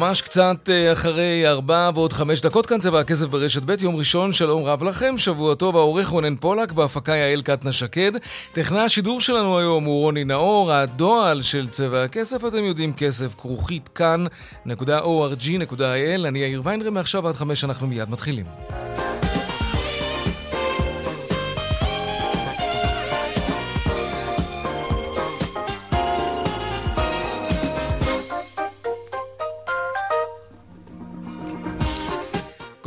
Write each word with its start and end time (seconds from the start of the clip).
ממש 0.00 0.22
קצת 0.22 0.68
אה, 0.68 0.92
אחרי 0.92 1.48
ארבע 1.48 1.90
ועוד 1.94 2.12
חמש 2.12 2.40
דקות 2.40 2.66
כאן 2.66 2.78
צבע 2.78 3.00
הכסף 3.00 3.26
ברשת 3.26 3.62
ב', 3.62 3.74
יום 3.80 3.96
ראשון, 3.96 4.32
שלום 4.32 4.64
רב 4.64 4.82
לכם, 4.82 5.18
שבוע 5.18 5.54
טוב, 5.54 5.76
העורך 5.76 6.08
רונן 6.08 6.36
פולק, 6.36 6.72
בהפקה 6.72 7.12
יעל 7.12 7.42
קטנה 7.42 7.72
שקד. 7.72 8.12
טכנה 8.52 8.84
השידור 8.84 9.20
שלנו 9.20 9.58
היום 9.58 9.84
הוא 9.84 10.00
רוני 10.02 10.24
נאור, 10.24 10.72
הדועל 10.72 11.42
של 11.42 11.68
צבע 11.68 12.04
הכסף, 12.04 12.44
אתם 12.44 12.64
יודעים, 12.64 12.92
כסף 12.92 13.34
כרוכית 13.34 13.88
כאן.org.il, 13.88 15.80
אני 16.28 16.38
יאיר 16.38 16.62
ויינרם, 16.64 16.94
מעכשיו 16.94 17.28
עד 17.28 17.34
חמש 17.34 17.64
אנחנו 17.64 17.86
מיד 17.86 18.10
מתחילים. 18.10 18.44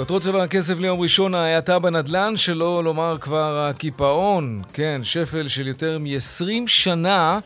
כותרות 0.03 0.21
צבע 0.21 0.43
הכסף 0.43 0.79
ליום 0.79 0.99
ראשון, 0.99 1.33
ההאטה 1.33 1.79
בנדל"ן, 1.79 2.37
שלא 2.37 2.83
לומר 2.83 3.17
כבר 3.21 3.67
הקיפאון, 3.69 4.61
כן, 4.73 5.01
שפל 5.03 5.47
של 5.47 5.67
יותר 5.67 5.99
מ-20 5.99 6.67
שנה. 6.67 7.39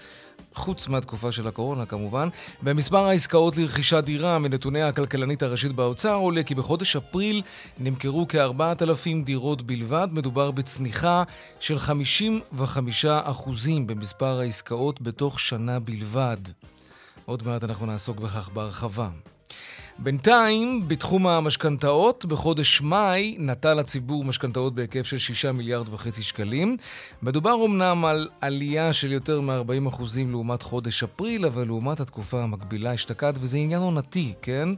חוץ 0.54 0.88
מהתקופה 0.88 1.32
של 1.32 1.48
הקורונה 1.48 1.86
כמובן. 1.86 2.30
במספר 2.62 3.06
העסקאות 3.06 3.58
לרכישת 3.58 4.04
דירה 4.04 4.40
מנתוני 4.40 4.82
הכלכלנית 4.82 5.44
הראשית 5.44 5.72
באוצר 5.72 6.14
עולה 6.14 6.44
כי 6.44 6.56
בחודש 6.56 6.96
אפריל 6.96 7.42
נמכרו 7.80 8.26
כ-4,000 8.30 9.24
דירות 9.24 9.62
בלבד. 9.62 10.08
מדובר 10.12 10.52
בצניחה 10.52 11.24
של 11.60 11.78
55% 11.78 13.08
במספר 13.86 14.40
העסקאות 14.40 15.02
בתוך 15.02 15.40
שנה 15.40 15.80
בלבד. 15.80 16.38
עוד 17.26 17.44
מעט 17.48 17.64
אנחנו 17.64 17.86
נעסוק 17.86 18.20
בכך 18.20 18.50
בהרחבה. 18.54 19.10
בינתיים, 20.00 20.88
בתחום 20.88 21.28
המשכנתאות, 21.28 22.26
בחודש 22.26 22.82
מאי 22.82 23.36
נטל 23.40 23.80
הציבור 23.80 24.24
משכנתאות 24.24 24.76
בהיקף 24.76 25.06
של 25.06 25.18
6 25.18 25.46
מיליארד 25.46 25.94
וחצי 25.94 26.22
שקלים. 26.22 26.78
מדובר 27.22 27.66
אמנם 27.66 28.06
על 28.06 28.30
עלייה 28.42 28.94
של 28.94 29.12
יותר 29.12 29.42
מ-40% 29.42 30.02
לעומת 30.28 30.62
חודש 30.62 31.04
אפריל, 31.04 31.46
אבל 31.46 31.66
לעומת 31.66 32.00
התקופה 32.00 32.44
המקבילה 32.44 32.94
אשתקד, 32.94 33.34
וזה 33.40 33.58
עניין 33.58 33.82
עונתי, 33.82 34.34
כן? 34.42 34.70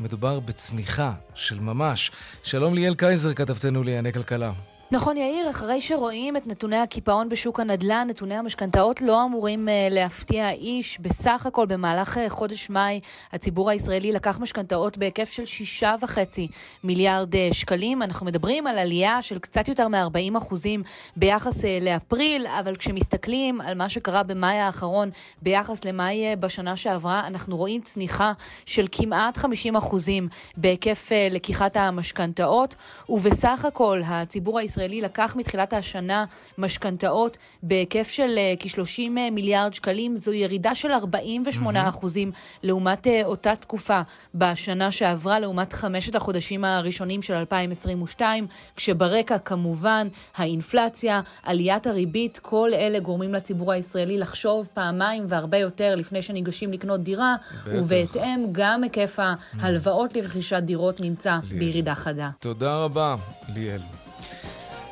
מדובר 0.00 0.40
בצניחה 0.40 1.12
של 1.34 1.60
ממש. 1.60 2.10
שלום 2.42 2.74
ליאל 2.74 2.94
קייזר, 2.94 3.34
כתבתנו 3.34 3.82
לענייני 3.82 4.12
כלכלה. 4.12 4.52
נכון, 4.90 5.16
יאיר, 5.16 5.50
אחרי 5.50 5.80
שרואים 5.80 6.36
את 6.36 6.46
נתוני 6.46 6.76
הקיפאון 6.76 7.28
בשוק 7.28 7.60
הנדל"ן, 7.60 8.06
נתוני 8.10 8.34
המשכנתאות 8.34 9.02
לא 9.02 9.24
אמורים 9.24 9.68
uh, 9.68 9.92
להפתיע 9.92 10.50
איש. 10.50 11.00
בסך 11.00 11.46
הכל, 11.46 11.66
במהלך 11.66 12.16
uh, 12.16 12.20
חודש 12.28 12.70
מאי, 12.70 13.00
הציבור 13.32 13.70
הישראלי 13.70 14.12
לקח 14.12 14.38
משכנתאות 14.38 14.98
בהיקף 14.98 15.30
של 15.30 15.44
שישה 15.44 15.94
וחצי 16.02 16.48
מיליארד 16.84 17.34
uh, 17.34 17.38
שקלים. 17.52 18.02
אנחנו 18.02 18.26
מדברים 18.26 18.66
על 18.66 18.78
עלייה 18.78 19.22
של 19.22 19.38
קצת 19.38 19.68
יותר 19.68 19.88
מ-40 19.88 20.38
אחוזים 20.38 20.82
ביחס 21.16 21.64
uh, 21.64 21.68
לאפריל, 21.80 22.46
אבל 22.46 22.76
כשמסתכלים 22.76 23.60
על 23.60 23.74
מה 23.74 23.88
שקרה 23.88 24.22
במאי 24.22 24.58
האחרון 24.58 25.10
ביחס 25.42 25.84
למאי 25.84 26.32
uh, 26.32 26.36
בשנה 26.36 26.76
שעברה, 26.76 27.26
אנחנו 27.26 27.56
רואים 27.56 27.80
צניחה 27.80 28.32
של 28.66 28.86
כמעט 28.92 29.36
50 29.36 29.76
אחוזים 29.76 30.28
בהיקף 30.56 31.08
uh, 31.08 31.34
לקיחת 31.34 31.76
המשכנתאות, 31.76 32.74
ובסך 33.08 33.64
הכל 33.64 34.00
הציבור 34.06 34.58
הישראלי 34.58 34.75
הישראלי 34.76 35.00
לקח 35.00 35.36
מתחילת 35.36 35.72
השנה 35.72 36.24
משכנתאות 36.58 37.36
בהיקף 37.62 38.08
של 38.10 38.34
אה, 38.38 38.54
כ-30 38.58 39.18
אה, 39.18 39.30
מיליארד 39.30 39.74
שקלים. 39.74 40.16
זו 40.16 40.32
ירידה 40.32 40.74
של 40.74 40.92
48 40.92 41.88
אחוזים. 41.88 42.32
לעומת 42.62 43.06
אה, 43.06 43.22
אותה 43.24 43.56
תקופה 43.56 44.00
בשנה 44.34 44.90
שעברה, 44.90 45.38
לעומת 45.38 45.72
חמשת 45.72 46.14
החודשים 46.14 46.64
הראשונים 46.64 47.22
של 47.22 47.34
2022, 47.34 48.46
כשברקע 48.76 49.38
כמובן 49.38 50.08
האינפלציה, 50.36 51.20
עליית 51.42 51.86
הריבית, 51.86 52.38
כל 52.42 52.70
אלה 52.74 52.98
גורמים 52.98 53.34
לציבור 53.34 53.72
הישראלי 53.72 54.18
לחשוב 54.18 54.68
פעמיים 54.74 55.24
והרבה 55.28 55.58
יותר 55.58 55.94
לפני 55.94 56.22
שניגשים 56.22 56.72
לקנות 56.72 57.00
דירה, 57.00 57.34
בטח. 57.66 57.72
ובהתאם 57.74 58.46
גם 58.52 58.82
היקף 58.82 59.18
ההלוואות 59.60 60.16
לרכישת 60.16 60.62
דירות 60.62 61.00
נמצא 61.00 61.38
ליאל. 61.42 61.58
בירידה 61.58 61.94
חדה. 61.94 62.30
תודה 62.40 62.76
רבה, 62.84 63.16
ליאל. 63.54 63.95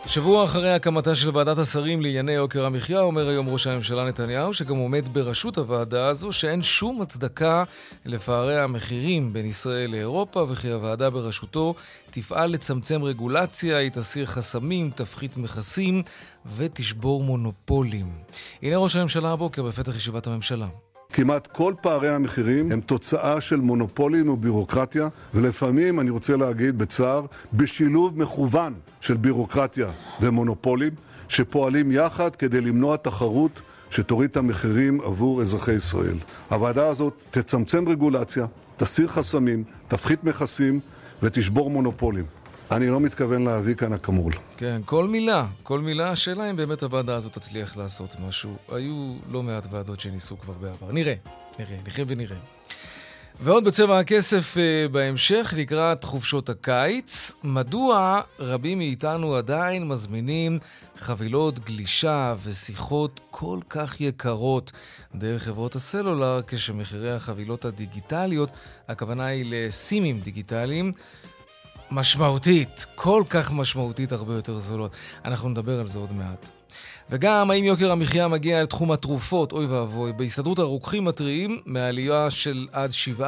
שבוע 0.06 0.44
אחרי 0.44 0.72
הקמתה 0.74 1.14
של 1.14 1.30
ועדת 1.36 1.58
השרים 1.58 2.02
לענייני 2.02 2.32
יוקר 2.32 2.66
המחיה, 2.66 3.00
אומר 3.00 3.28
היום 3.28 3.48
ראש 3.48 3.66
הממשלה 3.66 4.04
נתניהו, 4.04 4.54
שגם 4.54 4.76
עומד 4.76 5.08
בראשות 5.12 5.58
הוועדה 5.58 6.06
הזו, 6.06 6.32
שאין 6.32 6.62
שום 6.62 7.02
הצדקה 7.02 7.64
לפערי 8.04 8.60
המחירים 8.60 9.32
בין 9.32 9.46
ישראל 9.46 9.90
לאירופה, 9.90 10.46
וכי 10.48 10.70
הוועדה 10.70 11.10
בראשותו 11.10 11.74
תפעל 12.10 12.50
לצמצם 12.50 13.02
רגולציה, 13.02 13.76
היא 13.76 13.90
תסיר 13.90 14.26
חסמים, 14.26 14.90
תפחית 14.90 15.36
מכסים 15.36 16.02
ותשבור 16.56 17.24
מונופולים. 17.24 18.12
הנה 18.62 18.76
ראש 18.76 18.96
הממשלה 18.96 19.32
הבוקר 19.32 19.62
בפתח 19.62 19.96
ישיבת 19.96 20.26
הממשלה. 20.26 20.66
כמעט 21.16 21.46
כל 21.46 21.74
פערי 21.80 22.08
המחירים 22.08 22.72
הם 22.72 22.80
תוצאה 22.80 23.40
של 23.40 23.56
מונופולים 23.56 24.28
ובירוקרטיה, 24.28 25.08
ולפעמים, 25.34 26.00
אני 26.00 26.10
רוצה 26.10 26.36
להגיד 26.36 26.78
בצער, 26.78 27.26
בשילוב 27.52 28.18
מכוון 28.18 28.74
של 29.00 29.16
בירוקרטיה 29.16 29.86
ומונופולים, 30.20 30.90
שפועלים 31.28 31.92
יחד 31.92 32.36
כדי 32.36 32.60
למנוע 32.60 32.96
תחרות 32.96 33.50
שתוריד 33.90 34.30
את 34.30 34.36
המחירים 34.36 35.00
עבור 35.00 35.42
אזרחי 35.42 35.72
ישראל. 35.72 36.16
הוועדה 36.50 36.86
הזאת 36.88 37.14
תצמצם 37.30 37.88
רגולציה, 37.88 38.46
תסיר 38.76 39.08
חסמים, 39.08 39.64
תפחית 39.88 40.24
מכסים 40.24 40.80
ותשבור 41.22 41.70
מונופולים. 41.70 42.24
אני 42.70 42.88
לא 42.88 43.00
מתכוון 43.00 43.44
להביא 43.44 43.74
כאן 43.74 43.92
אקמול. 43.92 44.32
כן, 44.56 44.80
כל 44.84 45.08
מילה, 45.08 45.46
כל 45.62 45.80
מילה. 45.80 46.10
השאלה 46.10 46.50
אם 46.50 46.56
באמת 46.56 46.82
הוועדה 46.82 47.16
הזאת 47.16 47.32
תצליח 47.32 47.76
לעשות 47.76 48.16
משהו. 48.28 48.56
היו 48.68 49.14
לא 49.32 49.42
מעט 49.42 49.66
ועדות 49.70 50.00
שניסו 50.00 50.38
כבר 50.38 50.54
בעבר. 50.60 50.92
נראה, 50.92 51.14
נראה, 51.58 51.76
נחיה 51.86 52.04
ונראה. 52.08 52.36
ועוד 53.40 53.64
בצבע 53.64 53.98
הכסף 53.98 54.56
uh, 54.56 54.92
בהמשך, 54.92 55.54
לקראת 55.56 56.04
חופשות 56.04 56.48
הקיץ, 56.48 57.32
מדוע 57.44 58.20
רבים 58.38 58.78
מאיתנו 58.78 59.34
עדיין 59.34 59.88
מזמינים 59.88 60.58
חבילות 60.96 61.58
גלישה 61.58 62.34
ושיחות 62.42 63.20
כל 63.30 63.58
כך 63.68 64.00
יקרות 64.00 64.72
דרך 65.14 65.42
חברות 65.42 65.74
הסלולר, 65.74 66.40
כשמחירי 66.46 67.12
החבילות 67.12 67.64
הדיגיטליות, 67.64 68.50
הכוונה 68.88 69.26
היא 69.26 69.44
לסימים 69.48 70.20
דיגיטליים, 70.20 70.92
משמעותית, 71.90 72.86
כל 72.94 73.22
כך 73.28 73.52
משמעותית, 73.52 74.12
הרבה 74.12 74.34
יותר 74.34 74.58
זולות. 74.58 74.92
אנחנו 75.24 75.48
נדבר 75.48 75.80
על 75.80 75.86
זה 75.86 75.98
עוד 75.98 76.12
מעט. 76.12 76.48
וגם 77.10 77.50
האם 77.50 77.64
יוקר 77.64 77.92
המחיה 77.92 78.28
מגיע 78.28 78.62
לתחום 78.62 78.92
התרופות, 78.92 79.52
אוי 79.52 79.66
ואבוי. 79.66 80.12
בהסתדרות 80.12 80.58
הרוקחים 80.58 81.04
מתריעים 81.04 81.60
מעלייה 81.66 82.30
של 82.30 82.66
עד 82.72 82.90
7% 83.18 83.22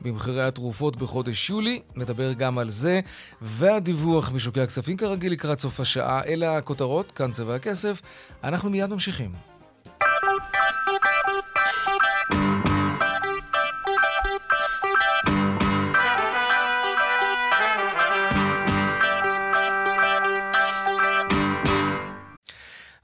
במחירי 0.00 0.42
התרופות 0.42 0.96
בחודש 0.96 1.50
יולי. 1.50 1.80
נדבר 1.96 2.32
גם 2.32 2.58
על 2.58 2.70
זה. 2.70 3.00
והדיווח 3.42 4.32
משוקי 4.32 4.60
הכספים 4.60 4.96
כרגיל 4.96 5.32
לקראת 5.32 5.58
סוף 5.58 5.80
השעה. 5.80 6.24
אלה 6.24 6.56
הכותרות, 6.56 7.12
כאן 7.12 7.30
צבע 7.30 7.54
הכסף. 7.54 8.02
אנחנו 8.44 8.70
מיד 8.70 8.90
ממשיכים. 8.90 9.55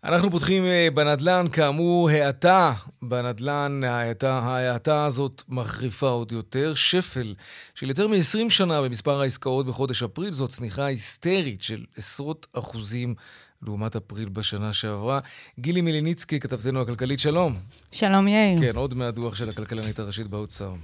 אנחנו 0.04 0.30
פותחים 0.30 0.64
אה, 0.64 0.88
בנדל"ן, 0.94 1.46
כאמור, 1.52 2.10
האטה 2.10 2.72
בנדל"ן, 3.02 3.80
ההאטה, 3.84 4.38
ההאטה 4.38 5.04
הזאת 5.04 5.42
מחריפה 5.48 6.08
עוד 6.08 6.32
יותר. 6.32 6.74
שפל 6.74 7.34
של 7.74 7.88
יותר 7.88 8.08
מ-20 8.08 8.50
שנה 8.50 8.82
במספר 8.82 9.20
העסקאות 9.20 9.66
בחודש 9.66 10.02
אפריל, 10.02 10.32
זאת 10.32 10.50
צניחה 10.50 10.84
היסטרית 10.84 11.62
של 11.62 11.84
עשרות 11.96 12.46
אחוזים 12.52 13.14
לעומת 13.62 13.96
אפריל 13.96 14.28
בשנה 14.28 14.72
שעברה. 14.72 15.20
גילי 15.60 15.80
מליניצקי, 15.80 16.40
כתבתנו 16.40 16.80
הכלכלית, 16.80 17.20
שלום. 17.20 17.56
שלום 17.92 18.28
יאיר. 18.28 18.60
כן, 18.60 18.76
עוד 18.76 18.94
מהדוח 18.94 19.34
של 19.34 19.48
הכלכלנית 19.48 19.98
הראשית 19.98 20.26
באוצר. 20.26 20.74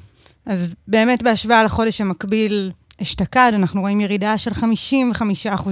אז 0.46 0.74
באמת 0.88 1.22
בהשוואה 1.22 1.62
לחודש 1.64 2.00
המקביל 2.00 2.72
אשתקד, 3.02 3.52
אנחנו 3.54 3.80
רואים 3.80 4.00
ירידה 4.00 4.38
של 4.38 4.50
55% 4.50 4.56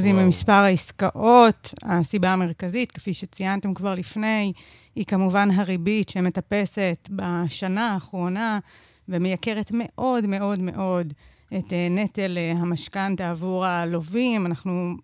במספר 0.04 0.52
העסקאות. 0.52 1.74
הסיבה 1.82 2.32
המרכזית, 2.32 2.92
כפי 2.92 3.14
שציינתם 3.14 3.74
כבר 3.74 3.94
לפני, 3.94 4.52
היא 4.94 5.04
כמובן 5.04 5.50
הריבית 5.50 6.08
שמטפסת 6.08 7.08
בשנה 7.10 7.92
האחרונה 7.92 8.58
ומייקרת 9.08 9.70
מאוד 9.74 10.26
מאוד 10.26 10.58
מאוד 10.58 11.12
את 11.58 11.72
אה, 11.72 11.88
נטל 11.90 12.38
אה, 12.38 12.52
המשכנתה 12.52 13.30
עבור 13.30 13.66
הלווים. 13.66 14.46
אנחנו 14.46 14.94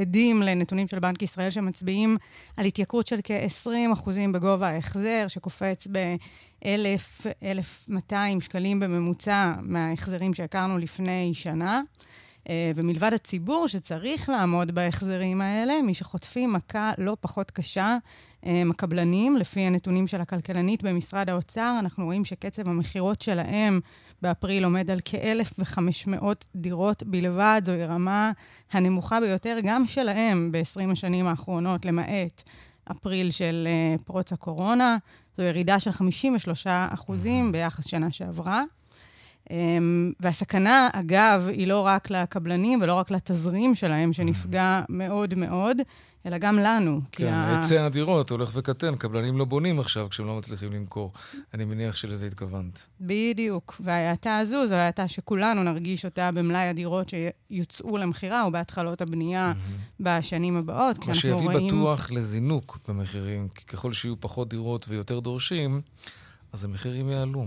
עדים 0.00 0.42
לנתונים 0.42 0.88
של 0.88 0.98
בנק 0.98 1.22
ישראל 1.22 1.50
שמצביעים 1.50 2.16
על 2.56 2.66
התייקרות 2.66 3.06
של 3.06 3.20
כ-20% 3.24 4.10
בגובה 4.32 4.68
ההחזר, 4.68 5.24
שקופץ 5.28 5.86
ב-1,200 5.92 8.14
שקלים 8.40 8.80
בממוצע 8.80 9.52
מההחזרים 9.62 10.34
שהכרנו 10.34 10.78
לפני 10.78 11.30
שנה. 11.34 11.80
אה, 12.48 12.72
ומלבד 12.74 13.12
הציבור 13.12 13.68
שצריך 13.68 14.28
לעמוד 14.28 14.70
בהחזרים 14.70 15.40
האלה, 15.40 15.82
מי 15.82 15.94
שחוטפים 15.94 16.52
מכה 16.52 16.92
לא 16.98 17.16
פחות 17.20 17.50
קשה 17.50 17.96
הקבלנים. 18.70 19.36
לפי 19.36 19.60
הנתונים 19.60 20.06
של 20.06 20.20
הכלכלנית 20.20 20.82
במשרד 20.82 21.30
האוצר, 21.30 21.76
אנחנו 21.78 22.04
רואים 22.04 22.24
שקצב 22.24 22.68
המכירות 22.68 23.20
שלהם 23.20 23.80
באפריל 24.22 24.64
עומד 24.64 24.90
על 24.90 24.98
כ-1,500 25.04 26.24
דירות 26.56 27.02
בלבד. 27.02 27.62
זוהי 27.64 27.84
רמה 27.84 28.32
הנמוכה 28.72 29.20
ביותר 29.20 29.58
גם 29.62 29.86
שלהם 29.86 30.52
ב-20 30.52 30.92
השנים 30.92 31.26
האחרונות, 31.26 31.84
למעט 31.84 32.42
אפריל 32.90 33.30
של 33.30 33.68
uh, 33.98 34.02
פרוץ 34.02 34.32
הקורונה. 34.32 34.96
זו 35.36 35.42
ירידה 35.42 35.80
של 35.80 35.92
53 35.92 36.66
אחוזים 36.66 37.52
ביחס 37.52 37.86
שנה 37.86 38.10
שעברה. 38.10 38.62
Um, 39.48 39.52
והסכנה, 40.20 40.88
אגב, 40.92 41.48
היא 41.48 41.66
לא 41.66 41.80
רק 41.80 42.10
לקבלנים 42.10 42.78
ולא 42.82 42.94
רק 42.94 43.10
לתזרים 43.10 43.74
שלהם, 43.74 44.12
שנפגע 44.12 44.80
מאוד 44.88 45.34
מאוד, 45.34 45.76
אלא 46.26 46.38
גם 46.38 46.58
לנו. 46.58 47.00
כן, 47.12 47.34
היצע 47.34 47.82
ה... 47.82 47.86
הדירות 47.86 48.30
הולך 48.30 48.50
וקטן, 48.54 48.96
קבלנים 48.96 49.38
לא 49.38 49.44
בונים 49.44 49.80
עכשיו 49.80 50.08
כשהם 50.10 50.26
לא 50.26 50.38
מצליחים 50.38 50.72
למכור. 50.72 51.12
אני 51.54 51.64
מניח 51.64 51.96
שלזה 51.96 52.26
התכוונת. 52.26 52.86
בדיוק, 53.00 53.80
וההאטה 53.84 54.38
הזו 54.38 54.66
זו 54.66 54.74
האטה 54.74 55.08
שכולנו 55.08 55.62
נרגיש 55.62 56.04
אותה 56.04 56.30
במלאי 56.30 56.68
הדירות 56.68 57.08
שיוצאו 57.08 57.98
למכירה 57.98 58.42
או 58.42 58.50
בהתחלות 58.50 59.02
הבנייה 59.02 59.52
mm-hmm. 59.52 59.92
בשנים 60.00 60.56
הבאות. 60.56 61.06
מה 61.06 61.14
שיביא 61.14 61.34
רואים... 61.34 61.66
בטוח 61.66 62.10
לזינוק 62.10 62.78
במחירים, 62.88 63.48
כי 63.48 63.64
ככל 63.64 63.92
שיהיו 63.92 64.20
פחות 64.20 64.48
דירות 64.48 64.86
ויותר 64.88 65.20
דורשים, 65.20 65.80
אז 66.52 66.64
המחירים 66.64 67.10
יעלו. 67.10 67.46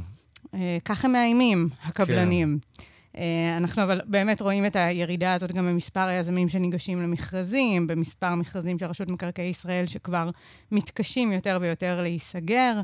אה, 0.54 0.78
כך 0.86 1.06
הם 1.06 1.12
מאיימים, 1.12 1.69
הקבלנים. 1.83 2.60
כן. 2.78 2.94
אה, 3.17 3.57
אנחנו 3.57 3.83
אבל 3.83 4.01
באמת 4.06 4.41
רואים 4.41 4.65
את 4.65 4.75
הירידה 4.75 5.33
הזאת 5.33 5.51
גם 5.51 5.65
במספר 5.65 6.00
היזמים 6.00 6.50
שניגשים 6.50 7.01
למכרזים, 7.01 7.88
במספר 7.88 8.35
מכרזים 8.35 8.79
של 8.79 8.85
רשות 8.85 9.09
מקרקעי 9.09 9.45
ישראל 9.45 9.85
שכבר 9.85 10.29
מתקשים 10.71 11.31
יותר 11.31 11.57
ויותר 11.62 12.01
להיסגר, 12.01 12.81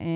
אה, 0.00 0.06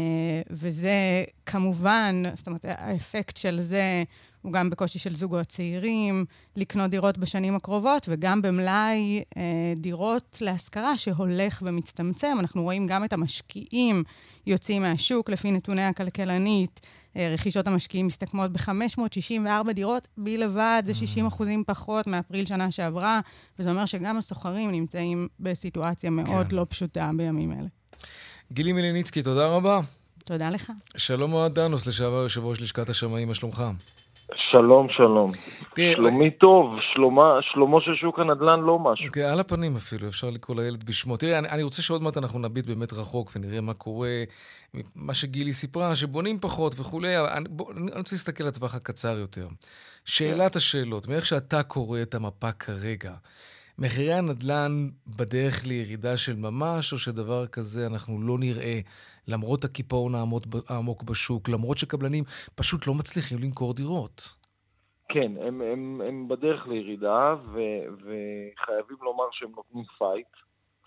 וזה 0.51 1.25
כמובן, 1.47 2.23
זאת 2.35 2.47
אומרת, 2.47 2.65
האפקט 2.69 3.37
של 3.37 3.61
זה 3.61 4.05
הוא 4.43 4.53
גם 4.53 4.71
בקושי 4.71 4.99
של 4.99 5.15
זוגות 5.15 5.47
צעירים 5.47 6.25
לקנות 6.57 6.91
דירות 6.91 7.19
בשנים 7.19 7.55
הקרובות, 7.55 8.07
וגם 8.09 8.43
במלאי 8.43 9.23
אה, 9.37 9.43
דירות 9.77 10.39
להשכרה 10.41 10.97
שהולך 10.97 11.63
ומצטמצם. 11.67 12.37
אנחנו 12.41 12.63
רואים 12.63 12.87
גם 12.87 13.05
את 13.05 13.13
המשקיעים 13.13 14.03
יוצאים 14.47 14.83
מהשוק, 14.83 15.31
לפי 15.31 15.51
נתוני 15.51 15.85
הכלכלנית. 15.85 16.81
אה, 17.17 17.31
רכישות 17.35 17.67
המשקיעים 17.67 18.07
מסתכמות 18.07 18.53
ב-564 18.53 19.73
דירות 19.73 20.09
בלבד, 20.17 20.83
זה 20.87 20.95
60 20.95 21.25
mm. 21.25 21.29
אחוזים 21.29 21.65
פחות 21.67 22.07
מאפריל 22.07 22.47
שנה 22.47 22.71
שעברה, 22.71 23.21
וזה 23.59 23.71
אומר 23.71 23.85
שגם 23.85 24.19
הסוחרים 24.19 24.71
נמצאים 24.71 25.29
בסיטואציה 25.41 26.11
מאוד 26.11 26.47
כן. 26.47 26.57
לא 26.57 26.67
פשוטה 26.69 27.11
בימים 27.17 27.53
אלה. 27.53 27.69
גילי 28.53 28.73
מליניצקי, 28.73 29.23
תודה 29.23 29.47
רבה. 29.47 29.81
תודה 30.25 30.51
לך. 30.51 30.73
שלום 30.97 31.33
אוהד 31.33 31.55
דנוס, 31.55 31.87
לשעבר 31.87 32.23
יושב 32.23 32.45
ראש 32.45 32.61
לשכת 32.61 32.89
השמאים, 32.89 33.29
מה 33.29 33.35
שלומך? 33.35 33.65
שלום, 34.35 34.87
שלום. 34.91 35.31
שלומי 35.95 36.31
טוב, 36.31 36.71
שלומה, 36.95 37.39
שלומו 37.53 37.81
של 37.81 37.95
שוק 38.01 38.19
הנדל"ן 38.19 38.61
לא 38.61 38.79
משהו. 38.79 39.13
כן, 39.13 39.21
על 39.21 39.41
הפנים 39.41 39.77
אפילו, 39.77 40.09
אפשר 40.09 40.31
לקרוא 40.31 40.57
לילד 40.57 40.85
בשמו. 40.85 41.17
תראה, 41.17 41.39
אני, 41.39 41.49
אני 41.49 41.63
רוצה 41.63 41.83
שעוד 41.83 42.03
מעט 42.03 42.17
אנחנו 42.17 42.39
נביט 42.39 42.67
באמת 42.67 42.93
רחוק 42.93 43.33
ונראה 43.37 43.61
מה 43.61 43.75
קורה, 43.75 44.25
מה 44.97 45.15
שגילי 45.15 45.53
סיפרה, 45.53 45.97
שבונים 45.97 46.39
פחות 46.41 46.81
וכולי, 46.81 47.19
אני, 47.19 47.45
בוא, 47.49 47.73
אני 47.73 47.91
רוצה 47.97 48.17
להסתכל 48.17 48.45
לטווח 48.45 48.75
הקצר 48.75 49.19
יותר. 49.19 49.49
שאלת 50.05 50.57
השאלות, 50.57 51.09
מאיך 51.09 51.27
שאתה 51.27 51.63
קורא 51.63 52.03
את 52.03 52.15
המפה 52.15 52.53
כרגע, 52.53 53.13
מחירי 53.79 54.13
הנדל"ן 54.13 54.89
בדרך 55.07 55.67
לירידה 55.67 56.17
של 56.17 56.37
ממש, 56.37 56.93
או 56.93 56.99
שדבר 56.99 57.47
כזה 57.47 57.87
אנחנו 57.87 58.21
לא 58.21 58.39
נראה, 58.39 58.79
למרות 59.29 59.65
הקיפאון 59.65 60.13
העמוק 60.69 61.03
בשוק, 61.03 61.49
למרות 61.49 61.79
שקבלנים 61.79 62.25
פשוט 62.55 62.87
לא 62.87 62.95
מצליחים 62.95 63.39
למכור 63.39 63.75
דירות? 63.75 64.35
כן, 65.09 65.33
הם, 65.41 65.63
הם, 65.63 66.01
הם 66.09 66.29
בדרך 66.29 66.67
לירידה, 66.67 67.35
ו, 67.53 67.61
וחייבים 67.95 68.97
לומר 69.03 69.25
שהם 69.33 69.51
נותנים 69.57 69.85
fight, 69.99 70.27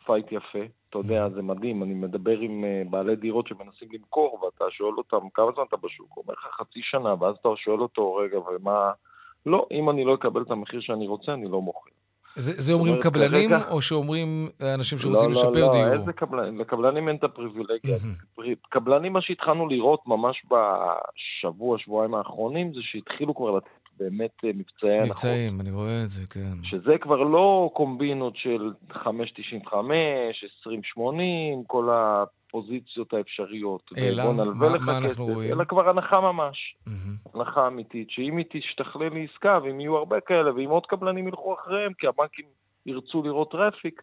fight 0.06 0.26
יפה. 0.32 0.66
אתה 0.90 0.98
יודע, 0.98 1.30
זה 1.30 1.42
מדהים, 1.42 1.84
אני 1.84 1.94
מדבר 1.94 2.40
עם 2.40 2.64
אה, 2.66 2.82
בעלי 2.90 3.16
דירות 3.16 3.48
שמנסים 3.48 3.88
למכור, 3.92 4.44
ואתה 4.44 4.66
שואל 4.72 4.94
אותם, 4.98 5.30
כמה 5.34 5.52
זמן 5.56 5.64
אתה 5.68 5.78
בשוק? 5.78 6.08
הוא 6.14 6.24
אומר 6.24 6.34
לך 6.34 6.48
חצי 6.60 6.80
שנה, 6.84 7.16
ואז 7.20 7.36
אתה 7.42 7.50
שואל 7.56 7.80
אותו, 7.80 8.16
רגע, 8.16 8.40
ומה... 8.40 8.92
לא, 9.46 9.68
אם 9.72 9.90
אני 9.90 10.04
לא 10.04 10.16
אקבל 10.16 10.42
את 10.42 10.52
המחיר 10.52 10.82
שאני 10.82 11.08
רוצה, 11.08 11.34
אני 11.34 11.46
לא 11.52 11.62
מוכר. 11.62 11.90
זה, 12.36 12.62
זה 12.62 12.74
אומרים 12.74 12.94
אומרת, 12.94 13.04
קבלנים, 13.04 13.50
כרגע... 13.50 13.72
או 13.72 13.82
שאומרים 13.82 14.50
אנשים 14.76 14.98
שרוצים 14.98 15.30
לא, 15.30 15.36
לשפר 15.36 15.68
לא, 15.68 15.72
דיור? 15.72 15.86
לא, 15.86 15.94
איזה 15.94 16.14
קבלנים? 16.14 16.60
לקבלנים 16.60 17.08
אין 17.08 17.16
את 17.16 17.24
הפריבילגיה. 17.24 17.98
קבלנים, 18.70 19.14
מה 19.14 19.22
שהתחלנו 19.22 19.68
לראות 19.68 20.00
ממש 20.08 20.46
בשבוע, 20.46 21.78
שבועיים 21.80 22.14
האחרונים, 22.14 22.74
זה 22.74 22.80
שהתחילו 22.82 23.36
כבר 23.36 23.52
לתת 23.52 23.81
באמת 24.00 24.32
אה, 24.44 24.50
מבצעי 24.54 24.92
הנחות. 24.92 25.08
מבצעים, 25.08 25.62
אני 25.62 25.72
רואה 25.72 26.04
את 26.04 26.10
זה, 26.10 26.28
כן. 26.28 26.64
שזה 26.64 26.98
כבר 27.02 27.24
לא 27.24 27.70
קומבינות 27.74 28.34
של 28.36 28.72
5.95, 28.92 28.98
20.80, 30.98 31.04
כל 31.68 31.90
הפוזיציות 31.92 33.14
האפשריות. 33.14 33.92
אלא, 33.98 34.34
מה, 34.34 34.78
מה 34.80 34.98
אנחנו 34.98 35.26
רואים? 35.26 35.52
אלא 35.52 35.64
כבר 35.64 35.90
הנחה 35.90 36.20
ממש. 36.20 36.76
Mm-hmm. 36.88 37.30
הנחה 37.34 37.68
אמיתית, 37.68 38.10
שאם 38.10 38.38
היא 38.38 38.46
תשתכלל 38.50 39.10
לעסקה, 39.14 39.60
ואם 39.64 39.80
יהיו 39.80 39.98
הרבה 39.98 40.20
כאלה, 40.20 40.56
ואם 40.56 40.70
עוד 40.70 40.86
קבלנים 40.86 41.28
ילכו 41.28 41.54
אחריהם, 41.54 41.94
כי 41.94 42.08
הבנקים 42.08 42.46
ירצו 42.86 43.24
לראות 43.24 43.52
traffic, 43.52 44.02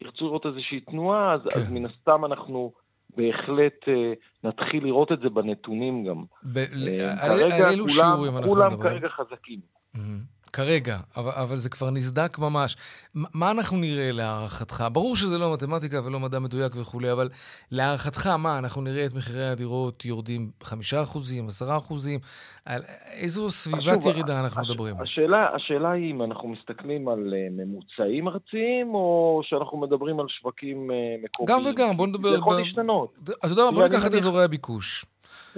ירצו 0.00 0.26
לראות 0.26 0.46
איזושהי 0.46 0.80
תנועה, 0.80 1.32
אז, 1.32 1.38
כן. 1.38 1.60
אז 1.60 1.72
מן 1.72 1.86
הסתם 1.86 2.24
אנחנו... 2.24 2.72
בהחלט 3.16 3.88
אה, 3.88 4.12
נתחיל 4.44 4.84
לראות 4.84 5.12
את 5.12 5.20
זה 5.20 5.28
בנתונים 5.28 6.04
גם. 6.04 6.24
ב- 6.42 6.58
אה, 6.58 7.16
כרגע 7.20 7.70
כולם, 7.94 8.42
כולם 8.44 8.82
כרגע 8.82 9.08
חזקים. 9.08 9.60
Mm-hmm. 9.96 9.98
כרגע, 10.48 10.98
אבל, 11.16 11.30
אבל 11.34 11.56
זה 11.56 11.70
כבר 11.70 11.90
נסדק 11.90 12.38
ממש. 12.38 12.76
מה 13.14 13.50
אנחנו 13.50 13.76
נראה 13.78 14.12
להערכתך? 14.12 14.84
ברור 14.92 15.16
שזה 15.16 15.38
לא 15.38 15.52
מתמטיקה 15.52 16.00
ולא 16.06 16.20
מדע 16.20 16.38
מדויק 16.38 16.72
וכולי, 16.76 17.12
אבל 17.12 17.28
להערכתך, 17.70 18.26
מה, 18.26 18.58
אנחנו 18.58 18.82
נראה 18.82 19.06
את 19.06 19.14
מחירי 19.14 19.48
הדירות 19.48 20.04
יורדים 20.04 20.50
5%, 20.64 20.66
10%? 21.60 21.64
על 22.64 22.82
איזו 23.20 23.50
סביבת 23.50 24.02
שוב, 24.02 24.06
ירידה 24.06 24.40
אנחנו 24.40 24.62
הש, 24.62 24.70
מדברים? 24.70 24.94
השאלה, 25.00 25.48
השאלה 25.54 25.90
היא 25.90 26.10
אם 26.10 26.22
אנחנו 26.22 26.48
מסתכלים 26.48 27.08
על 27.08 27.18
uh, 27.18 27.52
ממוצעים 27.52 28.28
ארציים, 28.28 28.94
או 28.94 29.40
שאנחנו 29.44 29.78
מדברים 29.78 30.20
על 30.20 30.26
שווקים 30.28 30.90
uh, 30.90 31.24
מקומיים. 31.24 31.64
גם 31.64 31.70
וגם, 31.70 31.96
בוא 31.96 32.06
נדבר... 32.06 32.30
זה 32.30 32.36
יכול 32.36 32.60
להשתנות. 32.60 33.14
אתה 33.24 33.46
יודע 33.46 33.64
מה, 33.64 33.70
בוא 33.70 33.82
ניקח 33.82 34.06
את 34.06 34.14
אזורי 34.14 34.44
הביקוש. 34.44 35.04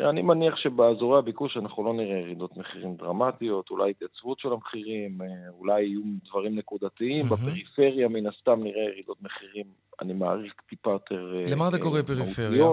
אני 0.09 0.23
מניח 0.23 0.57
שבאזורי 0.57 1.19
הביקוש 1.19 1.57
אנחנו 1.57 1.85
לא 1.85 1.92
נראה 1.92 2.19
ירידות 2.19 2.57
מחירים 2.57 2.97
דרמטיות, 2.97 3.71
אולי 3.71 3.90
התייצבות 3.90 4.38
של 4.38 4.52
המחירים, 4.52 5.23
אה, 5.23 5.26
אולי 5.59 5.83
יהיו 5.83 6.00
דברים 6.28 6.59
נקודתיים. 6.59 7.26
Mm-hmm. 7.26 7.35
בפריפריה 7.35 8.09
מן 8.09 8.26
הסתם 8.26 8.61
נראה 8.62 8.83
ירידות 8.83 9.23
מחירים, 9.23 9.66
אני 10.02 10.12
מעריך 10.12 10.52
טיפה 10.69 10.90
יותר... 10.90 11.37
אה, 11.38 11.47
למה 11.50 11.69
אתה 11.69 11.78
קורא 11.78 11.99
אה, 11.99 12.02
פריפריה? 12.02 12.66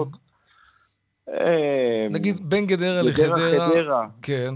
נגיד 2.10 2.50
בין 2.50 2.66
גדרה 2.66 3.02
לחדרה. 3.02 3.36
גדרה, 3.36 3.68
חדרה. 3.68 4.06
כן. 4.22 4.54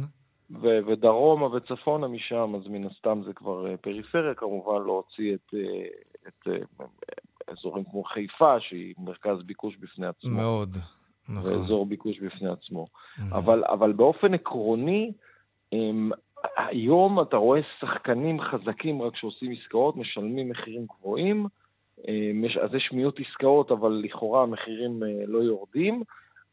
ו- 0.51 0.79
ודרומה 0.87 1.47
וצפונה 1.47 2.09
משם, 2.09 2.53
אז 2.55 2.69
מן 2.69 2.87
הסתם 2.87 3.23
זה 3.27 3.33
כבר 3.33 3.77
פריפריה, 3.77 4.35
כמובן 4.35 4.83
להוציא 4.85 5.35
את, 5.35 5.55
את, 6.29 6.49
את 6.49 7.49
אזורים 7.49 7.85
כמו 7.85 8.05
חיפה, 8.05 8.61
שהיא 8.61 8.95
מרכז 8.99 9.43
ביקוש 9.47 9.77
בפני 9.77 10.07
עצמו. 10.07 10.31
מאוד. 10.31 10.77
נכון. 11.29 11.53
ואזור 11.53 11.87
ביקוש 11.87 12.19
בפני 12.19 12.49
עצמו. 12.49 12.87
Mm-hmm. 12.87 13.37
אבל, 13.37 13.65
אבל 13.65 13.93
באופן 13.93 14.35
עקרוני, 14.35 15.13
הם, 15.73 16.11
היום 16.57 17.21
אתה 17.21 17.37
רואה 17.37 17.61
שחקנים 17.81 18.41
חזקים 18.41 19.03
רק 19.03 19.17
שעושים 19.17 19.53
עסקאות, 19.53 19.97
משלמים 19.97 20.51
מחירים 20.51 20.87
גבוהים, 20.87 21.47
אז 22.63 22.75
יש 22.75 22.91
מיעוט 22.93 23.21
עסקאות, 23.21 23.71
אבל 23.71 24.03
לכאורה 24.05 24.43
המחירים 24.43 25.03
לא 25.27 25.39
יורדים. 25.39 26.03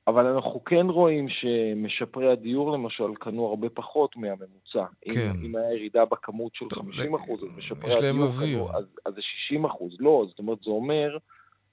אבל 0.08 0.26
אנחנו 0.26 0.64
כן 0.64 0.86
רואים 0.90 1.28
שמשפרי 1.30 2.32
הדיור 2.32 2.72
למשל 2.72 3.16
קנו 3.20 3.46
הרבה 3.46 3.70
פחות 3.70 4.16
מהממוצע. 4.16 4.86
כן. 5.02 5.32
אם, 5.36 5.46
אם 5.46 5.56
היה 5.56 5.74
ירידה 5.74 6.06
בכמות 6.06 6.56
של 6.56 6.66
50 6.74 7.16
אחוז, 7.16 7.44
אז 7.44 7.50
משפרי 7.58 8.10
הדיור 8.10 8.30
קנו, 8.40 8.78
אז, 8.78 8.86
אז 9.06 9.14
זה 9.14 9.22
60 9.22 9.66
אחוז. 9.66 9.96
לא, 10.00 10.26
זאת 10.30 10.40
אומרת, 10.40 10.58
זה 10.64 10.70
אומר 10.70 11.18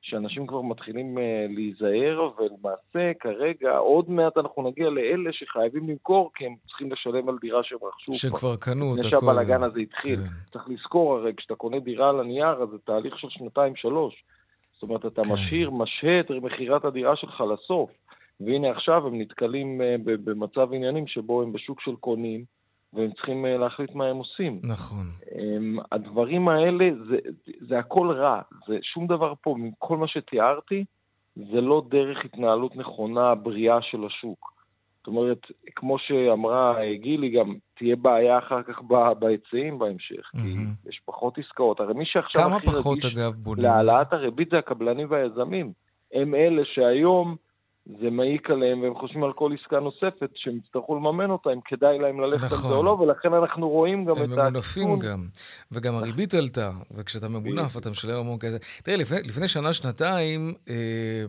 שאנשים 0.09 0.47
כבר 0.47 0.61
מתחילים 0.63 1.19
uh, 1.19 1.21
להיזהר, 1.55 2.31
ולמעשה 2.39 3.15
כרגע, 3.21 3.77
עוד 3.77 4.11
מעט 4.11 4.37
אנחנו 4.39 4.63
נגיע 4.63 4.91
לאלה 4.91 5.33
שחייבים 5.33 5.89
למכור, 5.89 6.31
כי 6.35 6.47
הם 6.47 6.55
צריכים 6.67 6.93
לשלם 6.93 7.29
על 7.29 7.39
דירה 7.41 7.61
שהם 7.65 7.79
רכשו. 7.83 8.15
שכבר 8.15 8.57
קנו 8.57 8.95
את 8.95 8.99
הכול. 8.99 8.99
לפני 8.99 9.11
שהבלאגן 9.11 9.63
הזה 9.63 9.81
התחיל. 9.81 10.17
כן. 10.17 10.53
צריך 10.53 10.65
לזכור 10.69 11.17
הרי, 11.17 11.33
כשאתה 11.37 11.55
קונה 11.55 11.79
דירה 11.79 12.09
על 12.09 12.21
הנייר, 12.21 12.63
אז 12.63 12.69
זה 12.69 12.79
תהליך 12.85 13.19
של 13.19 13.29
שנתיים-שלוש. 13.31 14.25
זאת 14.75 14.83
אומרת, 14.83 15.07
אתה 15.07 15.23
כן. 15.23 15.33
משאיר, 15.33 15.71
משהה 15.71 16.21
את 16.21 16.31
מכירת 16.31 16.85
הדירה 16.85 17.17
שלך 17.17 17.45
לסוף. 17.53 17.91
והנה 18.41 18.71
עכשיו 18.71 19.07
הם 19.07 19.21
נתקלים 19.21 19.81
אה, 19.83 19.97
במצב 20.05 20.73
עניינים 20.73 21.07
שבו 21.07 21.43
הם 21.43 21.53
בשוק 21.53 21.81
של 21.81 21.97
קונים, 22.01 22.45
והם 22.97 23.11
צריכים 23.11 23.47
אה, 23.47 23.57
להחליט 23.57 23.95
מה 23.95 24.07
הם 24.07 24.17
עושים. 24.17 24.61
נכון. 24.63 25.07
אמ, 25.35 25.79
הדברים 25.93 26.49
האלה, 26.49 26.85
זה, 27.09 27.17
זה 27.69 27.79
הכל 27.79 28.11
רע. 28.11 28.41
זה 28.69 28.79
שום 28.83 29.07
דבר 29.07 29.33
פה, 29.41 29.55
מכל 29.59 29.97
מה 29.97 30.09
שתיארתי, 30.09 30.85
זה 31.37 31.61
לא 31.61 31.83
דרך 31.91 32.25
התנהלות 32.25 32.77
נכונה, 32.77 33.35
בריאה 33.35 33.83
של 33.83 34.05
השוק. 34.07 34.57
זאת 34.99 35.07
אומרת, 35.07 35.39
כמו 35.77 35.99
שאמרה 35.99 36.83
אה, 36.83 36.95
גילי, 36.95 37.31
גם 37.31 37.55
תהיה 37.79 37.97
בעיה 37.97 38.39
אחר 38.39 38.63
כך 38.63 38.81
בהיצעים 39.19 39.79
בהמשך, 39.79 40.31
mm-hmm. 40.35 40.41
כי 40.83 40.89
יש 40.89 41.01
פחות 41.05 41.39
עסקאות. 41.39 41.81
הרי 41.81 41.95
מי 41.95 42.05
שעכשיו 42.07 42.55
הכי 42.57 42.69
רגיש 42.69 43.05
להעלאת 43.57 44.13
הריבית 44.13 44.51
זה 44.51 44.59
הקבלנים 44.59 45.07
והיזמים. 45.11 45.73
הם 46.13 46.35
אלה 46.35 46.63
שהיום 46.65 47.37
זה 47.87 48.11
מעיק 48.11 48.51
עליהם, 48.51 48.83
והם 48.83 48.95
חושבים 48.95 49.25
על 49.25 49.33
כל 49.33 49.51
עסקה 49.61 49.81
נוספת 49.81 50.31
שהם 50.35 50.57
יצטרכו 50.57 50.95
לממן 50.97 51.31
אותה, 51.31 51.51
אם 51.53 51.61
כדאי 51.65 51.99
להם 51.99 52.21
ללכת 52.21 52.45
נכון. 52.45 52.59
על 52.59 52.71
זה 52.71 52.77
או 52.77 52.83
לא, 52.83 52.91
ולכן 52.91 53.33
אנחנו 53.33 53.69
רואים 53.69 54.05
גם 54.05 54.13
את 54.13 54.17
הסיכון. 54.17 54.39
הם 54.39 54.51
ממונפים 54.51 54.99
גם, 54.99 55.27
וגם 55.73 55.95
הריבית 55.95 56.35
עלתה, 56.35 56.71
וכשאתה 56.91 57.29
ממונף 57.29 57.77
אתה 57.77 57.91
משלם 57.91 58.17
המון 58.17 58.39
כזה. 58.39 58.59
תראה, 58.83 58.97
לפני, 58.97 59.23
לפני 59.23 59.49
שנה-שנתיים, 59.49 60.55
אה, 60.71 61.25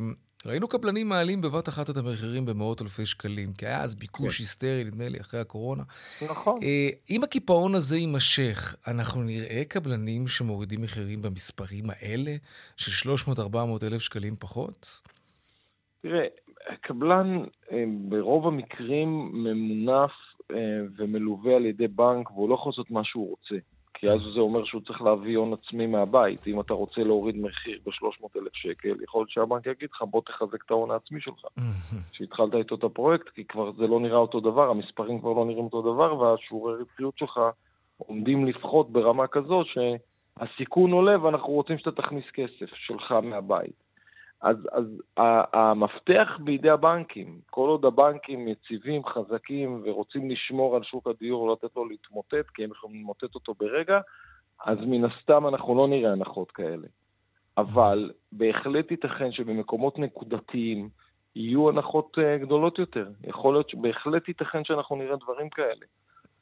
ראינו 0.46 0.68
קבלנים 0.68 1.10
מעלים 1.10 1.42
בבת 1.42 1.70
אחת 1.70 1.90
את 1.90 1.98
המחירים 1.98 2.46
במאות 2.46 2.82
אלפי 2.82 3.06
שקלים, 3.06 3.54
כי 3.54 3.66
היה 3.66 3.82
אז 3.82 3.96
ביקוש 3.96 4.38
כן. 4.38 4.44
היסטרי, 4.44 4.84
נדמה 4.84 5.10
לי, 5.10 5.20
אחרי 5.20 5.40
הקורונה. 5.40 5.84
נכון. 6.22 6.60
אה, 6.64 6.90
אם 7.10 7.24
הקיפאון 7.24 7.76
הזה 7.76 7.98
יימשך, 7.98 8.76
אנחנו 8.88 9.24
נראה 9.24 9.64
קבלנים 9.68 10.28
שמורידים 10.28 10.82
מחירים 10.82 11.22
במספרים 11.22 11.86
האלה, 11.90 12.36
של 12.78 13.12
300-400 13.12 13.84
אלף 13.84 14.02
שקלים 14.02 14.36
פחות? 14.40 15.02
תראה, 16.02 16.26
הקבלן 16.68 17.44
אה, 17.72 17.84
ברוב 18.10 18.48
המקרים 18.48 19.30
ממונף 19.34 20.12
אה, 20.52 20.58
ומלווה 20.98 21.56
על 21.56 21.66
ידי 21.66 21.88
בנק 21.88 22.32
והוא 22.32 22.50
לא 22.50 22.54
יכול 22.54 22.70
לעשות 22.70 22.92
מה 22.92 23.04
שהוא 23.04 23.30
רוצה. 23.30 23.56
כי 24.00 24.10
אז 24.10 24.22
זה 24.34 24.40
אומר 24.40 24.66
שהוא 24.66 24.82
צריך 24.82 25.02
להביא 25.02 25.38
הון 25.38 25.54
עצמי 25.54 25.88
מהבית. 25.88 26.48
אם 26.48 26.60
אתה 26.60 26.74
רוצה 26.74 27.04
להוריד 27.04 27.38
מחיר 27.38 27.80
ב-300 27.86 28.28
אלף 28.36 28.54
שקל, 28.54 28.96
יכול 29.04 29.22
להיות 29.22 29.30
שהבנק 29.30 29.66
יגיד 29.66 29.90
לך, 29.94 30.02
בוא 30.02 30.22
תחזק 30.26 30.66
את 30.66 30.72
ההון 30.72 30.92
העצמי 30.92 31.22
שלך. 31.22 31.42
שהתחלת 32.14 32.56
איתו 32.56 32.76
את 32.76 32.84
הפרויקט, 32.84 33.30
כי 33.30 33.46
כבר 33.46 33.72
זה 33.72 33.88
לא 33.88 34.00
נראה 34.00 34.18
אותו 34.18 34.40
דבר, 34.40 34.70
המספרים 34.70 35.20
כבר 35.20 35.34
לא 35.34 35.46
נראים 35.46 35.64
אותו 35.64 35.82
דבר, 35.82 36.20
והשיעורי 36.20 36.74
רווחיות 36.74 37.18
שלך 37.18 37.40
עומדים 37.98 38.46
לפחות 38.46 38.92
ברמה 38.92 39.28
כזו 39.28 39.64
שהסיכון 39.66 40.92
עולה 40.92 41.24
ואנחנו 41.24 41.54
רוצים 41.54 41.78
שאתה 41.78 41.92
תכניס 41.92 42.26
כסף 42.34 42.76
שלך 42.76 43.12
מהבית. 43.12 43.87
אז, 44.42 44.58
אז 44.72 44.86
המפתח 45.54 46.30
בידי 46.40 46.70
הבנקים, 46.70 47.40
כל 47.50 47.70
עוד 47.70 47.86
הבנקים 47.86 48.48
יציבים, 48.48 49.06
חזקים 49.06 49.82
ורוצים 49.86 50.30
לשמור 50.30 50.76
על 50.76 50.84
שוק 50.84 51.08
הדיור 51.08 51.42
ולתת 51.42 51.76
לו 51.76 51.86
להתמוטט, 51.86 52.50
כי 52.54 52.64
הם 52.64 52.72
יכולים 52.72 53.02
למוטט 53.02 53.36
אותו 53.36 53.54
ברגע, 53.60 54.00
אז 54.66 54.78
מן 54.82 55.06
הסתם 55.06 55.48
אנחנו 55.48 55.76
לא 55.76 55.88
נראה 55.88 56.12
הנחות 56.12 56.52
כאלה. 56.52 56.88
אבל 57.58 58.12
בהחלט 58.32 58.92
ייתכן 58.92 59.32
שבמקומות 59.32 60.00
נקודתיים 60.00 60.90
יהיו 61.36 61.70
הנחות 61.70 62.18
אה, 62.20 62.38
גדולות 62.38 62.80
יותר. 62.80 63.10
יכול 63.24 63.54
להיות 63.54 63.70
שבהחלט 63.70 64.28
ייתכן 64.28 64.64
שאנחנו 64.64 64.96
נראה 64.96 65.16
דברים 65.16 65.50
כאלה. 65.50 65.86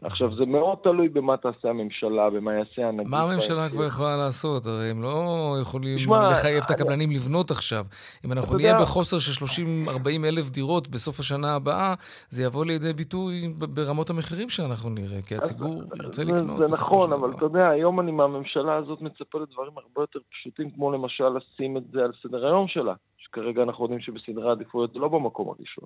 עכשיו, 0.02 0.36
זה 0.36 0.46
מאוד 0.46 0.78
תלוי 0.84 1.10
במה 1.10 1.38
תעשה 1.38 1.70
הממשלה, 1.70 2.30
במה 2.30 2.54
יעשה 2.54 2.88
הנגיד. 2.88 3.08
מה 3.08 3.22
הממשלה 3.22 3.70
כבר 3.70 3.86
יכולה 3.86 4.18
לעשות? 4.18 4.66
הרי 4.66 4.90
הם 4.90 5.04
לא 5.04 5.56
יכולים 5.62 6.00
שמה, 6.00 6.32
לחייב 6.32 6.64
את 6.66 6.72
הקבלנים 6.72 7.12
לבנות 7.12 7.52
עכשיו. 7.52 7.86
אם 8.25 8.32
אנחנו 8.32 8.56
נהיה 8.56 8.70
יודע... 8.70 8.82
בחוסר 8.82 9.20
של 9.20 9.46
30-40 9.88 10.25
אלף 10.25 10.50
דירות 10.50 10.88
בסוף 10.88 11.20
השנה 11.20 11.56
הבאה, 11.56 11.94
זה 12.30 12.44
יבוא 12.44 12.66
לידי 12.66 12.94
ביטוי 12.94 13.54
ברמות 13.58 14.10
המחירים 14.10 14.50
שאנחנו 14.50 14.90
נראה, 14.90 15.22
כי 15.22 15.36
הציבור 15.36 15.82
אז, 15.92 16.00
ירצה 16.00 16.24
זה, 16.24 16.32
לקנות. 16.32 16.58
זה 16.58 16.66
נכון, 16.68 17.14
אבל 17.14 17.32
אתה 17.32 17.46
יודע, 17.46 17.70
היום 17.70 18.00
אני 18.00 18.12
מהממשלה 18.12 18.75
הזאת 18.75 19.02
מצפה 19.02 19.40
לדברים 19.40 19.72
הרבה 19.75 20.02
יותר 20.02 20.20
פשוטים, 20.32 20.70
כמו 20.72 20.92
למשל 20.92 21.30
לשים 21.30 21.78
את 21.78 21.84
זה 21.92 22.00
על 22.04 22.12
סדר 22.24 22.46
היום 22.46 22.68
שלה, 22.68 22.94
שכרגע 23.18 23.64
אנחנו 23.64 23.84
יודעים 23.86 24.02
שבסדרי 24.02 24.50
העדיפויות 24.50 24.94
זה 24.94 25.00
לא 25.00 25.08
במקום 25.08 25.48
הראשון. 25.48 25.86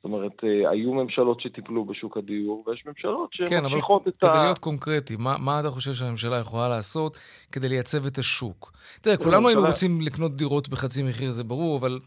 זאת 0.00 0.04
אומרת, 0.04 0.32
אה, 0.44 0.70
היו 0.70 0.92
ממשלות 0.92 1.40
שטיפלו 1.40 1.84
בשוק 1.84 2.16
הדיור, 2.16 2.64
ויש 2.66 2.84
ממשלות 2.86 3.30
שממשיכות 3.32 4.04
כן, 4.04 4.10
את 4.10 4.24
ה... 4.24 4.26
כן, 4.26 4.30
אבל 4.30 4.32
כדי 4.32 4.42
להיות 4.44 4.58
קונקרטי, 4.58 5.16
מה, 5.18 5.38
מה 5.38 5.60
אתה 5.60 5.70
חושב 5.70 5.94
שהממשלה 5.94 6.38
יכולה 6.38 6.68
לעשות 6.68 7.18
כדי 7.52 7.68
לייצב 7.68 8.06
את 8.06 8.18
השוק? 8.18 8.72
תראה, 9.00 9.16
כולנו 9.16 9.48
היינו 9.48 9.66
רוצים 9.66 10.00
לקנות 10.00 10.36
דירות 10.36 10.68
בחצי 10.68 11.02
מחיר, 11.02 11.30
זה 11.30 11.44
ברור, 11.44 11.78
אבל 11.78 12.00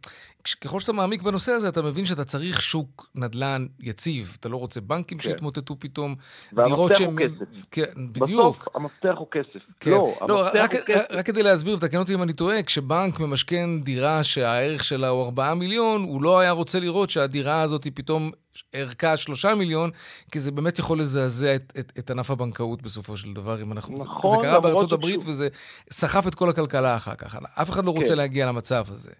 ככל 0.62 0.79
שאתה 0.79 0.93
מעמיק 0.93 1.21
בנושא 1.21 1.51
הזה, 1.51 1.69
אתה 1.69 1.81
מבין 1.81 2.05
שאתה 2.05 2.23
צריך 2.23 2.62
שוק 2.62 3.09
נדל"ן 3.15 3.65
יציב. 3.79 4.38
אתה 4.39 4.50
לא 4.50 4.57
רוצה 4.57 4.81
בנקים 4.81 5.17
כן. 5.17 5.23
שיתמוטטו 5.23 5.79
פתאום, 5.79 6.15
דירות 6.63 6.95
שהן... 6.95 7.15
והמפתח 7.15 7.35
הוא 7.39 7.45
כסף. 7.45 7.67
כן, 7.71 8.07
בדיוק. 8.12 8.57
בסוף 8.57 8.75
המפתח 8.75 9.13
הוא 9.17 9.27
כסף. 9.31 9.65
כן. 9.79 9.91
לא, 9.91 10.17
לא 10.27 10.41
רק, 10.45 10.73
הוא 10.73 10.81
כסף. 10.85 11.05
רק 11.09 11.25
כדי 11.25 11.43
להסביר, 11.43 11.75
ותקן 11.75 11.97
אותי 11.97 12.13
אם 12.13 12.23
אני 12.23 12.33
טועה, 12.33 12.63
כשבנק 12.63 13.19
ממשכן 13.19 13.81
דירה 13.81 14.23
שהערך 14.23 14.83
שלה 14.83 15.07
הוא 15.07 15.23
4 15.25 15.53
מיליון, 15.53 16.03
הוא 16.03 16.23
לא 16.23 16.39
היה 16.39 16.51
רוצה 16.51 16.79
לראות 16.79 17.09
שהדירה 17.09 17.62
הזאת 17.62 17.83
היא 17.83 17.91
פתאום 17.95 18.31
ערכה 18.73 19.17
3 19.17 19.45
מיליון, 19.45 19.89
כי 20.31 20.39
זה 20.39 20.51
באמת 20.51 20.79
יכול 20.79 21.00
לזעזע 21.00 21.55
את, 21.55 21.73
את, 21.79 21.93
את 22.00 22.12
ענף 22.12 22.31
הבנקאות 22.31 22.81
בסופו 22.81 23.17
של 23.17 23.33
דבר, 23.33 23.62
אם 23.62 23.71
אנחנו... 23.71 23.97
נכון, 23.97 24.39
זה 24.39 24.47
קרה 24.47 24.59
בארצות 24.59 24.91
הברית 24.91 25.23
וזה 25.25 25.47
סחף 25.91 26.27
את 26.27 26.35
כל 26.35 26.50
הכלכלה 26.50 26.95
אחר 26.95 27.15
כך. 27.15 27.38
אף 27.62 27.69
אחד 27.69 27.85
לא 27.85 27.91
רוצה 27.91 28.09
כן. 28.09 28.17
להגיע 28.17 28.45
למצב 28.45 28.85
הזה. 28.88 29.12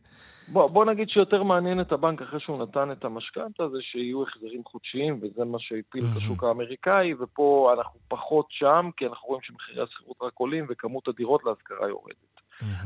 בוא, 0.48 0.68
בוא 0.68 0.86
נגיד 0.86 1.10
שיותר 1.10 1.44
מעניין 1.44 1.82
את 1.82 1.92
הבנק 1.92 2.22
אחרי 2.22 2.40
שהוא 2.40 2.64
נתן 2.64 2.92
את 2.92 3.06
המשכנתה 3.06 3.70
זה 3.70 3.78
שיהיו 3.82 4.24
החזרים 4.24 4.64
חודשיים, 4.64 5.20
וזה 5.22 5.46
מה 5.46 5.60
שהפיל 5.60 6.04
את 6.04 6.18
השוק 6.18 6.44
האמריקאי, 6.44 7.14
ופה 7.20 7.74
אנחנו 7.78 8.00
פחות 8.08 8.46
שם, 8.50 8.90
כי 8.98 9.06
אנחנו 9.06 9.28
רואים 9.28 9.42
שמחירי 9.44 9.84
השכירות 9.84 10.18
רק 10.22 10.34
עולים 10.36 10.66
וכמות 10.70 11.08
הדירות 11.08 11.44
להשכרה 11.44 11.88
יורדת. 11.88 12.34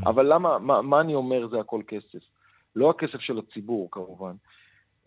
אבל 0.06 0.34
למה, 0.34 0.60
מה, 0.60 0.82
מה 0.82 1.02
אני 1.02 1.16
אומר 1.16 1.48
זה 1.48 1.60
הכל 1.60 1.82
כסף? 1.88 2.20
לא 2.76 2.90
הכסף 2.90 3.20
של 3.20 3.40
הציבור 3.40 3.88
כמובן. 3.92 4.34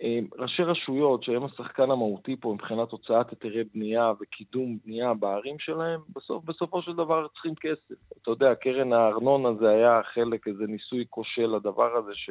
אמ, 0.02 0.26
ראשי 0.38 0.62
רשויות, 0.62 1.22
שהם 1.22 1.44
השחקן 1.44 1.90
המהותי 1.90 2.36
פה 2.36 2.52
מבחינת 2.54 2.90
הוצאת 2.90 3.30
היתרי 3.30 3.64
בנייה 3.74 4.12
וקידום 4.20 4.78
בנייה 4.84 5.14
בערים 5.14 5.58
שלהם, 5.58 6.00
בסוף, 6.16 6.44
בסופו 6.44 6.82
של 6.82 6.92
דבר 6.92 7.26
צריכים 7.32 7.54
כסף. 7.54 7.94
אתה 8.22 8.30
יודע, 8.30 8.54
קרן 8.54 8.92
הארנונה 8.92 9.48
זה 9.60 9.68
היה 9.68 10.00
חלק, 10.14 10.48
איזה 10.48 10.64
ניסוי 10.66 11.04
כושל 11.10 11.46
לדבר 11.46 11.96
הזה 11.96 12.12
ש, 12.14 12.30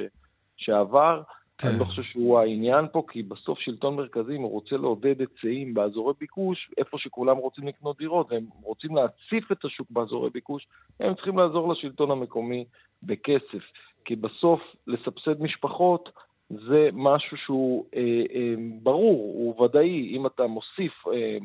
שעבר. 0.57 1.21
כן. 1.57 1.67
אני 1.67 1.79
לא 1.79 1.85
חושב 1.85 2.03
שהוא 2.03 2.39
העניין 2.39 2.85
פה, 2.91 3.03
כי 3.07 3.23
בסוף 3.23 3.59
שלטון 3.59 3.95
מרכזי, 3.95 4.35
אם 4.35 4.41
הוא 4.41 4.51
רוצה 4.51 4.77
לעודד 4.77 5.19
היצעים 5.19 5.73
באזורי 5.73 6.13
ביקוש, 6.19 6.71
איפה 6.77 6.97
שכולם 6.97 7.37
רוצים 7.37 7.67
לקנות 7.67 7.97
דירות, 7.97 8.31
והם 8.31 8.45
רוצים 8.63 8.95
להציף 8.95 9.51
את 9.51 9.65
השוק 9.65 9.87
באזורי 9.91 10.29
ביקוש, 10.29 10.67
הם 10.99 11.15
צריכים 11.15 11.37
לעזור 11.37 11.73
לשלטון 11.73 12.11
המקומי 12.11 12.65
בכסף. 13.03 13.63
כי 14.05 14.15
בסוף, 14.15 14.61
לסבסד 14.87 15.41
משפחות, 15.41 16.09
זה 16.49 16.89
משהו 16.93 17.37
שהוא 17.37 17.85
אה, 17.95 18.01
אה, 18.35 18.53
ברור, 18.81 19.33
הוא 19.35 19.61
ודאי. 19.61 20.15
אם 20.17 20.27
אתה 20.27 20.47
מוסיף 20.47 21.07
אה, 21.07 21.37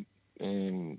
אה, 0.42 0.46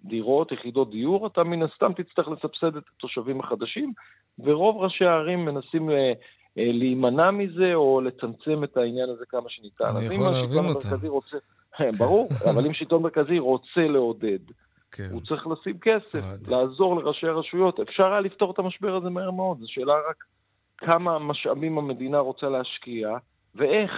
דירות, 0.03 0.51
יחידות 0.51 0.91
דיור, 0.91 1.27
אתה 1.27 1.43
מן 1.43 1.63
הסתם 1.63 1.91
תצטרך 1.93 2.27
לסבסד 2.27 2.77
את 2.77 2.83
התושבים 2.97 3.39
החדשים, 3.39 3.93
ורוב 4.39 4.77
ראשי 4.77 5.05
הערים 5.05 5.45
מנסים 5.45 5.89
אה, 5.89 6.13
אה, 6.57 6.71
להימנע 6.71 7.31
מזה 7.31 7.73
או 7.73 8.01
לצמצם 8.01 8.63
את 8.63 8.77
העניין 8.77 9.09
הזה 9.09 9.25
כמה 9.29 9.49
שניתן. 9.49 9.85
אני 9.85 10.05
יכול 10.05 10.31
להבין 10.31 10.65
אותה. 10.65 11.07
רוצה, 11.07 11.37
כן, 11.77 11.91
ברור, 11.99 12.29
אבל 12.49 12.65
אם 12.65 12.73
שלטון 12.73 13.01
מרכזי 13.03 13.39
רוצה 13.39 13.81
לעודד, 13.89 14.39
כן. 14.91 15.09
הוא 15.11 15.21
צריך 15.21 15.47
לשים 15.47 15.77
כסף, 15.79 16.51
לעזור 16.51 16.95
לראשי 16.95 17.27
הרשויות. 17.27 17.79
אפשר 17.79 18.05
היה 18.05 18.19
לפתור 18.19 18.51
את 18.51 18.59
המשבר 18.59 18.95
הזה 18.95 19.09
מהר 19.09 19.31
מאוד, 19.31 19.59
זו 19.59 19.65
שאלה 19.67 19.93
רק 20.09 20.23
כמה 20.77 21.19
משאבים 21.19 21.77
המדינה 21.77 22.19
רוצה 22.19 22.49
להשקיע. 22.49 23.17
ואיך. 23.55 23.91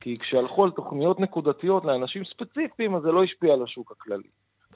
כי 0.00 0.16
כשהלכו 0.16 0.64
על 0.64 0.70
תוכניות 0.70 1.20
נקודתיות 1.20 1.84
לאנשים 1.84 2.22
ספציפיים, 2.24 2.94
אז 2.94 3.02
זה 3.02 3.08
לא 3.08 3.24
השפיע 3.24 3.52
על 3.52 3.62
השוק 3.62 3.92
הכללי. 3.92 4.28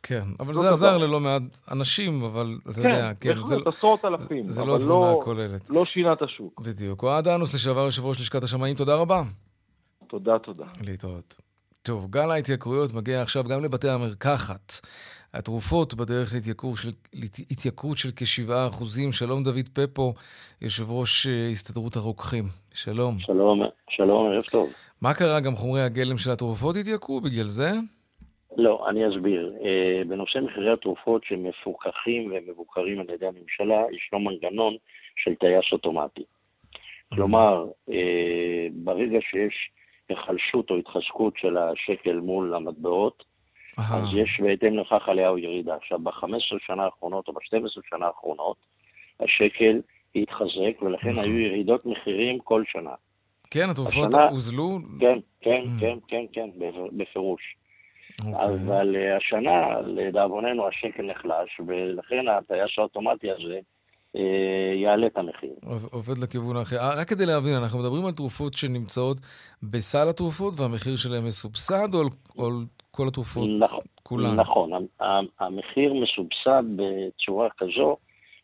כן, 0.03 0.25
אבל 0.41 0.55
זה 0.55 0.71
עזר. 0.71 0.99
ללא 0.99 1.21
מעט 1.21 1.43
אנשים, 1.71 2.25
אבל 2.25 2.57
אתה 2.63 2.73
כן, 2.73 2.91
יודע, 2.91 3.13
כן, 3.21 3.41
זה, 3.41 3.57
בהחלט, 3.57 3.75
עשרות 3.75 4.05
אלפים, 4.05 4.51
זה 4.51 4.65
לא 4.65 4.77
התמונה 4.77 5.13
לא, 5.13 5.19
הכוללת. 5.21 5.71
לא 5.71 5.85
שינה 5.85 6.13
את 6.13 6.23
השוק. 6.23 6.61
בדיוק. 6.61 7.03
אוהד 7.03 7.29
אנוס, 7.29 7.55
לשעבר 7.55 7.81
יושב 7.81 8.05
ראש 8.05 8.21
לשכת 8.21 8.43
השמאים, 8.43 8.77
תודה 8.77 8.95
רבה. 8.95 9.23
תודה, 10.09 10.39
תודה. 10.39 10.67
להתראות. 10.87 11.37
טוב, 11.83 12.07
גל 12.11 12.31
ההתייקרויות 12.31 12.93
מגיע 12.93 13.23
עכשיו 13.23 13.45
גם 13.45 13.65
לבתי 13.65 13.89
המרקחת. 13.89 14.73
התרופות 15.35 15.95
בדרך 15.95 16.35
להתייקרות 16.35 16.77
של, 16.77 16.89
להתייקרות 17.51 17.99
של 17.99 18.09
כ-7%. 18.17 19.13
שלום 19.13 19.43
דוד 19.43 19.69
פפו, 19.75 20.15
יושב 20.63 20.91
ראש 20.91 21.27
אה, 21.27 21.49
הסתדרות 21.51 21.97
הרוקחים. 21.97 22.45
שלום. 22.75 23.19
שלום, 23.19 23.63
שלום, 23.91 24.33
ערב 24.33 24.43
טוב. 24.43 24.71
מה 25.03 25.15
קרה? 25.15 25.41
גם 25.41 25.55
חומרי 25.55 25.81
הגלם 25.81 26.19
של 26.19 26.31
התרופות 26.31 26.77
התייקרו 26.77 27.21
בגלל 27.21 27.49
זה? 27.49 27.71
לא, 28.57 28.87
אני 28.89 29.09
אסביר. 29.09 29.53
אה, 29.65 30.03
בנושא 30.09 30.39
מחירי 30.39 30.73
התרופות 30.73 31.25
שמפוקחים 31.25 32.33
ומבוקרים 32.33 33.01
על 33.01 33.11
ידי 33.15 33.27
הממשלה, 33.27 33.83
ישנו 33.93 34.19
מנגנון 34.21 34.77
של 35.17 35.35
טייס 35.35 35.65
אוטומטי. 35.73 36.25
כלומר, 37.15 37.67
אה, 37.91 38.67
ברגע 38.73 39.19
שיש 39.31 39.71
היחלשות 40.09 40.71
או 40.71 40.77
התחזקות 40.77 41.35
של 41.37 41.57
השקל 41.57 42.17
מול 42.21 42.55
המטבעות, 42.55 43.25
אהה, 43.79 43.99
אז 43.99 44.05
יש 44.15 44.41
בהתאם 44.43 44.79
לכך 44.79 45.09
עלייה 45.09 45.29
או 45.29 45.39
ירידה. 45.39 45.75
עכשיו, 45.75 45.99
ב-15 45.99 46.27
שנה 46.67 46.85
האחרונות 46.85 47.29
או 47.29 47.33
ב-12 47.33 47.81
שנה 47.91 48.07
האחרונות, 48.07 48.57
השקל 49.21 49.81
התחזק, 50.17 50.83
ולכן 50.83 51.11
נכון. 51.11 51.25
היו 51.25 51.39
ירידות 51.39 51.87
מחירים 51.87 52.39
כל 52.39 52.63
שנה. 52.73 52.91
כן, 53.51 53.71
התרופות 53.71 54.15
השנה- 54.15 54.29
הוזלו? 54.29 54.79
כן, 55.01 55.19
כן, 55.41 55.63
Mm. 55.65 55.81
כן, 55.81 55.99
כן, 56.09 56.25
כן, 56.33 56.49
בפירוש. 56.97 57.43
אוקיי. 58.21 58.33
אבל 58.45 58.97
אה, 58.97 59.17
השנה, 59.17 59.81
לדאבוננו, 59.87 60.69
השקל 60.69 61.03
נחלש, 61.03 61.61
ולכן 61.67 62.29
הטייס 62.39 62.71
האוטומטי 62.79 63.31
הזה 63.31 63.59
אה, 64.17 64.21
יעלה 64.83 65.07
את 65.07 65.17
המחיר. 65.17 65.51
עוב- 65.65 65.89
עובד 65.93 66.19
לכיוון 66.19 66.57
האחר. 66.57 66.77
אה, 66.77 66.95
רק 66.95 67.09
כדי 67.09 67.27
להבין, 67.27 67.55
אנחנו 67.55 67.79
מדברים 67.79 68.07
על 68.07 68.13
תרופות 68.13 68.55
שנמצאות 68.55 69.17
בסל 69.63 70.09
התרופות 70.11 70.61
והמחיר 70.61 70.97
שלהן 70.97 71.25
מסובסד, 71.25 71.89
או 72.39 72.47
על 72.47 72.53
כל 72.97 73.09
התרופות 73.09 73.49
נכון, 73.59 73.81
כולן? 74.03 74.37
נכון. 74.37 74.71
המחיר 75.41 75.95
מסובסד 75.95 76.63
בצורה 76.77 77.49
כזו 77.59 77.97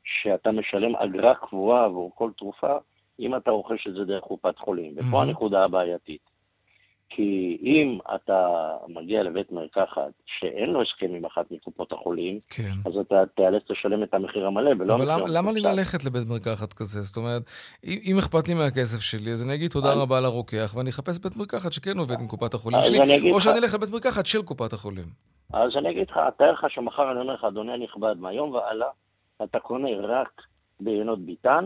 שאתה 0.05 0.53
משלם 0.53 0.97
אגרה 0.97 1.35
קבועה 1.35 1.85
עבור 1.85 2.13
כל 2.15 2.31
תרופה, 2.37 2.77
אם 3.21 3.37
אתה 3.37 3.51
רוכש 3.51 3.87
את 3.87 3.95
זה 3.95 4.05
דרך 4.05 4.25
קופת 4.25 4.59
חולים. 4.59 4.93
ופה 4.93 5.03
מהמם. 5.03 5.17
הנקודה 5.17 5.65
הבעייתית. 5.65 6.38
כי 7.11 7.59
אם 7.63 7.99
אתה 8.15 8.49
מגיע 8.89 9.23
לבית 9.23 9.53
מרקחת 9.53 10.11
שאין 10.27 10.71
לו 10.71 10.83
הסכם 10.83 11.15
עם 11.15 11.25
אחת 11.25 11.51
מקופות 11.51 11.93
החולים, 11.93 12.39
כן. 12.49 12.71
אז 12.87 12.93
אתה 13.01 13.15
תיאלץ 13.37 13.63
לשלם 13.71 14.03
את 14.03 14.15
המחיר 14.15 14.47
המלא 14.47 14.71
ולא 14.79 14.95
אבל 14.95 15.13
למה, 15.13 15.29
למה 15.29 15.53
לי. 15.53 15.61
ללכת 15.61 16.05
לבית 16.05 16.29
מרקחת 16.29 16.73
כזה? 16.73 17.01
זאת 17.01 17.17
אומרת, 17.17 17.43
אם, 17.85 17.99
אם 18.11 18.19
אכפת 18.19 18.49
לי 18.49 18.55
מהכסף 18.55 19.01
שלי, 19.01 19.33
אז 19.33 19.45
אני 19.45 19.55
אגיד 19.55 19.71
תודה 19.71 19.93
אני- 19.93 20.01
רבה 20.01 20.21
לרוקח, 20.21 20.73
ואני 20.77 20.91
אחפש 20.91 21.19
בית 21.19 21.37
מרקחת 21.37 21.73
שכן 21.73 21.99
עובד 21.99 22.21
עם 22.21 22.27
קופת 22.29 22.55
החולים 22.55 22.79
שלי, 22.83 23.31
או 23.33 23.41
שאני 23.41 23.59
אלך 23.59 23.75
לבית 23.75 23.91
מרקחת 23.91 24.27
של 24.27 24.43
קופת 24.43 24.73
החולים. 24.73 25.07
אז 25.53 25.71
אני 25.79 25.91
אגיד 25.91 26.11
לך, 26.11 26.19
תאר 26.39 26.53
לך 26.53 26.65
שמחר 26.69 27.13
אני 27.13 27.21
אומר 27.21 27.35
לך, 27.35 27.45
אדוני 27.45 27.73
הנכבד, 27.73 28.15
מהיום 28.19 28.51
והלאה 28.51 28.89
אתה 29.45 29.59
קונה 29.61 29.89
רק 30.03 30.43
ביינות 30.81 31.19
ביטן, 31.19 31.65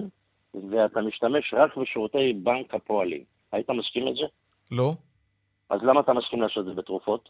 ואתה 0.70 1.00
משתמש 1.00 1.54
רק 1.56 1.76
בשירותי 1.76 2.32
בנק 2.42 2.75
הפועלים. 2.75 3.20
היית 3.52 3.70
מסכים 3.70 4.06
לזה? 4.06 4.26
לא? 4.70 4.94
אז 5.73 5.81
למה 5.83 6.00
אתה 6.00 6.12
מסכים 6.12 6.43
לעשות 6.43 6.59
את 6.59 6.64
זה 6.64 6.73
בתרופות? 6.75 7.29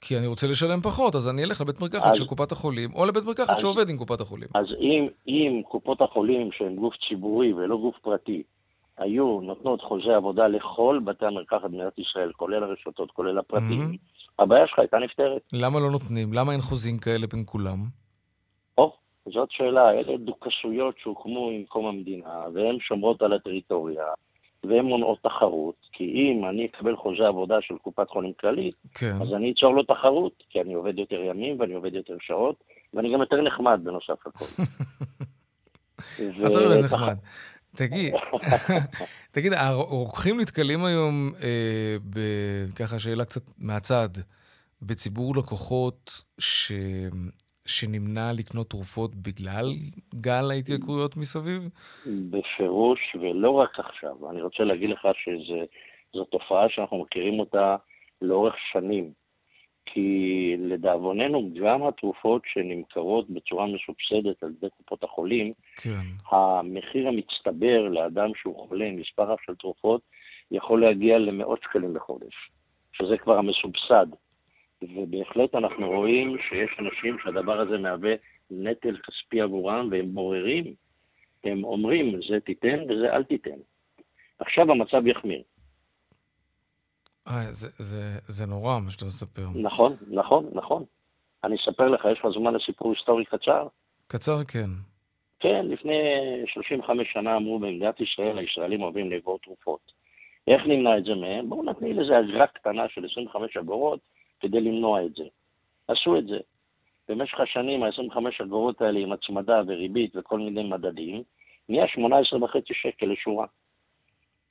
כי 0.00 0.18
אני 0.18 0.26
רוצה 0.26 0.46
לשלם 0.46 0.80
פחות, 0.80 1.14
אז 1.14 1.30
אני 1.30 1.44
אלך 1.44 1.60
לבית 1.60 1.80
מרקחת 1.80 2.14
של 2.14 2.26
קופת 2.26 2.52
החולים, 2.52 2.90
או 2.94 3.06
לבית 3.06 3.24
מרקחת 3.24 3.58
שעובד 3.58 3.88
עם 3.90 3.96
קופת 3.96 4.20
החולים. 4.20 4.48
אז 4.54 4.66
אם, 4.80 5.08
אם 5.28 5.62
קופות 5.68 6.00
החולים, 6.00 6.52
שהן 6.52 6.76
גוף 6.76 6.94
ציבורי 7.08 7.52
ולא 7.52 7.76
גוף 7.76 7.94
פרטי, 8.02 8.42
היו 8.98 9.40
נותנות 9.42 9.80
חוזה 9.80 10.16
עבודה 10.16 10.48
לכל 10.48 11.00
בתי 11.04 11.26
המרקחת 11.26 11.62
במדינת 11.62 11.98
ישראל, 11.98 12.32
כולל 12.32 12.62
הרשתות, 12.62 13.10
כולל 13.10 13.38
הפרטיים, 13.38 13.96
הבעיה 14.38 14.66
שלך 14.66 14.78
הייתה 14.78 14.98
נפתרת. 14.98 15.42
למה 15.52 15.80
לא 15.80 15.90
נותנים? 15.90 16.32
למה 16.32 16.52
אין 16.52 16.60
חוזים 16.60 16.98
כאלה 16.98 17.26
בין 17.26 17.42
כולם? 17.46 17.78
או, 18.78 18.92
זאת 19.26 19.48
שאלה, 19.50 19.90
אלה 19.90 20.16
דוכסויות 20.16 20.94
שהוקמו 21.02 21.50
עם 21.50 21.64
קום 21.64 21.86
המדינה, 21.86 22.44
והן 22.54 22.78
שומרות 22.80 23.22
על 23.22 23.32
הטריטוריה, 23.32 24.04
והן 24.68 24.84
מונעות 24.84 25.18
תחרות, 25.22 25.74
כי 25.92 26.04
אם 26.04 26.44
אני 26.50 26.66
אקבל 26.66 26.96
חוזה 26.96 27.26
עבודה 27.26 27.54
של 27.60 27.74
קופת 27.82 28.08
חולים 28.08 28.32
כללית, 28.40 28.74
כן. 28.94 29.12
אז 29.22 29.28
אני 29.36 29.52
אצור 29.52 29.74
לו 29.74 29.82
תחרות, 29.82 30.42
כי 30.50 30.60
אני 30.60 30.74
עובד 30.74 30.98
יותר 30.98 31.20
ימים 31.20 31.60
ואני 31.60 31.74
עובד 31.74 31.94
יותר 31.94 32.16
שעות, 32.20 32.64
ואני 32.94 33.12
גם 33.14 33.20
יותר 33.20 33.42
נחמד 33.42 33.80
בנוסף 33.84 34.26
לכל. 34.26 34.44
אתה 36.46 36.58
ותח- 36.58 36.84
נחמד. 36.84 37.16
תגיד, 37.76 38.14
תגיד, 39.34 39.52
הרוקחים 39.52 40.40
נתקלים 40.40 40.84
היום, 40.84 41.32
אה, 41.44 41.96
ב... 42.10 42.18
ככה 42.74 42.98
שאלה 42.98 43.24
קצת 43.24 43.42
מהצד, 43.58 44.08
בציבור 44.82 45.36
לקוחות 45.36 46.22
ש... 46.38 46.72
שנמנע 47.68 48.32
לקנות 48.38 48.70
תרופות 48.70 49.14
בגלל 49.14 49.66
גל 50.14 50.50
ההתייקרויות 50.50 51.16
מסביב? 51.16 51.68
בפירוש, 52.06 53.00
ולא 53.20 53.50
רק 53.50 53.78
עכשיו. 53.78 54.30
אני 54.30 54.42
רוצה 54.42 54.64
להגיד 54.64 54.90
לך 54.90 55.08
שזו 55.24 56.24
תופעה 56.24 56.66
שאנחנו 56.68 56.98
מכירים 57.02 57.40
אותה 57.40 57.76
לאורך 58.22 58.54
שנים. 58.72 59.12
כי 59.86 60.54
לדאבוננו, 60.58 61.50
גם 61.62 61.86
התרופות 61.86 62.42
שנמכרות 62.52 63.30
בצורה 63.30 63.66
מסובסדת 63.66 64.42
על 64.42 64.50
ידי 64.58 64.66
קופות 64.76 65.04
החולים, 65.04 65.52
כן. 65.82 66.36
המחיר 66.36 67.08
המצטבר 67.08 67.88
לאדם 67.88 68.30
שהוא 68.34 68.68
חולה 68.68 68.84
עם 68.84 68.96
מספר 68.96 69.22
רב 69.22 69.38
של 69.46 69.54
תרופות 69.54 70.00
יכול 70.50 70.80
להגיע 70.80 71.18
למאות 71.18 71.62
שקלים 71.62 71.94
בחודש, 71.94 72.34
שזה 72.92 73.16
כבר 73.18 73.38
המסובסד. 73.38 74.06
ובהחלט 74.82 75.54
אנחנו 75.54 75.86
רואים 75.86 76.36
שיש 76.48 76.70
אנשים 76.78 77.16
שהדבר 77.24 77.60
הזה 77.60 77.78
מהווה 77.78 78.14
נטל 78.50 78.96
כספי 78.96 79.40
עבורם, 79.40 79.88
והם 79.90 80.14
בוררים, 80.14 80.74
הם 81.44 81.64
אומרים, 81.64 82.20
זה 82.28 82.40
תיתן 82.40 82.78
וזה 82.88 83.12
אל 83.12 83.24
תיתן. 83.24 83.58
עכשיו 84.38 84.70
המצב 84.70 85.06
יחמיר. 85.06 85.42
אה, 87.28 87.52
זה, 87.52 87.68
זה, 87.78 88.18
זה 88.26 88.46
נורא 88.46 88.78
מה 88.84 88.90
שאתה 88.90 89.04
מספר. 89.04 89.46
נכון, 89.54 89.96
נכון, 90.10 90.50
נכון. 90.52 90.84
אני 91.44 91.56
אספר 91.56 91.88
לך, 91.88 92.04
יש 92.12 92.18
לך 92.18 92.26
זמן 92.38 92.54
לסיפור 92.54 92.92
היסטורי 92.92 93.24
קצר? 93.24 93.66
קצר 94.06 94.44
כן. 94.44 94.70
כן, 95.40 95.66
לפני 95.68 95.94
35 96.46 97.12
שנה 97.12 97.36
אמרו 97.36 97.58
במדינת 97.58 98.00
ישראל, 98.00 98.38
הישראלים 98.38 98.82
אוהבים 98.82 99.10
לאגור 99.10 99.38
תרופות. 99.38 99.92
איך 100.48 100.62
נמנע 100.66 100.98
את 100.98 101.04
זה 101.04 101.14
מהם? 101.14 101.48
בואו 101.48 101.62
נתניל 101.62 102.00
איזה 102.00 102.20
אגרה 102.20 102.46
קטנה 102.46 102.82
של 102.88 103.06
25 103.10 103.56
אגורות 103.56 104.00
כדי 104.40 104.60
למנוע 104.60 105.04
את 105.04 105.14
זה. 105.14 105.24
עשו 105.88 106.18
את 106.18 106.26
זה. 106.26 106.38
במשך 107.08 107.40
השנים, 107.40 107.82
ה-25 107.82 108.44
אגורות 108.44 108.82
האלה 108.82 108.98
עם 108.98 109.12
הצמדה 109.12 109.62
וריבית 109.66 110.16
וכל 110.16 110.38
מיני 110.38 110.62
מדדים, 110.62 111.22
נהיה 111.68 111.84
18.5 111.84 112.58
שקל 112.72 113.06
לשורה. 113.06 113.46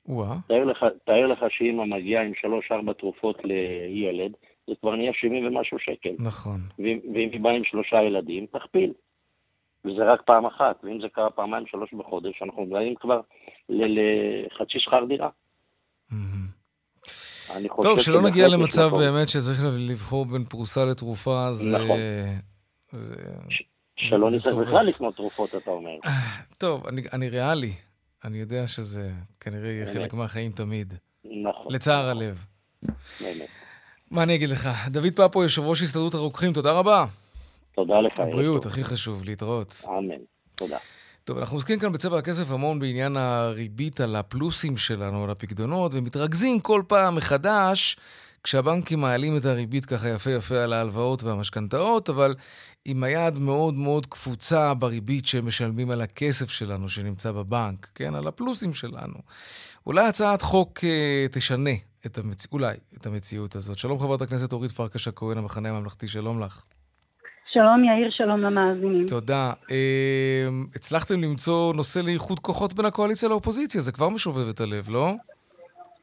וואה, 0.06 0.36
תאר 0.48 0.64
לך, 0.64 0.86
תאר 1.04 1.26
לך 1.26 1.44
שאמא 1.48 1.84
מגיעה 1.84 2.22
עם 2.22 2.32
3-4 2.90 2.92
תרופות 2.92 3.38
לילד, 3.44 4.32
זה 4.66 4.74
כבר 4.80 4.96
נהיה 4.96 5.12
70 5.14 5.46
ומשהו 5.46 5.78
שקל. 5.78 6.10
נכון. 6.18 6.60
ואם 6.78 7.28
היא 7.32 7.40
באה 7.40 7.52
עם 7.52 7.64
שלושה 7.64 8.02
ילדים, 8.02 8.46
תכפיל. 8.46 8.92
וזה 9.84 10.04
רק 10.04 10.22
פעם 10.22 10.46
אחת, 10.46 10.84
ואם 10.84 11.00
זה 11.00 11.08
קרה 11.08 11.30
פעמיים, 11.30 11.66
שלוש 11.66 11.94
בחודש, 11.94 12.42
אנחנו 12.42 12.62
מגיעים 12.62 12.94
כבר 12.94 13.20
לחצי 13.68 14.78
שכר 14.78 15.04
דירה. 15.04 15.28
טוב, 17.82 18.00
שלא 18.00 18.22
נגיע 18.22 18.48
למצב. 18.48 18.90
באמת 18.96 19.28
שצריך 19.28 19.60
לבחור 19.78 20.24
בין 20.24 20.44
פרוסה 20.44 20.84
לתרופה, 20.84 21.54
זה... 21.54 21.70
נכון. 21.70 21.98
זה... 22.92 23.14
שלא 23.96 24.30
נצטרך. 24.30 24.54
בכלל 24.54 24.86
לקנות 24.86 25.16
תרופות, 25.16 25.54
אתה 25.54 25.70
אומר. 25.70 25.90
טוב, 26.58 26.86
אני, 26.86 27.02
אני 27.12 27.28
ריאלי. 27.28 27.72
אני 28.24 28.38
יודע 28.38 28.66
שזה 28.66 29.10
כנראה 29.40 29.68
יהיה. 29.68 29.94
חלק 29.94 30.14
מהחיים 30.14 30.52
תמיד. 30.52 30.94
נכון. 31.24 31.74
לצער 31.74 32.08
הלב. 32.08 32.44
באמת. 32.82 33.48
מה 34.10 34.22
אני 34.22 34.34
אגיד 34.34 34.50
לך? 34.50 34.68
דוד 34.88 35.12
פפו, 35.16 35.42
יושב 35.42 35.62
ראש 35.62 35.82
הסתדרות 35.82 36.14
הרוקחים, 36.14 36.52
תודה 36.52 36.72
רבה. 36.72 37.04
תודה 37.74 38.00
לך. 38.00 38.20
הבריאות. 38.20 38.66
הכי 38.66 38.84
חשוב, 38.84 39.24
להתראות. 39.24 39.82
אמן. 39.88 40.14
תודה. 40.54 40.78
טוב, 41.26 41.38
אנחנו 41.38 41.56
עוסקים 41.56 41.78
כאן 41.78 41.92
בצבע 41.92 42.18
הכסף 42.18 42.50
המון 42.50 42.78
בעניין 42.78 43.16
הריבית 43.16 44.00
על 44.00 44.16
הפלוסים 44.16 44.76
שלנו, 44.76 45.24
על 45.24 45.30
הפקדונות, 45.30 45.94
ומתרכזים 45.94 46.60
כל 46.60 46.82
פעם 46.88 47.14
מחדש 47.14 47.96
כשהבנקים 48.42 49.00
מעלים 49.00 49.36
את 49.36 49.44
הריבית 49.44 49.86
ככה 49.86 50.08
יפה 50.08 50.30
יפה 50.30 50.62
על 50.62 50.72
ההלוואות 50.72 51.22
והמשכנתאות, 51.22 52.10
אבל 52.10 52.34
עם 52.84 53.04
היד 53.04 53.38
מאוד 53.38 53.74
מאוד 53.74 54.06
קפוצה 54.06 54.74
בריבית 54.74 55.26
שהם 55.26 55.46
משלמים 55.46 55.90
על 55.90 56.00
הכסף 56.00 56.50
שלנו 56.50 56.88
שנמצא 56.88 57.32
בבנק, 57.32 57.90
כן? 57.94 58.14
על 58.14 58.26
הפלוסים 58.26 58.74
שלנו. 58.74 59.18
אולי 59.86 60.06
הצעת 60.06 60.42
חוק 60.42 60.84
אה, 60.84 61.26
תשנה 61.32 61.74
את 62.06 62.18
המצ... 62.18 62.46
אולי 62.52 62.76
את 62.96 63.06
המציאות 63.06 63.56
הזאת. 63.56 63.78
שלום 63.78 63.98
חברת 63.98 64.22
הכנסת 64.22 64.52
אורית 64.52 64.72
פרקש 64.72 65.08
הכהן, 65.08 65.38
המחנה 65.38 65.68
הממלכתי, 65.70 66.08
שלום 66.08 66.40
לך. 66.40 66.62
שלום 67.56 67.84
יאיר, 67.84 68.10
שלום 68.10 68.40
למאזינים. 68.40 69.06
תודה. 69.08 69.52
אה, 69.70 70.48
הצלחתם 70.74 71.22
למצוא 71.22 71.74
נושא 71.74 71.98
לאיחוד 71.98 72.38
כוחות 72.38 72.74
בין 72.74 72.86
הקואליציה 72.86 73.28
לאופוזיציה, 73.28 73.80
זה 73.80 73.92
כבר 73.92 74.08
משובב 74.08 74.48
את 74.54 74.60
הלב, 74.60 74.88
לא? 74.90 75.06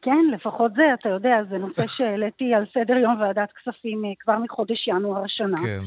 כן, 0.01 0.25
לפחות 0.33 0.71
זה, 0.75 0.83
אתה 0.99 1.09
יודע, 1.09 1.35
זה 1.49 1.57
נושא 1.57 1.87
שהעליתי 1.87 2.53
על 2.53 2.65
סדר 2.73 2.97
יום 2.97 3.21
ועדת 3.21 3.49
כספים 3.51 4.05
אה, 4.05 4.09
כבר 4.19 4.37
מחודש 4.37 4.87
ינואר 4.87 5.23
השנה. 5.23 5.57
כן. 5.57 5.83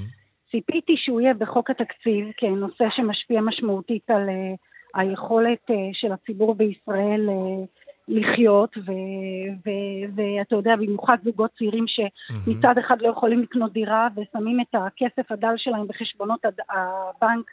ציפיתי 0.51 0.95
שהוא 0.97 1.21
יהיה 1.21 1.35
בחוק 1.35 1.71
התקציב 1.71 2.27
כנושא 2.37 2.85
שמשפיע 2.97 3.41
משמעותית 3.41 4.11
על 4.11 4.29
uh, 4.29 5.01
היכולת 5.01 5.71
uh, 5.71 5.75
של 5.93 6.13
הציבור 6.13 6.55
בישראל 6.55 7.29
uh, 7.29 7.67
לחיות, 8.09 8.77
ואתה 10.15 10.57
יודע, 10.57 10.77
במיוחד 10.77 11.17
זוגות 11.25 11.51
צעירים 11.59 11.85
שמצד 11.89 12.75
אחד 12.79 12.97
לא 13.01 13.09
יכולים 13.09 13.43
לקנות 13.43 13.73
דירה 13.73 14.09
ושמים 14.17 14.61
את 14.61 14.75
הכסף 14.75 15.33
הדל 15.33 15.55
שלהם 15.57 15.87
בחשבונות 15.89 16.41
הבנק 16.45 17.51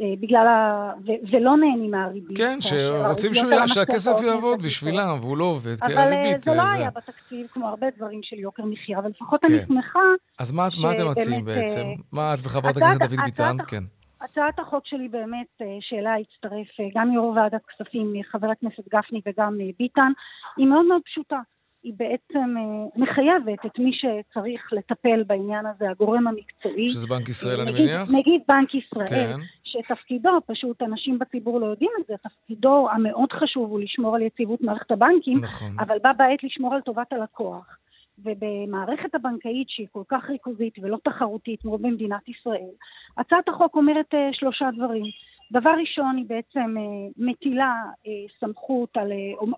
אה, 0.00 0.14
בגלל 0.20 0.46
ה... 0.46 0.92
ו- 1.06 1.30
ולא 1.30 1.56
נהנים 1.56 1.90
מהריבית. 1.90 2.38
כן, 2.38 2.58
שרוצים 2.60 3.34
שהוא... 3.34 3.66
שהכסף 3.66 4.22
יעבוד 4.26 4.62
בשבילם, 4.62 5.18
והוא 5.20 5.36
לא 5.36 5.44
עובד, 5.44 5.80
כי 5.86 5.94
הריבית... 5.94 6.48
אבל 6.48 6.54
זה 6.54 6.54
לא 6.54 6.68
היה 6.68 6.90
בתקציב, 6.90 7.46
כמו 7.52 7.68
הרבה 7.68 7.86
דברים 7.96 8.20
של 8.22 8.38
יוקר 8.38 8.62
מחיה, 8.64 8.98
אבל 8.98 9.10
לפחות 9.10 9.44
אני 9.44 9.58
כן. 9.58 9.64
שמחה... 9.66 9.98
אז 10.38 10.52
מה 10.52 10.68
אתם 10.68 11.10
מציעים 11.10 11.44
בעצם? 11.44 11.84
מה 12.12 12.34
את 12.34 12.38
וחברת 12.42 12.76
הכנסת 12.76 13.00
דוד 13.00 13.20
ביטן? 13.24 13.56
כן. 13.68 13.84
הצעת 14.20 14.58
החוק 14.58 14.86
שלי 14.86 15.08
באמת, 15.08 15.46
אה, 15.62 15.66
שאליה 15.80 16.14
הצטרף 16.16 16.80
אה, 16.80 16.84
גם 16.94 17.12
יו"ר 17.12 17.32
ועדת 17.36 17.60
כספים, 17.66 18.12
חבר 18.30 18.50
הכנסת 18.50 18.88
גפני 18.88 19.20
וגם 19.26 19.58
ביטן, 19.78 20.12
היא 20.56 20.66
מאוד 20.66 20.86
מאוד 20.86 21.02
פשוטה. 21.04 21.40
היא 21.82 21.92
בעצם 21.96 22.54
מחייבת 22.96 23.66
את 23.66 23.78
מי 23.78 23.90
שצריך 23.92 24.72
לטפל 24.72 25.22
בעניין 25.26 25.66
הזה, 25.66 25.90
הגורם 25.90 26.26
המקצועי. 26.28 26.88
שזה 26.88 27.06
בנק 27.06 27.28
ישראל, 27.28 27.64
נגיד, 27.64 27.74
אני 27.74 27.84
מניח? 27.84 28.08
נגיד 28.12 28.42
בנק 28.48 28.74
ישראל. 28.74 29.06
כן. 29.06 29.36
שתפקידו, 29.64 30.30
פשוט 30.46 30.82
אנשים 30.82 31.18
בציבור 31.18 31.60
לא 31.60 31.66
יודעים 31.66 31.90
את 32.00 32.06
זה, 32.06 32.14
תפקידו 32.22 32.88
המאוד 32.90 33.32
חשוב 33.32 33.70
הוא 33.70 33.80
לשמור 33.80 34.16
על 34.16 34.22
יציבות 34.22 34.60
מערכת 34.60 34.90
הבנקים, 34.90 35.40
נכון. 35.40 35.76
אבל 35.78 35.98
בה 36.02 36.12
בעת 36.12 36.44
לשמור 36.44 36.74
על 36.74 36.80
טובת 36.80 37.12
הלקוח. 37.12 37.78
ובמערכת 38.24 39.14
הבנקאית 39.14 39.68
שהיא 39.68 39.86
כל 39.92 40.02
כך 40.08 40.30
ריכוזית 40.30 40.78
ולא 40.82 40.98
תחרותית 41.04 41.60
כמו 41.62 41.78
במדינת 41.78 42.28
ישראל, 42.28 42.70
הצעת 43.18 43.48
החוק 43.48 43.76
אומרת 43.76 44.14
uh, 44.14 44.16
שלושה 44.32 44.68
דברים. 44.76 45.04
דבר 45.52 45.70
ראשון, 45.80 46.16
היא 46.16 46.24
בעצם 46.28 46.74
uh, 46.76 47.12
מטילה 47.16 47.74
uh, 48.04 48.08
סמכות, 48.40 48.96
על, 48.96 49.12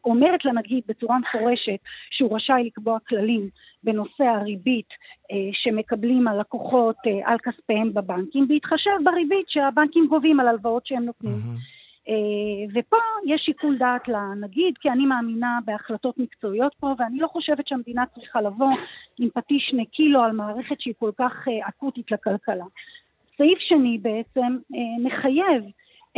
אומרת 0.05 0.45
לנגיד 0.45 0.85
בצורה 0.89 1.19
מפורשת 1.19 1.79
שהוא 2.11 2.37
רשאי 2.37 2.65
לקבוע 2.65 2.99
כללים 3.09 3.49
בנושא 3.85 4.25
הריבית 4.25 4.89
שמקבלים 5.53 6.29
הלקוחות 6.29 6.97
על 7.25 7.39
כספיהם 7.39 7.95
בבנקים, 7.95 8.49
בהתחשב 8.49 8.91
בריבית 9.05 9.49
שהבנקים 9.49 10.07
גובים 10.07 10.41
על 10.41 10.49
הלוואות 10.49 10.87
שהם 10.87 11.05
נותנים. 11.05 11.33
Mm-hmm. 11.33 11.72
Uh, 12.09 12.71
ופה 12.75 12.97
יש 13.27 13.43
שיקול 13.45 13.79
דעת 13.79 14.09
לנגיד, 14.09 14.75
כי 14.81 14.91
אני 14.91 15.07
מאמינה 15.07 15.59
בהחלטות 15.65 16.19
מקצועיות 16.19 16.75
פה, 16.81 16.95
ואני 16.99 17.19
לא 17.19 17.27
חושבת 17.27 17.69
שהמדינה 17.69 18.05
צריכה 18.15 18.41
לבוא 18.41 18.71
עם 19.19 19.29
פטיש 19.35 19.67
שני 19.71 19.87
קילו 19.87 20.23
על 20.23 20.33
מערכת 20.33 20.81
שהיא 20.81 20.95
כל 20.99 21.11
כך 21.19 21.33
uh, 21.49 21.69
אקוטית 21.69 22.13
לכלכלה. 22.13 22.65
סעיף 23.37 23.59
שני 23.59 23.99
בעצם 23.99 24.57
uh, 24.73 24.77
מחייב 25.07 25.65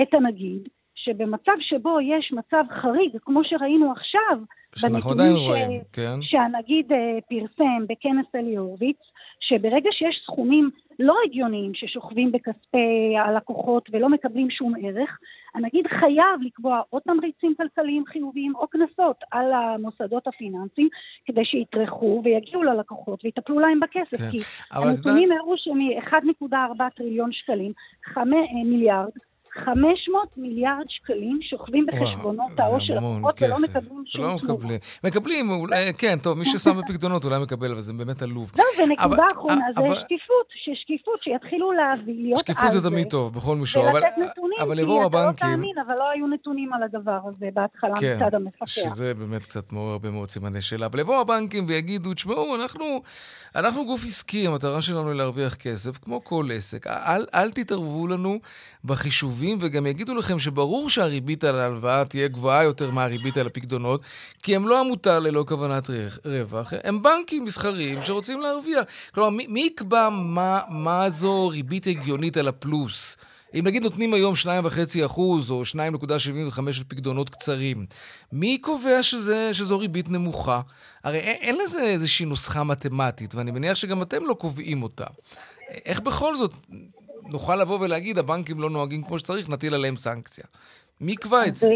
את 0.03 0.15
הנגיד, 0.15 0.69
שבמצב 0.95 1.53
שבו 1.61 2.01
יש 2.01 2.33
מצב 2.33 2.65
חריג, 2.71 3.17
כמו 3.25 3.45
שראינו 3.45 3.93
עכשיו, 3.93 4.45
שאנחנו 4.75 5.11
עדיין 5.11 5.37
רואים, 5.37 5.81
כן. 5.93 6.23
שהנגיד 6.23 6.93
פרסם 7.29 7.87
בכנס 7.89 8.27
אלי 8.35 8.57
הורוביץ, 8.57 8.99
שברגע 9.49 9.91
שיש 9.93 10.23
סכומים 10.25 10.71
לא 10.99 11.15
הגיוניים 11.27 11.75
ששוכבים 11.75 12.33
בכספי 12.33 13.15
הלקוחות 13.19 13.89
ולא 13.93 14.09
מקבלים 14.09 14.51
שום 14.51 14.75
ערך, 14.83 15.19
הנגיד 15.55 15.87
חייב 15.87 16.41
לקבוע 16.43 16.81
או 16.93 17.01
תמריצים 17.01 17.55
כלכליים 17.57 18.05
חיוביים 18.07 18.57
או 18.57 18.69
קנסות 18.69 19.17
על 19.31 19.53
המוסדות 19.53 20.27
הפיננסיים 20.27 20.89
כדי 21.25 21.45
שיטרחו 21.45 22.23
ויגיעו 22.25 22.63
ללקוחות 22.63 23.25
ויטפלו 23.25 23.59
להם 23.59 23.81
בכסף. 23.81 24.19
כן. 24.19 24.31
כי 24.31 24.39
הנתונים 24.71 25.33
הראו 25.33 25.55
שמ-1.4 25.57 26.91
טריליון 26.97 27.33
שקלים, 27.33 27.73
5 28.05 28.27
מיליארד, 28.65 29.11
500 29.65 30.29
מיליארד 30.37 30.85
שקלים 30.89 31.39
שוכבים 31.43 31.87
בחשבונות 31.87 32.59
העו"ש 32.59 32.87
של 32.87 32.95
לקוחות 32.95 33.43
ולא 33.43 33.57
מקבלים 33.65 34.05
שום 34.07 34.25
לא. 34.25 34.37
מקבלים, 35.05 35.51
אולי, 35.51 35.95
כן, 35.99 36.19
טוב, 36.23 36.39
מי 36.39 36.45
ששם 36.45 36.79
בפקדונות 36.79 37.25
אולי 37.25 37.39
מקבל, 37.43 37.73
אבל 37.73 37.81
זה 37.81 37.93
באמת 37.93 38.23
עלוב. 38.23 38.53
לא, 38.59 38.65
ונקודה 38.83 39.23
אחרונה 39.33 39.67
זה 39.75 39.81
שקיפות, 39.81 40.47
ששקיפות, 40.65 41.21
שיתחילו 41.23 41.73
להביא, 41.73 42.15
להיות 42.15 42.39
על 42.39 42.55
זה. 42.55 42.61
שקיפות 42.61 42.73
זה 42.73 42.91
תמיד 42.91 43.11
טוב, 43.11 43.35
בכל 43.35 43.57
מישור. 43.57 43.85
ולתת 43.85 44.07
נתונים, 44.07 44.59
כי 44.59 45.07
אתה 45.07 45.27
לא 45.27 45.33
תאמין, 45.33 45.75
אבל 45.87 45.97
לא 45.97 46.11
היו 46.11 46.27
נתונים 46.27 46.73
על 46.73 46.83
הדבר 46.83 47.19
הזה 47.29 47.49
בהתחלה 47.55 47.95
כן, 48.01 48.17
מצד 48.17 48.35
המפקח. 48.35 48.67
שזה 48.67 49.15
באמת 49.15 49.43
קצת 49.43 49.73
מעורר 49.73 49.93
הרבה 49.93 50.11
מאוד 50.11 50.29
סימני 50.29 50.63
שאלה. 50.63 50.87
אבל 50.87 50.99
יבואו 50.99 51.21
הבנקים 51.21 51.65
ויגידו, 51.69 52.15
תשמעו, 52.15 52.57
אנחנו 53.57 53.85
גוף 53.87 54.05
עסקי, 54.05 54.47
המטרה 54.47 54.83
שלנו 54.83 55.09
היא 55.09 55.17
להרוויח 55.17 55.55
כסף, 55.55 55.99
כמו 55.99 56.25
כל 56.25 56.49
עסק. 56.55 56.87
אל 57.35 57.51
תתערבו 57.51 58.07
לנו 58.07 58.39
בחישובים. 58.85 59.44
טובים, 59.45 59.59
וגם 59.61 59.87
יגידו 59.87 60.15
לכם 60.15 60.39
שברור 60.39 60.91
שהריבית 60.91 61.45
על 61.45 61.61
ההלוואה 61.61 62.05
תהיה 62.05 62.29
גבוהה 62.29 62.65
יותר 62.65 62.91
מהריבית 62.91 63.37
על 63.37 63.47
הפקדונות, 63.47 64.01
כי 64.43 64.57
הם 64.57 64.69
לא 64.69 64.81
עמותה 64.81 65.19
ללא 65.19 65.45
כוונת 65.49 65.91
רווח, 66.25 66.73
הם 66.85 67.03
בנקים 67.03 67.45
מסחריים 67.45 68.03
שרוצים 68.03 68.41
להרוויח. 68.41 68.85
כלומר, 69.15 69.31
מי, 69.31 69.47
מי 69.47 69.61
יקבע 69.61 70.09
מה, 70.09 70.61
מה 70.69 71.11
זו 71.11 71.49
ריבית 71.49 71.87
הגיונית 71.87 72.37
על 72.37 72.49
הפלוס? 72.49 73.17
אם 73.59 73.65
נגיד 73.67 73.83
נותנים 73.83 74.15
היום 74.15 74.35
2.5% 74.35 75.07
אחוז 75.07 75.51
או 75.51 75.63
2.75 75.63 76.73
של 76.73 76.85
פקדונות 76.89 77.31
קצרים, 77.31 77.87
מי 78.33 78.59
קובע 78.59 79.03
שזה, 79.03 79.55
שזו 79.55 79.79
ריבית 79.79 80.09
נמוכה? 80.09 80.61
הרי 81.05 81.19
אין, 81.19 81.37
אין 81.41 81.59
לזה 81.65 81.83
איזושהי 81.83 82.27
נוסחה 82.27 82.65
מתמטית, 82.65 83.35
ואני 83.35 83.51
מניח 83.51 83.75
שגם 83.75 84.03
אתם 84.03 84.27
לא 84.27 84.35
קובעים 84.35 84.83
אותה. 84.83 85.07
איך 85.85 86.01
בכל 86.01 86.35
זאת 86.35 86.53
נוכל 87.23 87.57
לבוא 87.57 87.79
ולהגיד, 87.81 88.19
הבנקים 88.19 88.61
לא 88.61 88.71
נוהגים 88.71 89.03
כמו 89.03 89.19
שצריך, 89.19 89.51
נטיל 89.51 89.75
עליהם 89.75 89.97
סנקציה. 89.97 90.45
מי 91.01 91.13
יקבע 91.13 91.47
את 91.47 91.57
זה? 91.57 91.69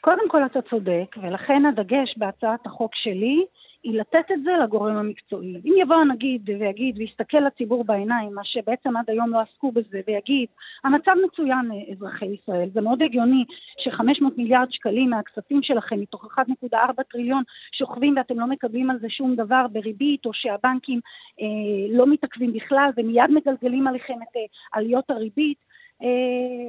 קודם 0.00 0.28
כל 0.28 0.46
אתה 0.46 0.58
צודק, 0.70 1.16
ולכן 1.22 1.62
הדגש 1.66 2.14
בהצעת 2.16 2.66
החוק 2.66 2.90
שלי 2.94 3.44
היא 3.82 4.00
לתת 4.00 4.30
את 4.32 4.42
זה 4.42 4.50
לגורם 4.62 4.96
המקצועי. 4.96 5.54
אם 5.64 5.74
יבוא 5.78 5.96
הנגיד 5.96 6.50
ויגיד 6.60 6.98
ויסתכל 6.98 7.38
לציבור 7.38 7.84
בעיניים, 7.84 8.34
מה 8.34 8.44
שבעצם 8.44 8.96
עד 8.96 9.10
היום 9.10 9.30
לא 9.30 9.40
עסקו 9.40 9.72
בזה, 9.72 10.00
ויגיד, 10.06 10.48
המצב 10.84 11.12
מצוין 11.26 11.70
אזרחי 11.92 12.26
ישראל, 12.26 12.68
זה 12.74 12.80
מאוד 12.80 13.02
הגיוני 13.02 13.44
ש-500 13.78 14.24
מיליארד 14.36 14.68
שקלים 14.70 15.10
מהכספים 15.10 15.62
שלכם, 15.62 16.00
מתוך 16.00 16.38
1.4 16.38 17.02
טריליון, 17.12 17.42
שוכבים 17.72 18.14
ואתם 18.16 18.40
לא 18.40 18.46
מקבלים 18.46 18.90
על 18.90 18.98
זה 18.98 19.08
שום 19.10 19.34
דבר 19.36 19.66
בריבית, 19.72 20.26
או 20.26 20.30
שהבנקים 20.34 21.00
אה, 21.40 21.96
לא 21.96 22.06
מתעכבים 22.06 22.52
בכלל 22.52 22.90
ומיד 22.96 23.30
מגלגלים 23.30 23.86
עליכם 23.86 24.14
את 24.22 24.36
אה, 24.36 24.42
עליות 24.72 25.10
הריבית, 25.10 25.58
אה, 25.58 25.77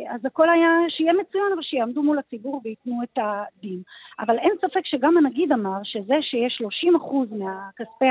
אז 0.10 0.26
הכל 0.26 0.50
היה 0.50 0.70
שיהיה 0.90 1.14
מצוין, 1.14 1.46
אבל 1.54 1.62
שיעמדו 1.62 2.04
מול 2.04 2.20
הציבור 2.20 2.62
וייתנו 2.64 3.04
את 3.04 3.18
הדין. 3.18 3.82
אבל 4.20 4.38
אין 4.40 4.52
ספק 4.62 4.86
שגם 4.86 5.18
הנגיד 5.18 5.52
אמר 5.52 5.80
שזה 5.84 6.16
שיש 6.22 6.62
30% 7.02 7.36
מהכספי 7.36 8.06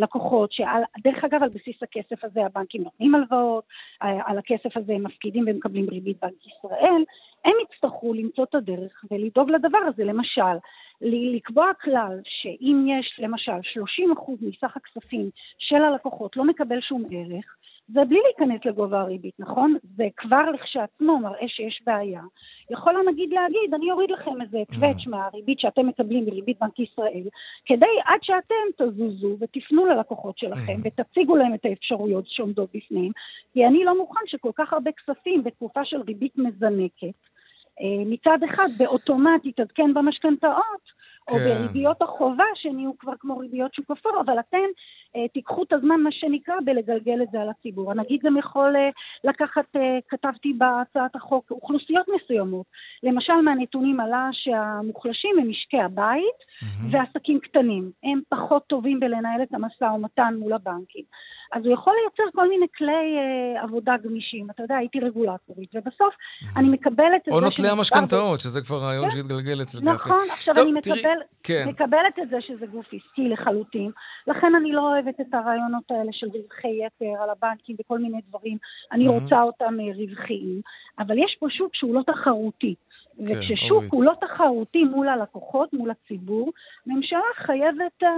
הלקוחות, 0.00 0.52
שעל, 0.52 0.82
דרך 0.98 1.24
אגב 1.24 1.42
על 1.42 1.48
בסיס 1.48 1.82
הכסף 1.82 2.24
הזה 2.24 2.46
הבנקים 2.46 2.82
נותנים 2.82 3.14
הלוואות, 3.14 3.64
על 4.00 4.38
הכסף 4.38 4.76
הזה 4.76 4.92
הם 4.92 5.02
מפקידים 5.06 5.44
ומקבלים 5.46 5.86
ריבית 5.90 6.16
בנק 6.22 6.46
ישראל, 6.46 7.04
הם 7.44 7.52
יצטרכו 7.64 8.14
למצוא 8.14 8.44
את 8.44 8.54
הדרך 8.54 9.04
ולדאוג 9.10 9.50
לדבר 9.50 9.78
הזה. 9.78 10.04
למשל, 10.04 10.56
לקבוע 11.00 11.70
כלל 11.82 12.20
שאם 12.24 12.86
יש 12.88 13.16
למשל 13.18 13.52
30% 13.52 14.32
מסך 14.40 14.76
הכספים 14.76 15.30
של 15.58 15.82
הלקוחות 15.82 16.36
לא 16.36 16.44
מקבל 16.44 16.80
שום 16.80 17.04
ערך, 17.10 17.56
זה 17.88 18.04
בלי 18.04 18.18
להיכנס 18.24 18.64
לגובה 18.64 19.00
הריבית, 19.00 19.34
נכון? 19.38 19.76
זה 19.96 20.04
כבר 20.16 20.50
לכשעצמו 20.50 21.18
מראה 21.18 21.48
שיש 21.48 21.82
בעיה. 21.86 22.22
יכול 22.70 22.96
הנגיד 22.96 23.30
להגיד, 23.30 23.74
אני 23.74 23.90
אוריד 23.90 24.10
לכם 24.10 24.42
איזה 24.42 24.58
קווץ' 24.68 25.06
mm. 25.06 25.10
מהריבית 25.10 25.60
שאתם 25.60 25.86
מקבלים 25.86 26.26
מריבית 26.26 26.58
בנק 26.60 26.78
ישראל, 26.78 27.28
כדי 27.66 27.86
עד 28.04 28.18
שאתם 28.22 28.84
תזוזו 28.84 29.36
ותפנו 29.40 29.86
ללקוחות 29.86 30.38
שלכם 30.38 30.72
mm. 30.72 30.84
ותציגו 30.84 31.36
להם 31.36 31.54
את 31.54 31.64
האפשרויות 31.64 32.24
שעומדות 32.26 32.70
בפנים, 32.74 33.12
כי 33.54 33.66
אני 33.66 33.84
לא 33.84 33.98
מוכן 33.98 34.20
שכל 34.26 34.50
כך 34.54 34.72
הרבה 34.72 34.90
כספים 34.92 35.44
בתקופה 35.44 35.84
של 35.84 36.00
ריבית 36.00 36.38
מזנקת, 36.38 37.18
אה, 37.80 38.04
מצד 38.06 38.38
אחד 38.44 38.68
באוטומט 38.78 39.44
יתעדכן 39.44 39.94
במשכנתאות, 39.94 40.97
או 41.30 41.36
כן. 41.36 41.44
בריביות 41.44 42.02
החובה 42.02 42.44
שנהיו 42.54 42.98
כבר 42.98 43.12
כמו 43.20 43.38
ריביות 43.38 43.74
שוק 43.74 43.90
אפור, 43.90 44.20
אבל 44.26 44.38
אתם 44.40 44.68
אה, 45.16 45.28
תיקחו 45.28 45.62
את 45.62 45.72
הזמן, 45.72 46.00
מה 46.00 46.12
שנקרא, 46.12 46.54
בלגלגל 46.64 47.22
את 47.22 47.28
זה 47.32 47.40
על 47.40 47.48
הציבור. 47.48 47.90
הנגיד 47.90 48.20
גם 48.24 48.36
יכול 48.36 48.76
אה, 48.76 48.88
לקחת, 49.24 49.76
אה, 49.76 49.98
כתבתי 50.08 50.52
בהצעת 50.52 51.16
החוק, 51.16 51.50
אוכלוסיות 51.50 52.06
מסוימות. 52.16 52.66
למשל, 53.02 53.40
מהנתונים 53.44 54.00
עלה 54.00 54.28
שהמוחלשים 54.32 55.30
הם 55.38 55.50
משקי 55.50 55.80
הבית 55.80 56.38
מהמם. 56.62 56.94
ועסקים 56.94 57.40
קטנים. 57.40 57.90
הם 58.02 58.20
פחות 58.28 58.66
טובים 58.66 59.00
בלנהל 59.00 59.42
את 59.42 59.54
המשא 59.54 59.84
ומתן 59.84 60.34
מול 60.38 60.52
הבנקים. 60.52 61.04
אז 61.52 61.64
הוא 61.64 61.74
יכול 61.74 61.92
לייצר 62.02 62.36
כל 62.36 62.48
מיני 62.48 62.66
כלי 62.76 62.92
אה, 62.92 63.62
עבודה 63.62 63.94
גמישים. 64.04 64.50
אתה 64.50 64.62
יודע, 64.62 64.76
הייתי 64.76 65.00
רגולטורית, 65.00 65.70
ובסוף 65.74 66.14
אני 66.56 66.68
מקבלת 66.68 67.22
את 67.22 67.28
או 67.28 67.34
זה 67.34 67.40
נוטלי 67.40 67.56
שמדובר 67.56 67.74
ב- 67.74 67.78
המשכנתאות, 67.78 68.40
שזה 68.40 68.60
כבר 68.60 68.76
רעיון 68.76 69.04
כן. 69.04 69.10
שהתגלגל 69.10 69.62
אצל 69.62 69.78
גפני. 69.78 69.92
נכון, 69.92 70.24
עכשיו 70.30 70.54
טוב, 70.54 70.68
אני 70.68 70.80
תראי, 70.80 70.98
מקבל, 70.98 71.17
כן. 71.42 71.66
מקבלת 71.68 72.18
את 72.22 72.28
זה 72.30 72.36
שזה 72.40 72.66
גוף 72.66 72.86
עסקי 72.86 73.28
לחלוטין, 73.28 73.90
לכן 74.26 74.52
אני 74.60 74.72
לא 74.72 74.80
אוהבת 74.80 75.20
את 75.20 75.34
הרעיונות 75.34 75.90
האלה 75.90 76.10
של 76.12 76.26
רווחי 76.26 76.86
יתר 76.86 77.22
על 77.22 77.30
הבנקים 77.30 77.76
וכל 77.80 77.98
מיני 77.98 78.18
דברים, 78.28 78.56
אני 78.92 79.06
מהמם. 79.06 79.18
רוצה 79.22 79.42
אותם 79.42 79.74
אה, 79.80 79.94
רווחיים, 79.96 80.60
אבל 80.98 81.18
יש 81.18 81.36
פה 81.40 81.46
שוק 81.50 81.70
שהוא 81.74 81.94
לא 81.94 82.02
תחרותי. 82.06 82.74
וכששוק 83.26 83.70
אורית. 83.70 83.92
הוא 83.92 84.04
לא 84.04 84.12
תחרותי 84.20 84.84
מול 84.84 85.08
הלקוחות, 85.08 85.72
מול 85.72 85.90
הציבור, 85.90 86.52
ממשלה 86.86 87.18
חייבת 87.46 88.02
אה, 88.02 88.08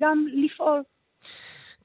גם 0.00 0.26
לפעול. 0.44 0.82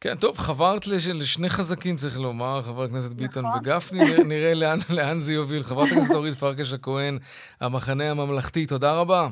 כן, 0.02 0.16
טוב, 0.16 0.38
חברת 0.38 0.88
לש- 0.88 1.08
לשני 1.08 1.50
חזקים, 1.50 1.96
צריך 1.96 2.20
לומר, 2.20 2.62
חבר 2.62 2.84
הכנסת 2.84 3.14
ביטן 3.14 3.40
נכון. 3.40 3.60
וגפני, 3.60 4.00
נראה- 4.04 4.24
נראה 4.24 4.54
לאן, 4.54 4.78
לאן 4.90 5.20
זה 5.20 5.34
יוביל. 5.34 5.64
חברת 5.64 5.92
הכנסת 5.92 6.16
אורית 6.16 6.34
פרקש 6.34 6.74
הכהן, 6.74 7.18
המחנה 7.62 8.12
הממלכתי, 8.12 8.66
תודה 8.66 9.00
רבה. 9.00 9.28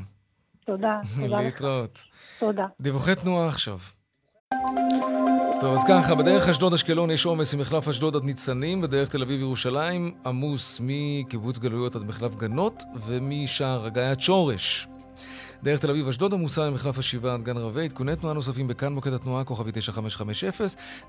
תודה, 0.66 1.00
תודה. 1.22 1.42
להתראות. 1.42 2.04
תודה. 2.40 2.66
דיווחי 2.82 3.16
תנועה 3.16 3.48
עכשיו. 3.48 3.78
טוב, 5.62 5.74
אז 5.74 5.84
ככה, 5.88 6.16
בדרך 6.16 6.50
אשדוד-אשקלון 6.50 7.12
יש 7.12 7.26
עומס 7.26 7.54
ממחלף 7.54 7.88
אשדוד 7.88 8.16
עד 8.16 8.24
ניצנים, 8.24 8.82
בדרך 8.82 9.10
תל 9.10 9.22
אביב-ירושלים 9.22 10.16
עמוס 10.26 10.82
מקיבוץ 10.84 11.58
גלויות 11.58 11.96
עד 11.96 12.04
מחלף 12.04 12.36
גנות, 12.36 12.84
ומשער 13.06 13.86
הגיא 13.86 14.02
עד 14.02 14.22
שורש. 14.22 14.88
דרך 15.66 15.80
תל 15.80 15.90
אביב-אשדוד 15.90 16.34
עמוסה 16.34 16.70
ממחלף 16.70 16.98
השבעה 16.98 17.34
עד 17.34 17.44
גן 17.44 17.58
רבי, 17.58 17.86
עדכוני 17.86 18.16
תנועה 18.16 18.34
נוספים 18.34 18.68
בכאן 18.68 18.94
מוקד 18.94 19.14
התנועה, 19.14 19.44
כוכבי 19.44 19.72
9550. 19.74 20.50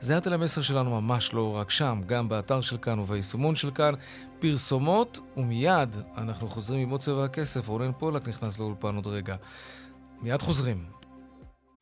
זה 0.01 0.13
היה 0.13 0.21
טלמסר 0.21 0.61
שלנו 0.61 1.01
ממש 1.01 1.35
לא 1.35 1.57
רק 1.57 1.71
שם, 1.71 2.01
גם 2.07 2.29
באתר 2.29 2.61
של 2.61 2.77
כאן 2.77 2.99
וביישומון 2.99 3.55
של 3.55 3.71
כאן. 3.71 3.95
פרסומות, 4.39 5.21
ומיד 5.37 5.97
אנחנו 6.17 6.49
חוזרים 6.49 6.81
עם 6.81 6.91
עוד 6.91 7.01
צבע 7.01 7.25
הכסף. 7.25 7.69
רונן 7.69 7.91
פולק 7.99 8.29
נכנס 8.29 8.59
לאולפן 8.59 8.95
עוד 8.97 9.07
רגע. 9.07 9.37
מיד 10.23 10.43
חוזרים. 10.43 10.85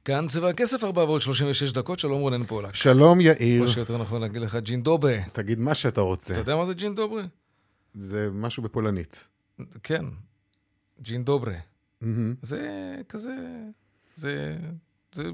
כאן 0.05 0.29
צבע 0.29 0.49
הכסף, 0.49 0.85
4 0.85 1.05
ועוד 1.05 1.23
36 1.23 1.73
דקות, 1.73 1.99
שלום 1.99 2.21
רונן 2.21 2.45
פולק. 2.45 2.75
שלום 2.75 3.21
יאיר, 3.21 3.63
או 3.63 3.69
שיותר 3.69 3.99
נכון 3.99 4.21
להגיד 4.21 4.43
לך 4.43 4.55
ג'ין 4.55 4.83
דוברה. 4.83 5.19
תגיד 5.33 5.59
מה 5.59 5.75
שאתה 5.75 6.01
רוצה. 6.01 6.33
אתה 6.33 6.41
יודע 6.41 6.57
מה 6.57 6.67
זה 6.67 6.75
ג'ין 6.75 6.95
דוברה? 6.95 7.23
זה 7.93 8.29
משהו 8.33 8.63
בפולנית. 8.63 9.29
כן, 9.83 10.05
ג'ין 11.01 11.25
דוברה. 11.25 11.55
מהמם. 11.55 11.74
זה 12.43 12.61
כזה... 13.09 13.35
זה... 14.14 14.57
זה 15.14 15.25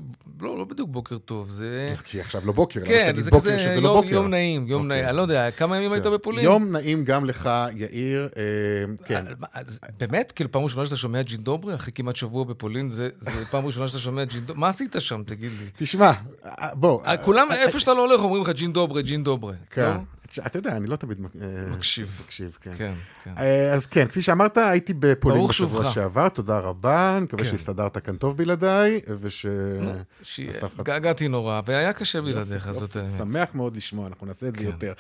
לא, 0.41 0.59
לא 0.59 0.65
בדיוק 0.65 0.91
בוקר 0.91 1.19
טוב, 1.19 1.49
זה... 1.49 1.95
כי 2.05 2.21
עכשיו 2.21 2.43
לא 2.45 2.53
בוקר, 2.53 2.81
למה 2.81 2.89
כן, 2.89 3.05
שתגיד 3.07 3.23
זה 3.23 3.31
בוקר 3.31 3.43
כזה 3.43 3.59
שזה 3.59 3.81
לא 3.81 3.89
יום, 3.89 3.97
בוקר? 3.97 4.15
יום 4.15 4.31
נעים, 4.31 4.69
יום 4.69 4.83
אוקיי. 4.83 4.97
נעים. 4.97 5.09
אני 5.09 5.17
לא 5.17 5.23
יודע, 5.23 5.51
כמה 5.51 5.77
ימים 5.77 5.93
היית. 5.93 6.05
בפולין? 6.05 6.45
יום 6.45 6.73
נעים 6.73 7.05
גם 7.05 7.25
לך, 7.25 7.51
יאיר. 7.75 8.29
אה, 8.37 9.05
כן. 9.05 9.27
אה, 9.27 9.33
מה, 9.39 9.47
אז 9.55 9.81
באמת? 9.99 10.33
כאילו, 10.33 10.51
פעם 10.51 10.63
ראשונה 10.63 10.85
שאתה 10.85 10.97
שומע 10.97 11.23
ג'ין 11.23 11.41
דוברה, 11.41 11.75
אחרי 11.75 11.93
כמעט 11.93 12.17
שבוע 12.17 12.45
בפולין, 12.45 12.89
זה 12.89 13.09
זה 13.15 13.45
פעם 13.51 13.67
ראשונה 13.67 13.89
שאתה 13.89 13.99
שומע 13.99 14.25
ג'ין 14.25 14.41
דוברה? 14.41 14.61
מה 14.61 14.69
עשית 14.69 14.97
שם, 14.99 15.23
תגיד 15.27 15.51
לי? 15.61 15.67
תשמע, 15.77 16.13
אה, 16.47 16.75
בוא. 16.75 17.05
אה, 17.05 17.17
כולם, 17.17 17.49
איפה 17.53 17.79
שאתה 17.81 17.95
לא 17.95 18.07
הולך, 18.07 18.21
אומרים 18.21 18.43
לך 18.43 18.49
ג'ין 19.05 19.23
דוברה. 19.23 19.55
כן. 19.71 19.83
לא? 19.83 20.20
אתה 20.47 20.59
יודע, 20.59 20.77
אני 20.77 20.87
לא 20.87 20.97
תמיד 20.97 21.19
אה, 21.43 21.47
מקשיב. 21.71 22.21
מקשיב, 22.25 22.59
כן. 22.61 22.73
כן, 22.77 22.93
כן. 23.25 23.35
אה, 23.39 23.73
אז 23.73 23.87
כן, 23.87 24.07
כפי 24.07 24.23
שאמרת, 24.23 24.59
הייתי 24.59 24.95
בפולין 24.95 25.47
בשבוע. 25.47 25.93
שעבר, 25.93 26.29
תודה 26.29 26.59
רבה, 26.59 27.17
אני 27.17 27.25
מקווה 27.25 27.45
כן. 27.45 27.51
שהסתדרת 27.51 27.99
כאן 27.99 28.17
טוב 28.17 28.37
בלעדיי, 28.37 29.01
וש... 29.21 29.47
שהתגעגעתי 30.23 31.29
נורא, 31.29 31.61
והיה 31.67 31.93
קשה 31.93 32.21
בלעדיך, 32.21 32.73
זאת 32.73 32.97
האמת. 32.97 33.09
שמח 33.09 33.55
מאוד 33.55 33.77
לשמוע, 33.77 34.07
אנחנו 34.07 34.27
נעשה 34.27 34.49
את 34.49 34.57
זה 34.57 34.61
כן. 34.61 34.67
יותר. 34.67 34.93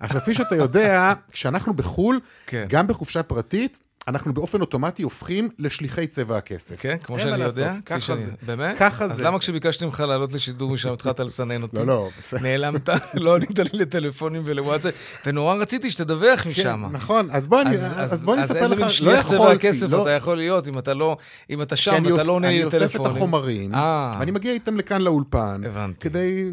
עכשיו, 0.00 0.20
כפי 0.20 0.34
שאתה 0.34 0.56
יודע, 0.56 1.12
כשאנחנו 1.32 1.74
בחו"ל, 1.74 2.20
כן. 2.46 2.66
גם 2.68 2.86
בחופשה 2.86 3.22
פרטית, 3.22 3.78
אנחנו 4.08 4.34
באופן 4.34 4.60
אוטומטי 4.60 5.02
הופכים 5.02 5.48
לשליחי 5.58 6.06
צבע 6.06 6.36
הכסף. 6.36 6.80
כן, 6.80 6.96
כמו 7.02 7.18
שאני 7.18 7.42
יודע? 7.44 7.72
כפי 7.74 7.82
ככה 7.84 8.00
שאני- 8.00 8.22
זה. 8.24 8.32
באמת? 8.46 8.76
ככה 8.78 9.04
אז 9.04 9.16
זה. 9.16 9.24
למה 9.24 9.38
כשביקשתי 9.38 9.84
ממך 9.84 10.00
לעלות 10.00 10.32
לשידור 10.32 10.70
משם 10.70 10.92
התחלת 10.92 11.20
לסנן 11.20 11.62
אותי? 11.62 11.76
לא, 11.76 11.86
לא, 11.86 12.08
בסדר. 12.20 12.40
נעלמת, 12.42 12.88
לא 13.14 13.36
ענית 13.36 13.58
לי 13.58 13.70
לטלפונים 13.72 14.42
ולוואטסאפ, 14.44 14.94
ונורא 15.26 15.54
רציתי 15.54 15.90
שתדווח 15.90 16.46
משם. 16.46 16.62
כן, 16.90 16.96
נכון, 16.96 17.28
אז 17.30 17.46
בוא 17.46 17.60
אני- 17.60 17.76
אז 17.96 18.22
בוא 18.22 18.34
אני 18.34 18.42
אז 18.42 18.50
אספר 18.50 18.62
איזה 18.62 18.74
לך, 18.74 18.78
מין 18.80 18.86
לא 18.86 18.92
שליח 18.92 19.22
צבע 19.26 19.36
יכולתי, 19.36 19.68
הכסף 19.68 19.86
לא- 19.90 20.02
אתה 20.02 20.10
יכול 20.10 20.36
להיות 20.36 20.68
אם 20.68 20.78
אתה 20.78 20.94
לא, 20.94 21.16
אם 21.50 21.62
אתה 21.62 21.76
שם 21.76 22.02
ואתה 22.12 22.24
לא 22.24 22.32
עונה 22.32 22.48
לי 22.48 22.54
אני 22.56 22.64
אוסף 22.64 22.76
את 22.76 22.82
לטלפונים. 22.82 23.12
החומרים, 23.16 23.74
אה. 23.74 24.16
ואני 24.20 24.30
מגיע 24.30 24.52
איתם 24.52 24.76
לכאן 24.76 25.00
לאולפן. 25.02 25.60
כדי 26.00 26.44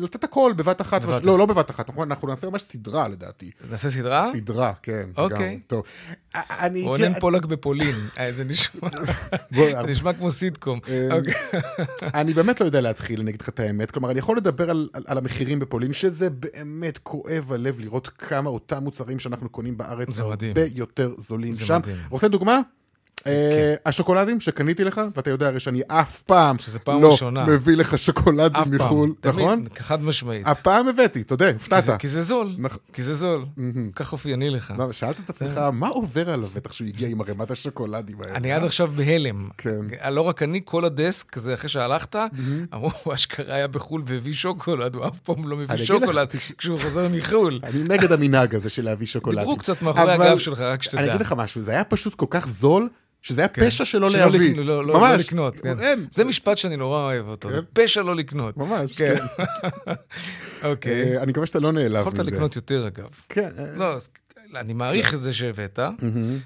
לתת 0.00 0.24
הכל 0.24 0.52
בבת 0.56 0.80
אחת. 0.80 1.02
בבת 1.02 1.24
לא, 1.24 1.38
לא 1.38 1.46
בבת 1.46 1.70
אחת, 1.70 1.88
נכון? 1.88 2.10
אנחנו 2.10 2.28
נעשה 2.28 2.50
ממש 2.50 2.62
סדרה 2.62 3.08
לדעתי. 3.08 3.50
נעשה 3.70 3.90
סדרה? 3.90 4.30
סדרה, 4.32 4.72
כן. 4.82 5.08
אוקיי. 5.16 5.54
גם, 5.54 5.60
טוב. 5.66 5.82
אני... 6.34 6.82
רונן 6.82 7.20
פולק 7.20 7.44
בפולין. 7.44 7.94
אה, 8.18 8.32
זה 8.32 8.44
נשמע 8.44 8.88
זה 9.56 9.82
נשמע 9.86 10.12
כמו 10.12 10.30
סיטקום. 10.30 10.80
אה, 10.88 11.08
אוקיי. 11.16 11.60
אני 12.20 12.34
באמת 12.34 12.60
לא 12.60 12.66
יודע 12.66 12.80
להתחיל, 12.80 13.20
אני 13.20 13.30
אגיד 13.30 13.42
לך 13.42 13.48
את 13.48 13.60
האמת. 13.60 13.90
כלומר, 13.90 14.10
אני 14.10 14.18
יכול 14.18 14.36
לדבר 14.36 14.70
על, 14.70 14.88
על, 14.92 15.04
על 15.06 15.18
המחירים 15.18 15.58
בפולין, 15.58 15.92
שזה 15.92 16.30
באמת 16.30 16.98
כואב 16.98 17.52
הלב 17.52 17.80
לראות 17.80 18.08
כמה 18.08 18.50
אותם 18.50 18.84
מוצרים 18.84 19.18
שאנחנו 19.18 19.48
קונים 19.48 19.78
בארץ 19.78 20.10
זה 20.10 20.24
מדהים. 20.24 20.52
הרבה 20.56 20.68
יותר 20.74 21.14
זולים 21.18 21.54
שם. 21.54 21.80
רוצה 22.10 22.28
דוגמה? 22.28 22.60
אה, 23.26 23.74
השוקולדים 23.86 24.40
שקניתי 24.40 24.84
לך, 24.84 25.00
ואתה 25.16 25.30
יודע 25.30 25.46
הרי 25.48 25.60
שאני 25.60 25.80
אף 25.88 26.22
פעם 26.22 26.56
לא. 26.86 27.16
מביא 27.46 27.76
לך 27.76 27.98
שוקולדים. 27.98 28.62
מחו"ל, 28.72 29.14
נכון? 29.24 29.64
חד 29.78 30.02
משמעית. 30.02 30.46
הפעם 30.46 30.88
הבאתי, 30.88 31.22
תודה, 31.24 31.52
כי 31.52 31.58
זה- 31.70 31.76
הפתעת. 31.78 32.00
כי 32.00 32.08
זה 32.08 32.22
זול. 32.22 32.54
נכון. 32.58 32.78
כי 32.92 33.02
זה 33.02 33.14
זול. 33.14 33.44
כך 33.94 34.12
אופייני 34.12 34.50
לך. 34.50 34.74
לא, 34.78 34.92
שאלת 34.92 35.20
את 35.20 35.30
עצמך, 35.30 35.60
מה 35.72 35.88
עובר 35.88 36.30
עליו 36.30 36.48
בטח 36.54 36.72
שהוא 36.72 36.88
הגיע 36.88 37.08
עם 37.08 37.20
ערימת 37.20 37.50
השוקולדים 37.50 38.20
האלה? 38.20 38.34
אני 38.34 38.52
עד 38.52 38.64
עכשיו 38.64 38.88
בהלם. 38.96 39.48
כן. 39.58 39.80
לא 40.10 40.20
רק 40.20 40.42
אני, 40.42 40.60
כל 40.64 40.84
הדסק, 40.84 41.38
זה 41.38 41.54
אחרי 41.54 41.68
שהלכת, 41.68 42.16
אמרו, 42.74 42.90
הוא 43.04 43.14
אשכרה 43.14 43.54
היה 43.54 43.66
בחו"ל 43.66 44.02
והביא 44.06 44.32
שוקולד, 44.32 44.94
הוא 44.94 45.06
אף 45.06 45.18
פעם 45.18 45.48
לא 45.48 45.56
מביא 45.56 45.76
שוקולד 45.76 46.28
כשהוא 46.58 46.78
חוזר 46.78 47.08
מחו"ל. 47.12 47.60
אני 47.64 47.82
נגד 47.82 48.12
המנהג 48.12 48.54
הזה 48.54 48.70
של 48.70 48.84
להביא 48.84 49.06
שוקולדים. 49.06 49.40
דיברו 49.44 49.56
קצת 49.56 49.82
מאחורי 49.82 50.12
הגב 50.12 50.38
שלך, 50.38 50.60
רק 50.60 50.82
שתדע. 50.82 51.00
אני 51.00 51.08
אגיד 51.10 51.20
לך 51.20 51.34
משהו, 51.36 51.60
זה 51.62 51.72
היה 51.72 51.84
פשוט 51.84 52.14
כל 52.14 52.26
כך 52.30 52.48
זול, 52.48 52.88
שזה 53.22 53.40
היה 53.40 53.48
כן. 53.48 53.66
פשע 53.66 53.84
שלא 53.84 54.10
שלא 54.10 54.20
להביא. 54.20 54.56
לא, 54.56 54.64
לא, 54.64 54.84
לא 54.86 55.00
ממש. 55.00 55.26
לקנות. 55.26 55.56
כן. 55.60 55.78
אין. 55.80 56.06
זה 56.10 56.24
משפט 56.24 56.58
שאני 56.58 56.76
נורא 56.76 56.98
אוהב 56.98 57.28
אותו, 57.28 57.48
כן. 57.48 57.60
פשע 57.72 58.02
לא 58.02 58.16
לקנות. 58.16 58.56
ממש, 58.56 58.96
כן. 58.96 59.16
כן. 59.16 59.92
אוקיי. 60.70 61.16
אה, 61.16 61.22
אני 61.22 61.30
מקווה 61.30 61.46
שאתה 61.46 61.60
לא 61.60 61.72
נעלב 61.72 62.00
יכולת 62.00 62.18
מזה. 62.20 62.30
לקנות 62.30 62.56
יותר, 62.56 62.86
אגב. 62.86 63.08
כן. 63.28 63.50
לא, 63.76 63.92
אז 63.94 64.08
אני 64.56 64.72
מעריך 64.72 65.14
את 65.14 65.20
זה 65.22 65.32
שהבאת, 65.32 65.78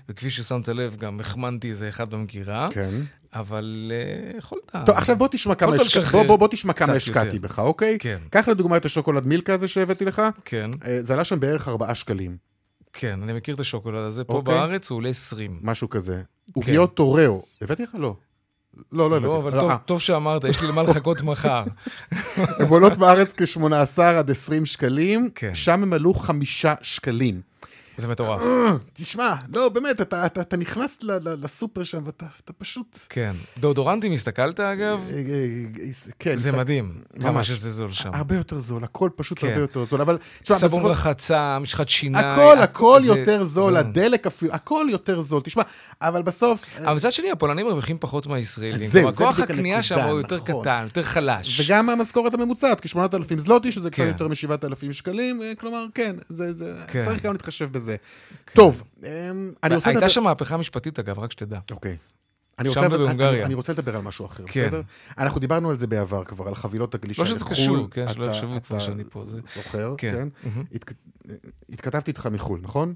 וכפי 0.08 0.30
ששמת 0.30 0.68
לב, 0.68 0.96
גם 0.96 1.20
החמנתי 1.20 1.70
איזה 1.70 1.88
אחד 1.88 2.10
במגירה, 2.10 2.68
כן. 2.70 2.90
אבל 3.32 3.92
אה, 3.94 4.38
יכולת. 4.38 4.62
טוב, 4.86 4.96
עכשיו 4.96 5.16
בוא 5.16 5.28
תשמע 5.30 5.54
כמה 5.54 5.74
יכולת 5.74 5.86
השק- 5.90 5.98
לשחרר 6.00 6.22
בוא- 6.22 6.36
בוא- 6.36 6.48
תשמע 6.48 6.72
כמה 6.72 6.92
השקעתי. 6.92 7.38
בך, 7.38 7.58
אוקיי? 7.58 7.96
כן. 8.00 8.18
קח 8.30 8.48
לדוגמה 8.48 8.76
את 8.76 8.84
השוקולד 8.84 9.26
מילקה 9.26 9.54
הזה 9.54 9.68
שהבאתי 9.68 10.04
לך, 10.04 10.22
כן, 10.44 10.66
אה, 10.86 11.02
זה 11.02 11.12
עלה 11.12 11.24
שם 11.24 11.40
בערך 11.40 11.68
4 11.68 11.94
שקלים, 11.94 12.36
כן, 12.92 13.20
אני 13.22 13.32
מכיר 13.32 13.54
את 13.54 13.60
השוקולד 13.60 13.98
הזה. 13.98 14.24
פה 14.24 14.34
אוקיי. 14.34 14.54
בארץ 14.54 14.90
הוא 14.90 14.96
עולה 14.96 15.08
20. 15.08 15.58
משהו 15.62 15.88
כזה. 15.90 16.22
עוגיות 16.52 16.94
טוראו, 16.94 17.42
הבאתי 17.62 17.82
לך? 17.82 17.90
לא. 17.98 18.14
לא, 18.92 19.10
לא 19.10 19.16
הבאתי. 19.16 19.24
לא, 19.24 19.36
אבל 19.38 19.54
לא, 19.54 19.60
טוב- 19.60 19.70
אה, 19.70 19.78
טוב 19.78 20.00
שאמרת, 20.00 20.44
יש 20.44 20.62
לי 20.62 20.68
למה 20.68 20.82
לחכות 20.82 21.22
מחר. 21.22 21.64
הן 22.36 22.68
עולות 22.68 22.98
בארץ 22.98 23.32
כ-18 23.32 23.72
עד 24.02 24.30
20 24.30 24.66
שקלים, 24.66 25.28
כן. 25.34 25.54
שם 25.54 25.82
הם 25.82 25.92
עלו 25.92 26.14
5 26.14 26.66
שקלים. 26.82 27.40
זה 27.96 28.08
מטורף. 28.08 28.40
תשמע, 28.92 29.34
לא, 29.52 29.68
באמת, 29.68 30.00
אתה, 30.00 30.26
אתה, 30.26 30.40
אתה 30.40 30.56
נכנס 30.56 30.98
ל, 31.02 31.12
ל, 31.12 31.44
לסופר 31.44 31.84
שם 31.84 32.02
ואתה 32.04 32.26
אתה 32.44 32.52
פשוט... 32.52 32.98
כן. 33.08 33.32
דאודורנטים 33.58 34.12
הסתכלת, 34.12 34.60
אגב? 34.60 35.00
אה, 35.10 35.14
אה, 35.14 35.20
אה, 35.82 36.12
כן, 36.18 36.36
זה 36.36 36.52
מדהים, 36.52 36.94
כמה. 37.22 37.44
שזה 37.44 37.70
זול 37.70 37.92
שם. 37.92 38.10
הרבה 38.14 38.36
יותר 38.36 38.60
זול, 38.60 38.84
הכל 38.84 39.10
פשוט 39.16 39.38
כן. 39.38 39.46
הרבה 39.46 39.60
יותר 39.60 39.84
זול, 39.84 40.00
אבל... 40.00 40.18
סבון 40.44 40.84
רחצה, 40.84 41.58
משחת 41.58 41.88
שיניים. 41.88 42.26
הכל, 42.26 42.58
הכל 42.58 43.02
יותר 43.04 43.44
זול, 43.44 43.76
הדלק 43.76 44.26
אפילו, 44.26 44.54
הכל 44.54 44.86
יותר 44.90 45.20
זול. 45.20 45.42
תשמע, 45.42 45.62
אבל 46.02 46.22
בסוף... 46.22 46.64
אבל 46.78 46.96
מצד 46.96 47.12
שני, 47.12 47.30
הפולנים 47.30 47.66
מרוויחים 47.66 47.96
פחות 48.00 48.26
מהישראלים. 48.26 48.88
זהו, 48.88 49.10
זה 49.10 49.16
כוח 49.16 49.40
הקנייה 49.40 49.82
שם 49.82 49.98
הוא 49.98 50.18
יותר 50.18 50.36
נכון. 50.36 50.62
קטן, 50.62 50.82
יותר 50.84 51.02
חלש. 51.02 51.60
וגם 51.60 51.90
המשכורת 51.90 52.34
הממוצעת, 52.34 52.80
כ-8,000 52.80 53.38
זלוטי, 53.38 53.72
שזה 53.72 53.90
קצת 53.90 54.02
כן. 54.02 54.08
יותר 54.08 54.28
מ-7,000 54.28 54.92
שקלים, 54.92 55.42
כלומר, 55.60 55.86
כן, 55.94 56.16
זה, 56.28 56.52
זה, 56.52 56.74
כן. 56.86 57.04
צריך 57.04 57.22
גם 57.22 57.32
להתחשב 57.32 57.72
בזה. 57.72 57.83
טוב, 58.54 58.82
אמ, 59.02 59.06
אני 59.62 59.74
רוצה 59.74 59.88
הייתה 59.90 60.00
לדבר... 60.00 60.08
שם 60.08 60.22
מהפכה 60.22 60.56
משפטית, 60.56 60.98
אגב, 60.98 61.18
רק 61.18 61.32
שתדע. 61.32 61.58
אוקיי. 61.70 61.96
אני 62.58 62.72
שם 62.72 62.80
רוצה, 62.84 62.94
ובהונגריה. 62.96 63.30
אני, 63.30 63.44
אני 63.44 63.54
רוצה 63.54 63.72
לדבר 63.72 63.96
על 63.96 64.02
משהו 64.02 64.26
אחר, 64.26 64.44
כן. 64.46 64.66
בסדר? 64.66 64.80
אנחנו 65.18 65.40
דיברנו 65.40 65.70
על 65.70 65.76
זה 65.76 65.86
בעבר 65.86 66.24
כבר, 66.24 66.48
על 66.48 66.54
חבילות 66.54 66.94
הגלישה 66.94 67.22
לא 67.22 67.28
שזה 67.28 67.36
לחו"ל. 67.40 67.52
קשור, 67.54 67.88
כן, 67.90 68.12
שלא 68.12 68.26
יחשבו 68.26 68.62
כבר 68.66 68.78
שאני 68.78 69.04
פה, 69.10 69.24
זה- 69.26 69.40
זוכר, 69.54 69.94
כן. 69.98 70.10
כן? 70.12 70.28
מהמם. 70.50 70.64
התכ- 70.74 71.28
התכתבתי 71.70 72.10
איתך 72.10 72.26
מחו"ל, 72.32 72.60
נכון? 72.62 72.94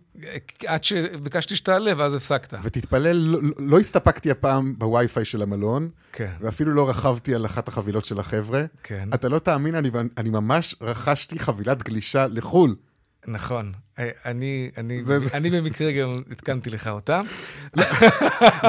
עד 0.66 0.84
שביקשתי 0.84 1.56
שתעלה, 1.56 1.92
ואז 1.96 2.14
הפסקת. 2.14 2.54
ותתפלל, 2.62 3.16
לא, 3.16 3.38
לא 3.58 3.78
הסתפקתי 3.80 4.30
הפעם 4.30 4.74
בווי-פיי 4.78 5.24
של 5.24 5.42
המלון, 5.42 5.88
כן, 6.12 6.32
ואפילו 6.40 6.74
לא 6.74 6.88
רכבתי 6.88 7.34
על 7.34 7.46
אחת 7.46 7.68
החבילות 7.68 8.04
של 8.04 8.20
החבר'ה. 8.20 8.64
כן, 8.82 9.08
אתה 9.14 9.28
לא 9.28 9.38
תאמין, 9.38 9.74
אני, 9.74 9.90
אני 10.18 10.30
ממש 10.30 10.74
רכשתי 10.80 11.38
חבילת 11.38 11.82
גלישה 11.82 12.26
לחו"ל. 12.26 12.76
נכון. 13.26 13.72
אה, 13.98 14.08
אני, 14.26 14.70
אני, 14.76 15.04
זה- 15.04 15.18
זה- 15.18 15.30
אני 15.34 15.50
במקרה 15.50 15.92
גם 15.92 16.22
התקנתי 16.30 16.70
לך 16.70 16.86
אותה. 16.88 17.20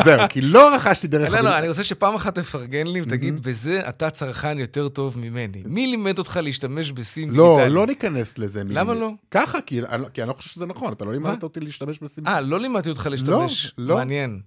זהו, 0.03 0.21
כי 0.29 0.41
לא 0.41 0.75
רכשתי 0.75 1.07
דרך... 1.07 1.31
לא, 1.31 1.39
לא, 1.41 1.57
אני 1.57 1.67
רוצה 1.67 1.83
שפעם 1.83 2.15
אחת 2.15 2.39
תפרגן 2.39 2.87
לי 2.87 3.01
ותגיד, 3.01 3.39
בזה 3.43 3.81
אתה 3.89 4.09
צרכן 4.09 4.59
יותר 4.59 4.89
טוב 4.89 5.19
ממני. 5.19 5.63
מי 5.65 5.87
לימד 5.87 6.17
אותך 6.19 6.39
להשתמש 6.43 6.91
בסים 6.91 7.29
לא, 7.31 7.53
דיגיטלי? 7.55 7.75
לא 7.75 7.87
ניכנס 7.87 8.37
לזה. 8.37 8.61
למה 8.65 8.93
לא? 8.93 9.11
ככה, 9.31 9.61
כי 9.61 9.81
אני, 9.83 10.05
כי 10.13 10.21
אני 10.21 10.29
לא 10.29 10.33
חושב 10.33 10.49
שזה 10.49 10.65
נכון, 10.65 10.93
אתה 10.93 11.05
לא 11.05 11.13
לימדת 11.13 11.43
אותי 11.43 11.59
להשתמש 11.59 11.99
בסים. 11.99 12.27
אה, 12.27 12.41
לא 12.41 12.59
לימדתי 12.59 12.89
אותך 12.89 13.07
להשתמש? 13.11 13.73
לא. 13.77 13.95
מעניין. 13.95 14.39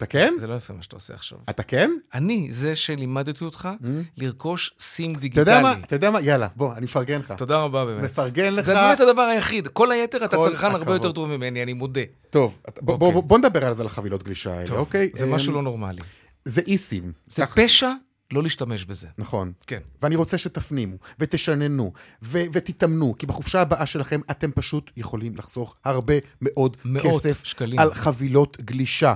אתה 0.00 0.06
כן? 0.06 0.34
זה 0.40 0.46
לא 0.46 0.54
יפה 0.54 0.72
מה 0.74 0.82
שאתה 0.82 0.96
עושה 0.96 1.14
עכשיו. 1.14 1.38
אתה 1.50 1.62
כן? 1.62 1.90
אני 2.14 2.48
זה 2.50 2.76
שלימדתי 2.76 3.44
אותך 3.44 3.68
לרכוש 4.16 4.74
סים 4.80 5.10
אתה 5.12 5.20
דיגיטלי. 5.20 5.40
יודע 5.40 5.60
מה? 5.62 5.72
אתה 5.72 5.94
יודע 5.96 6.10
מה? 6.10 6.20
יאללה, 6.20 6.48
בוא, 6.56 6.72
אני 6.74 6.84
מפרגן 6.84 7.20
לך. 7.20 7.32
תודה 7.32 7.56
רבה 7.62 7.84
באמת. 7.84 8.04
מפרגן 8.04 8.52
לך. 8.54 8.64
זה 8.64 8.74
באמת 8.74 9.00
הדבר 9.00 9.22
היחיד. 9.22 9.68
כל 9.68 9.92
היתר 9.92 10.24
אתה 10.24 10.36
צרכן 10.36 10.66
הרבה. 10.66 10.92
יותר 10.94 11.12
טוב 11.12 11.28
ממני, 11.36 11.62
אני 11.62 11.72
מודה. 11.72 12.00
טוב, 12.30 12.58
אתה- 12.68 12.80
בוא- 12.82 12.94
אוקיי. 12.94 13.12
בוא 13.12 13.22
בוא 13.22 13.38
נדבר 13.38 13.66
על 13.66 13.72
זה, 13.74 13.82
על 13.82 13.86
החבילות 13.86 14.22
גלישה 14.22 14.54
האלה, 14.58 14.76
אוקיי? 14.76 15.10
זה 15.14 15.24
אמ, 15.24 15.30
משהו 15.34 15.52
לא 15.52 15.62
נורמלי. 15.62 16.00
זה 16.44 16.60
איסים. 16.66 17.12
זה 17.26 17.42
כך- 17.46 17.54
פשע 17.58 17.92
לא 18.32 18.42
להשתמש 18.42 18.84
בזה. 18.84 19.06
נכון. 19.18 19.52
כן. 19.66 19.78
ואני 20.02 20.16
רוצה 20.16 20.38
שתפנימו, 20.38 20.96
ותשננו, 21.18 21.92
ו- 22.22 22.42
ותתאמנו, 22.52 23.14
כי 23.18 23.26
בחופשה 23.26 23.60
הבאה 23.60 23.86
שלכם 23.86 24.20
אתם 24.30 24.50
פשוט 24.54 24.90
יכולים 24.96 25.36
לחסוך 25.36 25.74
הרבה 25.84 26.14
מאוד 26.42 26.76
מאות 26.84 27.22
כסף 27.22 27.44
שקלים. 27.44 27.78
על 27.78 27.94
חבילות 27.94 28.56
גלישה. 28.60 29.14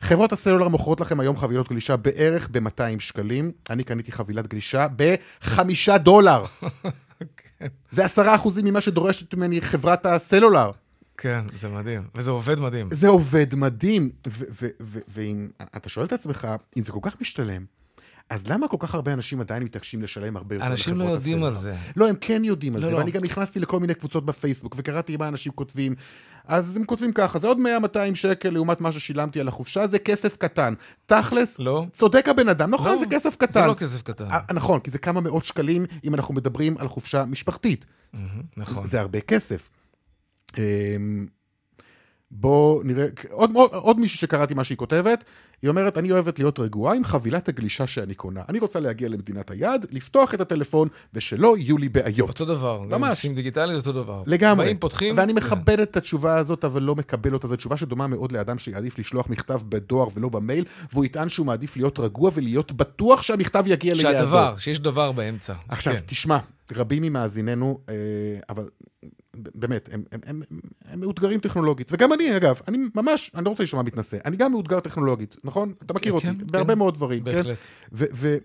חברות 0.00 0.32
הסלולר 0.32 0.68
מוכרות 0.68 1.00
לכם 1.00 1.20
היום 1.20 1.36
חבילות 1.36 1.68
גלישה 1.68 1.96
בערך 1.96 2.48
ב-200 2.52 3.00
שקלים. 3.00 3.52
אני 3.70 3.84
קניתי 3.84 4.12
חבילת 4.12 4.46
גלישה 4.46 4.86
ב-5 4.96 5.98
דולר. 5.98 6.44
כן. 7.36 7.66
זה 7.90 8.04
10 8.04 8.34
אחוזים 8.34 8.64
ממה 8.64 8.80
שדורשת 8.80 9.34
ממני 9.34 9.60
חברת 9.60 10.06
הסלולר. 10.06 10.70
כן, 11.16 11.44
זה 11.56 11.68
מדהים. 11.68 12.02
וזה 12.14 12.30
עובד 12.30 12.60
מדהים. 12.60 12.88
זה 12.92 13.08
עובד 13.08 13.54
מדהים. 13.54 14.10
ואם 15.08 15.48
אתה 15.76 15.88
שואל 15.88 16.06
את 16.06 16.12
עצמך, 16.12 16.48
אם 16.76 16.82
זה 16.82 16.92
כל 16.92 17.00
כך 17.02 17.20
משתלם, 17.20 17.64
אז 18.30 18.46
למה 18.46 18.68
כל 18.68 18.76
כך 18.80 18.94
הרבה 18.94 19.12
אנשים 19.12 19.40
עדיין 19.40 19.62
מתעקשים 19.62 20.02
לשלם 20.02 20.36
הרבה 20.36 20.54
יותר 20.54 20.68
לחברות 20.68 20.78
אנשים 20.78 20.94
הסלולר? 20.94 21.10
לא 21.10 21.14
יודעים 21.14 21.44
על 21.44 21.54
זה. 21.54 21.74
לא, 21.96 22.08
הם 22.08 22.14
כן 22.20 22.44
יודעים 22.44 22.76
על 22.76 22.82
לא, 22.82 22.86
זה, 22.86 22.92
לא. 22.92 22.98
ואני 22.98 23.10
גם 23.10 23.24
נכנסתי 23.24 23.60
לכל 23.60 23.80
מיני 23.80 23.94
קבוצות 23.94 24.26
בפייסבוק, 24.26 24.74
וקראתי 24.78 25.16
מה 25.16 25.28
אנשים 25.28 25.52
כותבים. 25.52 25.94
אז 26.44 26.76
הם 26.76 26.84
כותבים 26.84 27.12
ככה, 27.12 27.38
זה 27.38 27.46
עוד 27.46 27.58
100-200 27.84 28.14
שקל 28.14 28.50
לעומת 28.50 28.80
מה 28.80 28.92
ששילמתי 28.92 29.40
על 29.40 29.48
החופשה, 29.48 29.86
זה 29.86 29.98
כסף 29.98 30.36
קטן. 30.36 30.74
תכלס, 31.06 31.58
לא? 31.58 31.86
צודק 31.92 32.28
הבן 32.28 32.48
אדם, 32.48 32.70
נכון, 32.70 32.92
לא, 32.92 32.98
זה 32.98 33.06
כסף 33.10 33.36
קטן. 33.36 33.60
זה 33.60 33.66
לא 33.66 33.74
כסף 33.74 34.02
קטן. 34.02 34.30
אה, 34.30 34.38
נכון, 34.52 34.80
כי 34.80 34.90
זה 34.90 34.98
כמה 34.98 35.20
מאות 35.20 35.44
שקלים 35.44 35.86
אם 36.04 36.14
אנחנו 36.14 36.34
מדברים 36.34 36.78
על 36.78 36.88
חופשה 36.88 37.24
משפחתית. 37.24 37.86
נכון. 38.56 38.86
זה 38.86 39.00
הרבה 39.00 39.20
כסף. 39.20 39.70
בואו 42.30 42.80
נראה, 42.84 43.06
עוד, 43.30 43.50
עוד, 43.54 43.70
עוד 43.72 44.00
מישהי 44.00 44.18
שקראתי 44.18 44.54
מה 44.54 44.64
שהיא 44.64 44.78
כותבת, 44.78 45.24
היא 45.62 45.68
אומרת, 45.68 45.98
אני 45.98 46.12
אוהבת 46.12 46.38
להיות 46.38 46.58
רגועה 46.58 46.94
עם 46.94 47.04
חבילת 47.04 47.48
הגלישה 47.48 47.86
שאני 47.86 48.14
קונה. 48.14 48.42
אני 48.48 48.58
רוצה 48.58 48.80
להגיע 48.80 49.08
למדינת 49.08 49.50
היעד, 49.50 49.86
לפתוח 49.90 50.34
את 50.34 50.40
הטלפון, 50.40 50.88
ושלא 51.14 51.56
יהיו 51.58 51.78
לי 51.78 51.88
בעיות. 51.88 52.28
אותו 52.28 52.44
דבר. 52.44 52.80
ממש. 52.80 53.18
סים 53.18 53.34
דיגיטלי 53.34 53.72
זה 53.72 53.78
אותו 53.78 53.92
דבר. 53.92 54.22
לגמרי. 54.26 54.64
באים, 54.64 54.78
פותחים. 54.78 55.14
ואני. 55.18 55.32
מכבד 55.32 55.80
את 55.80 55.96
התשובה 55.96 56.36
הזאת, 56.36 56.64
אבל 56.64 56.82
לא 56.82 56.94
מקבל 56.94 57.34
אותה. 57.34 57.46
זו 57.46 57.56
תשובה 57.56 57.76
שדומה 57.76 58.06
מאוד 58.06 58.32
לאדם 58.32 58.58
שיעדיף 58.58 58.98
לשלוח 58.98 59.28
מכתב 59.28 59.60
בדואר 59.68 60.08
ולא 60.14 60.28
במייל, 60.28 60.64
והוא 60.92 61.04
יטען 61.04 61.28
שהוא 61.28 61.46
מעדיף 61.46 61.76
להיות 61.76 61.98
רגוע 61.98 62.30
ולהיות 62.34 62.72
בטוח 62.72 63.22
שהמכתב 63.22 63.64
יגיע 63.66 63.94
ליעדו. 63.94 64.18
שהדבר, 64.18 64.54
שיש 64.58 64.80
דבר 64.80 65.12
באמצע. 65.12 65.54
עכשיו, 65.68 65.94
כן. 65.94 66.00
תשמע, 66.06 66.38
רבים 66.72 67.02
ממאזיננו, 67.02 67.78
אה, 67.88 67.94
אבל 68.48 68.68
באמת, 69.54 69.88
הם, 69.92 70.02
הם, 70.12 70.20
הם, 70.26 70.42
הם 70.84 71.00
מאותגרים 71.00 71.40
טכנולוגית. 71.40 71.92
וגם 71.92 72.12
אני, 72.12 72.36
אגב, 72.36 72.60
אני 72.68 72.78
ממש, 72.94 73.30
אני 73.34 73.44
לא 73.44 73.50
רוצה 73.50 73.62
להישמע 73.62 73.82
מתנשא, 73.82 74.16
אני 74.24 74.36
גם 74.36 74.52
מאותגר 74.52 74.80
טכנולוגית, 74.80 75.36
נכון? 75.44 75.72
אתה 75.82 75.94
מכיר 75.94 76.12
אותי, 76.12 76.26
כן, 76.26 76.36
בהרבה 76.46 76.72
כן. 76.72 76.78
מאוד 76.78 76.94
דברים, 76.94 77.24
כן? 77.24 77.32
בהחלט. 77.32 77.58
ו- 77.92 78.38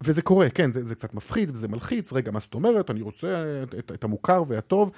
וזה 0.00 0.22
קורה, 0.22 0.48
כן, 0.48 0.72
זה, 0.72 0.82
זה 0.82 0.94
קצת 0.94 1.14
מפחיד 1.14 1.50
וזה 1.50 1.68
מלחיץ, 1.68 2.12
רגע, 2.12 2.30
מה 2.30 2.40
זאת 2.40 2.54
אומרת? 2.54 2.90
אני 2.90 3.02
רוצה 3.02 3.62
את, 3.62 3.74
את, 3.74 3.92
את 3.94 4.04
המוכר 4.04 4.42
והטוב, 4.48 4.90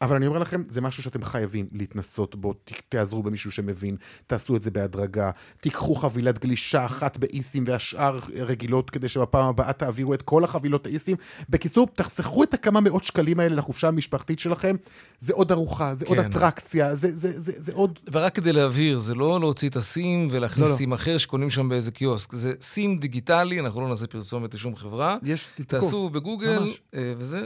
אבל 0.00 0.16
אני 0.16 0.26
אומר 0.26 0.38
לכם, 0.38 0.62
זה 0.68 0.80
משהו 0.80 1.02
שאתם 1.02 1.24
חייבים 1.24 1.66
להתנסות 1.72 2.34
בו, 2.34 2.54
תעזרו 2.88 3.22
במישהו 3.22 3.50
שמבין, 3.50 3.96
תעשו 4.26 4.56
את 4.56 4.62
זה 4.62 4.70
בהדרגה, 4.70 5.30
תיקחו 5.60 5.94
חבילת 5.94 6.38
גלישה 6.38 6.86
אחת 6.86 7.16
באיסים 7.16 7.64
והשאר 7.66 8.20
רגילות, 8.34 8.90
כדי 8.90 9.08
שבפעם 9.08 9.48
הבאה 9.48 9.72
תעבירו 9.72 10.14
את 10.14 10.22
כל 10.22 10.44
החבילות 10.44 10.86
האיסים. 10.86 11.16
בקיצור, 11.48 11.86
תחסכו 11.86 12.42
את 12.42 12.54
הכמה 12.54 12.80
מאות 12.80 13.04
שקלים 13.04 13.40
האלה 13.40 13.56
לחופשה 13.56 13.88
המשפחתית 13.88 14.38
שלכם, 14.38 14.76
זה 15.18 15.32
עוד 15.32 15.52
ארוחה, 15.52 15.94
זה 15.94 16.04
עוד 16.08 16.18
כן. 16.18 16.26
אטרקציה, 16.26 16.94
זה, 16.94 17.14
זה, 17.14 17.40
זה, 17.40 17.52
זה 17.56 17.72
עוד... 17.74 17.98
ורק 18.12 18.34
כדי 18.34 18.52
להבהיר, 18.52 18.98
זה 18.98 19.14
לא 19.14 19.40
להוציא 19.40 19.68
את 19.68 19.76
הסים 19.76 20.28
ולהכניס 20.30 20.66
לא, 20.66 20.72
לא. 20.72 20.76
סים 20.76 20.92
אחר 20.92 21.18
שקונים 21.18 21.50
שם 21.50 21.68
באיזה 21.68 21.90
קיוסק. 21.90 22.32
זה 22.32 22.52
סים 22.60 22.98
דיגיטלי, 22.98 23.60
אנחנו 23.60 23.80
לא 23.80 23.88
נעשה 23.88 24.06
פרסומת 24.06 24.54
לשום 24.54 24.76
חברה. 24.76 25.16
יש, 25.22 25.48
תתקעו. 25.54 25.80
תעשו 25.80 26.10
בגוגל, 26.10 26.58
ממש. 26.58 26.80
אה, 26.94 27.12
וזה, 27.16 27.44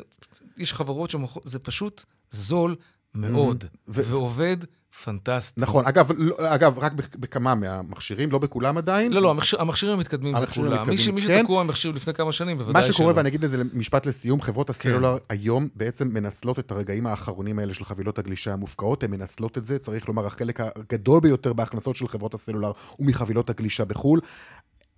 יש 0.60 0.72
חברות 0.72 1.10
שמוכרות, 1.10 1.46
זה 1.46 1.58
פשוט 1.58 2.04
זול 2.30 2.76
מאוד, 3.14 3.64
ו- 3.88 4.02
ועובד 4.10 4.56
פנטסטי. 5.04 5.60
נכון, 5.60 5.86
אגב, 5.86 6.10
לא, 6.16 6.36
אגב, 6.54 6.78
רק 6.78 6.92
בכ- 6.92 7.16
בכמה 7.16 7.54
מהמכשירים, 7.54 8.30
לא 8.30 8.38
בכולם 8.38 8.78
עדיין. 8.78 9.12
לא, 9.12 9.22
לא, 9.22 9.30
המכשיר, 9.30 9.60
המכשירים 9.60 9.94
המתקדמים 9.94 10.38
זה 10.38 10.46
כולם. 10.46 10.70
מי, 10.88 10.98
ש, 10.98 11.06
המתקדמים, 11.06 11.14
מי 11.14 11.34
כן. 11.34 11.40
שתקוע 11.40 11.60
עם 11.60 11.66
מכשיר 11.66 11.90
לפני 11.90 12.14
כמה 12.14 12.32
שנים, 12.32 12.58
בוודאי 12.58 12.82
מה 12.82 12.92
שקורה, 12.92 13.08
שלא. 13.12 13.16
ואני 13.16 13.28
אגיד 13.28 13.44
לזה 13.44 13.62
משפט 13.72 14.06
לסיום, 14.06 14.40
חברות 14.40 14.66
כן. 14.66 14.70
הסלולר 14.70 15.16
היום 15.28 15.68
בעצם 15.74 16.08
מנצלות 16.08 16.58
את 16.58 16.70
הרגעים 16.70 17.06
האחרונים 17.06 17.58
האלה 17.58 17.74
של 17.74 17.84
חבילות 17.84 18.18
הגלישה 18.18 18.52
המופקעות, 18.52 19.02
הן 19.02 19.10
מנצלות 19.10 19.58
את 19.58 19.64
זה, 19.64 19.78
צריך 19.78 20.08
לומר, 20.08 20.26
החלק 20.26 20.60
הגדול 20.60 21.20
ביותר 21.20 21.52
בהכנסות 21.52 21.96
של 21.96 22.08
חברות 22.08 22.34
הסלולר 22.34 22.72
הוא 22.96 23.06
מחבילות 23.06 23.50
הגלישה 23.50 23.84
בחו"ל. 23.84 24.20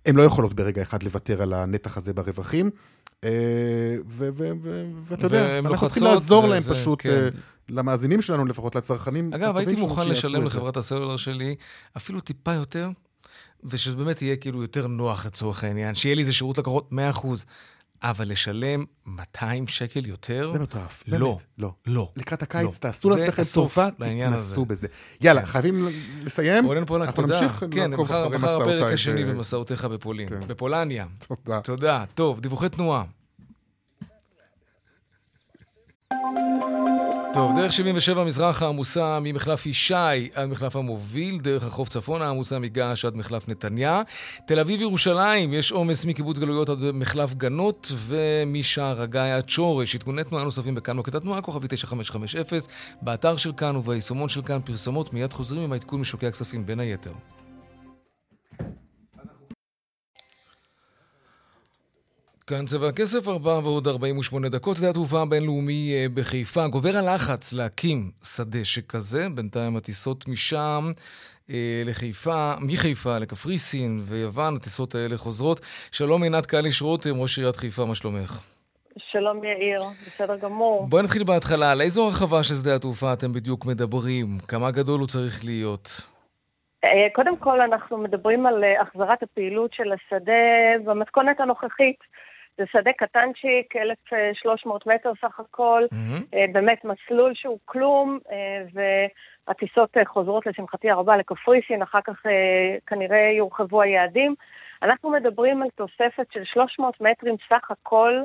הן 0.05 0.15
לא 0.15 0.23
יכולות 0.23 0.53
ברגע 0.53 0.81
אחד 0.81 1.03
לוותר 1.03 1.41
על 1.41 1.53
הנתח 1.53 1.97
הזה 1.97 2.13
ברווחים. 2.13 2.69
אה, 3.23 3.95
ואתה 5.07 5.25
יודע, 5.25 5.59
אנחנו 5.59 5.87
צריכים 5.87 6.03
לעזור 6.03 6.47
להם 6.47 6.61
פשוט, 6.61 7.01
כן. 7.01 7.09
אה, 7.09 7.29
למאזינים 7.69 8.21
שלנו 8.21 8.45
לפחות, 8.45 8.75
לצרכנים. 8.75 9.33
אגב, 9.33 9.57
הייתי 9.57 9.75
מוכן 9.75 10.09
לשלם. 10.09 10.45
לחברת 10.45 10.77
הסלולר 10.77 11.17
שלי 11.17 11.55
אפילו 11.97 12.21
טיפה 12.21 12.53
יותר, 12.53 12.89
ושזה 13.63 13.95
באמת 13.95 14.21
יהיה 14.21 14.35
כאילו 14.35 14.61
יותר 14.61 14.87
נוח 14.87 15.25
לצורך 15.25 15.63
העניין, 15.63 15.95
שיהיה 15.95 16.15
לי 16.15 16.21
איזה 16.21 16.33
שירות 16.33 16.57
לקוחות 16.57 16.89
100%, 16.91 16.95
אבל 18.03 18.29
לשלם 18.29 18.85
200 19.05 19.67
שקל 19.67 20.05
יותר? 20.05 20.49
זה 20.53 20.59
מטורף, 20.59 21.03
לא, 21.07 21.27
באמת, 21.27 21.43
לא. 21.57 21.73
לא. 21.87 22.11
לקראת 22.15 22.41
הקיץ, 22.41 22.65
לא. 22.65 22.79
תעשו 22.79 23.09
לעצמכם 23.09 23.43
טובה. 23.53 23.89
תתנסו 23.91 24.65
בזה. 24.65 24.87
יאללה, 25.21 25.41
כן. 25.41 25.47
חייבים 25.47 25.87
לסיים. 26.23 26.65
רונן 26.65 26.85
פולק, 26.85 27.07
אנחנו 27.07 27.23
תודה. 27.23 27.41
נמשיך 27.41 27.65
כן, 27.71 27.91
לעקוב 27.91 28.05
מחר 28.05 28.27
אחרי 28.27 28.37
מחר 28.37 28.55
הפרק 28.55 28.67
מסעותיי 28.67 28.93
השני 28.93 29.25
במסעותיך 29.25 29.85
בפולין. 29.85 30.29
כן. 30.29 30.47
בפולניה. 30.47 31.05
תודה. 31.27 31.61
תודה. 31.61 32.03
טוב, 32.13 32.39
דיווחי 32.39 32.69
תנועה. 32.69 33.03
טוב, 37.33 37.51
דרך 37.55 37.73
77 37.73 38.23
מזרחה 38.23 38.67
עמוסה 38.67 39.19
ממחלף 39.21 39.65
ישי 39.65 40.29
עד 40.35 40.49
מחלף 40.49 40.75
המוביל, 40.75 41.39
דרך 41.39 41.63
החוף 41.63 41.89
צפונה 41.89 42.29
עמוסה 42.29 42.59
מגעש 42.59 43.05
עד 43.05 43.15
מחלף 43.15 43.47
נתניה. 43.47 44.01
תל 44.45 44.59
אביב 44.59 44.81
ירושלים, 44.81 45.53
יש 45.53 45.71
עומס 45.71 46.05
מקיבוץ 46.05 46.39
גלויות 46.39 46.69
עד 46.69 46.91
מחלף 46.93 47.33
גנות 47.33 47.91
ומשער 47.95 49.01
הגיא 49.01 49.21
עד 49.21 49.49
שורש. 49.49 49.95
עדכוני 49.95 50.23
תנועה 50.23 50.43
נוספים 50.43 50.75
בכאן 50.75 50.95
מוקד 50.95 51.15
התנועה, 51.15 51.41
כוכבי 51.41 51.67
9550, 51.67 52.59
באתר 53.01 53.35
של 53.35 53.51
כאן 53.57 53.75
וביישומון 53.75 54.29
של 54.29 54.41
כאן 54.41 54.59
פרסומות, 54.65 55.13
מיד 55.13 55.33
חוזרים 55.33 55.63
עם 55.63 55.73
העדכון 55.73 55.99
משוקי 55.99 56.27
הכספים 56.27 56.65
בין 56.65 56.79
היתר. 56.79 57.13
כאן 62.55 62.65
צבע 62.65 62.87
הכסף, 62.87 63.27
4 63.27 63.51
ועוד 63.63 63.87
48 63.87 64.49
דקות. 64.49 64.75
שדה 64.77 64.89
התעופה 64.89 65.21
הבינלאומי 65.21 65.93
אה, 65.93 66.05
בחיפה. 66.13 66.67
גובר 66.67 66.97
הלחץ 66.97 67.53
להקים 67.53 68.11
שדה 68.35 68.65
שכזה. 68.65 69.27
בינתיים 69.35 69.75
הטיסות 69.75 70.27
משם 70.27 70.83
אה, 71.49 71.81
לחיפה, 71.85 72.53
מחיפה 72.61 73.17
לקפריסין 73.19 73.99
ויוון, 74.03 74.55
הטיסות 74.55 74.95
האלה 74.95 75.17
חוזרות. 75.17 75.59
שלום 75.91 76.23
עינת 76.23 76.45
קליש 76.45 76.81
רותם, 76.81 77.21
ראש 77.21 77.37
עיריית 77.37 77.55
חיפה, 77.55 77.85
מה 77.85 77.95
שלומך? 77.95 78.31
שלום 78.97 79.43
יאיר, 79.43 79.81
בסדר 80.05 80.37
גמור. 80.37 80.87
בואי 80.89 81.03
נתחיל 81.03 81.23
בהתחלה. 81.23 81.71
על 81.71 81.81
איזו 81.81 82.05
הרחבה 82.05 82.43
של 82.43 82.53
שדה 82.53 82.75
התעופה 82.75 83.13
אתם 83.13 83.33
בדיוק 83.33 83.65
מדברים? 83.65 84.27
כמה 84.47 84.71
גדול 84.71 84.99
הוא 84.99 85.07
צריך 85.07 85.45
להיות? 85.45 85.87
אה, 86.83 87.07
קודם 87.13 87.37
כל, 87.37 87.61
אנחנו 87.61 87.97
מדברים 87.97 88.45
על 88.45 88.63
אה, 88.63 88.81
החזרת 88.81 89.23
הפעילות 89.23 89.73
של 89.73 89.91
השדה 89.91 90.43
במתכונת 90.85 91.39
הנוכחית. 91.39 91.97
זה 92.57 92.63
שדה 92.71 92.91
קטנצ'יק, 92.97 93.75
1,300 93.75 94.87
מטר 94.87 95.11
סך 95.21 95.39
הכל, 95.39 95.83
מהמם. 95.91 96.53
באמת 96.53 96.85
מסלול 96.85 97.33
שהוא 97.33 97.59
כלום, 97.65 98.19
והטיסות 98.73 99.97
חוזרות 100.05 100.45
לשמחתי 100.45 100.91
הרבה 100.91 101.17
לקפריסין, 101.17 101.81
אחר 101.81 101.99
כך 102.03 102.23
כנראה 102.87 103.31
יורחבו 103.37 103.81
היעדים. 103.81 104.35
אנחנו 104.83 105.09
מדברים 105.09 105.63
על 105.63 105.69
תוספת 105.75 106.31
של 106.33 106.43
300 106.43 107.01
מטרים 107.01 107.35
סך 107.49 107.71
הכל, 107.71 108.23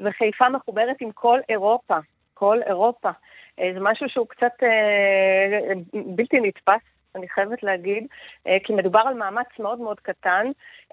וחיפה 0.00 0.48
מחוברת 0.48 0.96
עם 1.00 1.12
כל 1.12 1.40
אירופה, 1.48 1.96
כל 2.34 2.58
אירופה. 2.66 3.10
זה 3.56 3.80
משהו 3.80 4.08
שהוא 4.08 4.26
קצת 4.28 4.52
אה, 4.62 5.72
בלתי 5.92 6.40
נתפס. 6.40 6.97
אני 7.18 7.28
חייבת 7.28 7.62
להגיד, 7.62 8.06
אה, 8.46 8.56
כי 8.64 8.72
מדובר 8.72 9.00
על 9.06 9.14
מאמץ 9.14 9.46
מאוד 9.58 9.80
מאוד 9.80 10.00
קטן, 10.00 10.46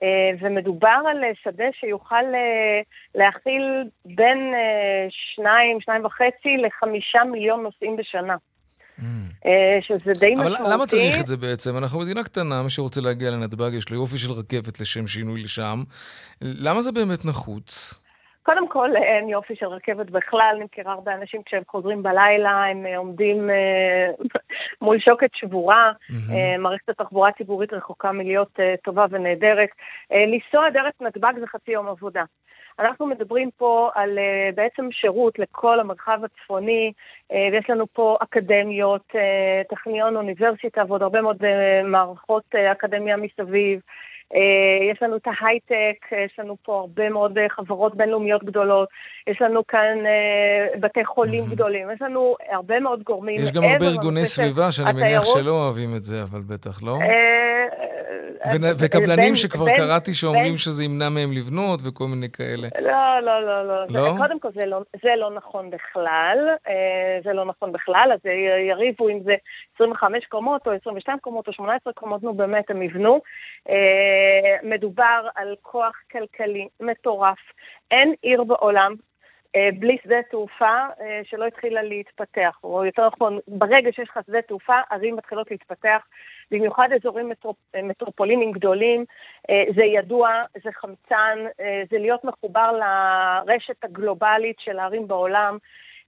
אה, 0.04 0.32
ומדובר 0.42 1.00
על 1.10 1.24
אה, 1.24 1.32
שדה 1.44 1.66
שיוכל 1.80 2.24
להכיל 3.16 3.64
בין 4.06 4.54
שניים, 5.10 5.82
שניים 5.82 6.06
וחצי 6.06 6.58
לחמישה 6.66 7.24
מיליון 7.32 7.64
נוסעים 7.64 7.98
בשנה. 7.98 8.36
Mm. 9.00 9.04
שזה 9.82 10.12
די 10.20 10.36
משמעותי. 10.36 10.64
אבל 10.64 10.74
למה 10.74 10.86
צריך 10.86 11.22
את 11.22 11.28
זה 11.28 11.38
בעצם? 11.38 11.78
אנחנו 11.78 12.00
מדינה 12.00 12.24
קטנה, 12.24 12.64
מי 12.64 12.70
שרוצה 12.70 13.02
להגיע 13.02 13.32
לנתב"ג 13.32 13.74
יש 13.74 13.90
לו 13.90 13.98
יופי 13.98 14.18
של 14.18 14.32
רכבת 14.32 14.80
לשם 14.80 15.08
שינוי 15.08 15.44
לשם. 15.44 15.84
למה 16.42 16.82
זה 16.82 16.92
באמת 16.92 17.26
נחוץ? 17.26 18.05
קודם 18.46 18.68
כל, 18.68 18.90
אין 18.96 19.30
יופי 19.30 19.56
של 19.56 19.66
רכבת 19.66 20.10
בכלל, 20.10 20.54
אני 20.56 20.64
מכירה 20.64 20.94
הרבה 20.94 21.14
אנשים 21.14 21.44
כשהם 21.44 21.64
חוזרים 21.68 22.04
בלילה, 22.04 22.66
הם 22.66 22.86
אה, 22.86 22.98
עומדים 22.98 23.50
אה, 23.50 24.08
מול 24.82 25.00
שוקת 25.00 25.30
שבורה, 25.34 25.92
mm-hmm. 25.92 26.60
מערכת 26.60 26.90
התחבורה 26.90 27.30
הציבורית 27.30 27.74
רחוקה 27.74 28.12
מלהיות 28.12 28.60
טובה 28.84 29.06
ונהדרת. 29.10 29.70
לנסוע 30.12 30.70
דרך 30.70 30.94
נתב"ג 31.02 31.34
זה 31.40 31.48
חצי 31.48 31.72
יום 31.72 31.88
עבודה. 31.88 32.24
אנחנו 32.80 33.08
מדברים 33.08 33.50
פה 33.58 33.90
על 33.96 34.20
בעצם 34.56 34.92
שירות 34.92 35.40
לכל 35.40 35.80
המרחב 35.80 36.20
הצפוני, 36.24 36.92
ויש 37.32 37.70
לנו 37.70 37.86
פה 37.94 38.18
אקדמיות, 38.24 39.14
טכניון, 39.70 40.16
אוניברסיטה 40.16 40.84
ועוד 40.88 41.02
הרבה 41.02 41.22
מאוד 41.22 41.44
מערכות 41.84 42.56
אקדמיה 42.56 43.18
מסביב. 43.18 43.80
אה, 44.34 44.92
יש 44.92 45.02
לנו 45.02 45.16
את 45.16 45.28
ההייטק, 45.28 46.06
יש 46.26 46.40
לנו 46.40 46.56
פה 46.64 46.80
הרבה 46.80 47.10
מאוד 47.10 47.38
אה, 47.38 47.50
חברות 47.50 47.96
בינלאומיות 47.96 48.44
גדולות, 48.44 48.90
יש 49.28 49.42
לנו 49.42 49.68
כאן 49.68 50.06
אה, 50.06 50.80
בתי 50.80 51.06
חולים 51.06 51.46
גדולים, 51.46 51.88
יש 51.92 52.02
לנו 52.02 52.36
הרבה 52.50 52.80
מאוד 52.80 53.04
גורמים. 53.04 53.36
יש 53.36 53.52
גם 53.52 53.64
הרבה 53.64 53.86
ארגוני 53.86 54.26
סביבה 54.26 54.72
שאני 54.72 54.94
מניח 54.94 55.26
שלא 55.26 55.52
אוהבים 55.52 55.96
את 55.96 56.06
זה, 56.06 56.24
אבל 56.24 56.42
בטח, 56.42 56.84
לא? 56.84 56.98
וקבלנים 58.80 59.36
שכבר 59.36 59.66
קראתי 59.76 60.14
שאומרים 60.14 60.58
שזה 60.58 60.84
ימנע 60.84 61.10
מהם 61.10 61.32
לבנות 61.32 61.80
וכל 61.88 62.08
מיני 62.08 62.30
כאלה. 62.30 62.68
לא, 62.82 63.20
לא, 63.20 63.46
לא, 63.46 63.68
לא. 63.68 63.86
לא? 63.90 64.14
קודם 64.18 64.40
כל 64.40 64.50
לא, 64.66 64.82
זה 65.02 65.10
לא 65.18 65.32
נכון 65.32 65.70
בכלל, 65.70 66.38
זה 67.24 67.34
לא 67.34 67.46
נכון 67.46 67.72
בכלל, 67.72 68.10
אז 68.14 68.20
יריבו 68.70 69.10
אם 69.10 69.20
זה 69.24 69.36
25 69.76 70.26
קומות 70.26 70.68
או 70.68 70.72
22 70.72 71.20
קומות 71.20 71.48
או 71.48 71.54
18 71.54 71.94
קומות, 71.94 72.24
נו 72.24 72.34
באמת, 72.34 72.72
הם 72.72 72.82
יבנו. 72.82 73.22
מדובר 74.64 75.28
על 75.36 75.56
כוח 75.62 75.96
כלכלי 76.12 76.68
מטורף. 76.80 77.40
אין 77.92 78.14
עיר 78.22 78.44
בעולם 78.44 78.96
אה, 79.56 79.70
בלי 79.80 79.98
שדה 80.04 80.22
תעופה 80.32 80.78
אה, 81.02 81.22
שלא 81.24 81.46
התחילה 81.46 81.84
להתפתח, 81.84 82.60
או 82.64 82.86
יותר 82.86 83.08
נכון, 83.08 83.40
ברגע 83.48 83.90
שיש 83.92 84.10
לך 84.10 84.20
שדה 84.28 84.42
תעופה, 84.42 84.80
ערים 84.92 85.16
מתחילות 85.16 85.52
להתפתח, 85.52 86.02
במיוחד 86.52 86.90
אזורים 86.96 87.30
מטרופ, 87.30 87.58
מטרופולינים 87.84 88.52
גדולים, 88.52 89.06
אה, 89.50 89.64
זה 89.76 89.84
ידוע, 89.84 90.30
זה 90.64 90.70
חמצן, 90.72 91.38
זה 91.90 91.98
להיות 91.98 92.24
מחובר 92.24 92.72
לרשת 92.72 93.84
הגלובלית 93.84 94.56
של 94.60 94.80
הערים 94.80 95.08
בעולם, 95.08 95.58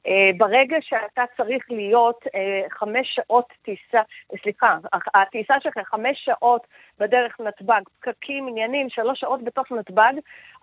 אה, 0.08 0.30
ברגע 0.38 0.78
שאתה 0.82 1.24
צריך 1.38 1.66
להיות 1.70 2.24
אה, 2.36 2.62
חמש 2.70 3.16
שעות 3.16 3.54
טיסה, 3.62 4.02
סליחה, 4.44 4.78
הטיסה 5.14 5.54
שלך 5.60 5.78
חמש 5.86 6.26
שעות 6.26 6.68
בדרך 7.00 7.40
נתב"ג, 7.40 7.82
פקקים, 8.00 8.48
עניינים, 8.48 8.90
שלוש 8.90 9.20
שעות 9.20 9.44
בתוך 9.44 9.72
נתב"ג, 9.72 10.14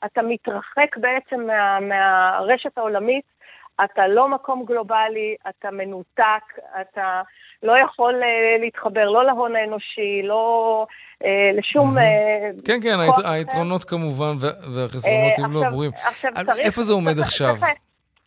אתה 0.05 0.23
מתרחק 0.23 0.97
בעצם 0.97 1.47
מה, 1.47 1.81
מהרשת 1.81 2.79
העולמית, 2.79 3.25
אתה 3.85 4.07
לא 4.07 4.29
מקום 4.29 4.65
גלובלי, 4.65 5.37
אתה 5.49 5.71
מנותק, 5.71 6.45
אתה 6.81 7.23
לא 7.63 7.73
יכול 7.79 8.15
uh, 8.23 8.61
להתחבר 8.61 9.11
לא 9.11 9.27
להון 9.27 9.57
האנושי, 9.57 10.23
לא 10.23 10.87
uh, 11.23 11.27
לשום... 11.59 11.99
Uh, 11.99 12.67
כן, 12.67 12.79
כן, 12.83 12.97
היתרונות 13.25 13.85
כמובן 13.85 14.33
והחסרונות 14.75 15.33
הם 15.39 15.53
לא 15.53 15.61
ברורים. 15.71 15.91
איפה 16.59 16.83
זה 16.83 16.93
עומד 16.93 17.19
עכשיו? 17.19 17.55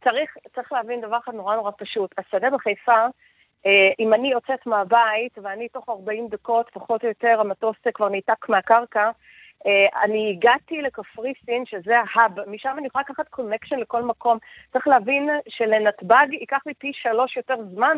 צריך, 0.03 0.71
להבין 0.71 1.01
דבר 1.01 1.17
אחד 1.23 1.33
נורא 1.33 1.55
נורא 1.55 1.71
פשוט. 1.77 2.15
השדה 2.17 2.49
בחיפה, 2.49 3.05
אה, 3.65 3.91
אם 3.99 4.13
אני 4.13 4.31
יוצאת 4.31 4.65
מהבית 4.65 5.37
ואני 5.43 5.67
תוך 5.69 5.89
40 5.89 6.27
דקות, 6.27 6.69
פחות 6.73 7.03
או 7.03 7.07
יותר, 7.07 7.37
המטוס 7.39 7.75
כבר 7.93 8.09
ניתק 8.09 8.49
מהקרקע, 8.49 8.99
אה, 8.99 9.11
אני 10.03 10.31
הגעתי 10.31 10.81
לקפריסין, 10.81 11.65
שזה 11.65 11.95
ההאב, 11.99 12.49
משם 12.49 12.75
אני 12.77 12.87
יכולה 12.87 13.03
לקחת 13.09 13.27
קונקשן 13.27 13.79
לכל 13.79 14.03
מקום. 14.03 14.37
צריך 14.73 14.87
להבין 14.87 15.29
שלנתב"ג 15.49 16.27
ייקח 16.31 16.61
לי 16.65 16.73
פי 16.73 16.91
שלוש 16.93 17.37
יותר 17.37 17.55
זמן 17.73 17.97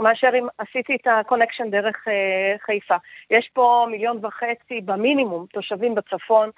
מאשר 0.00 0.28
אם 0.38 0.46
עשיתי 0.58 0.94
את 0.94 1.06
ה 1.06 1.12
connection 1.12 1.70
דרך 1.70 2.08
אה, 2.08 2.58
חיפה. 2.58 2.96
יש 3.30 3.50
פה 3.52 3.86
מיליון 3.90 4.24
וחצי 4.24 4.80
במינימום 4.80 5.46
תושבים 5.52 5.94
בצפון. 5.94 6.50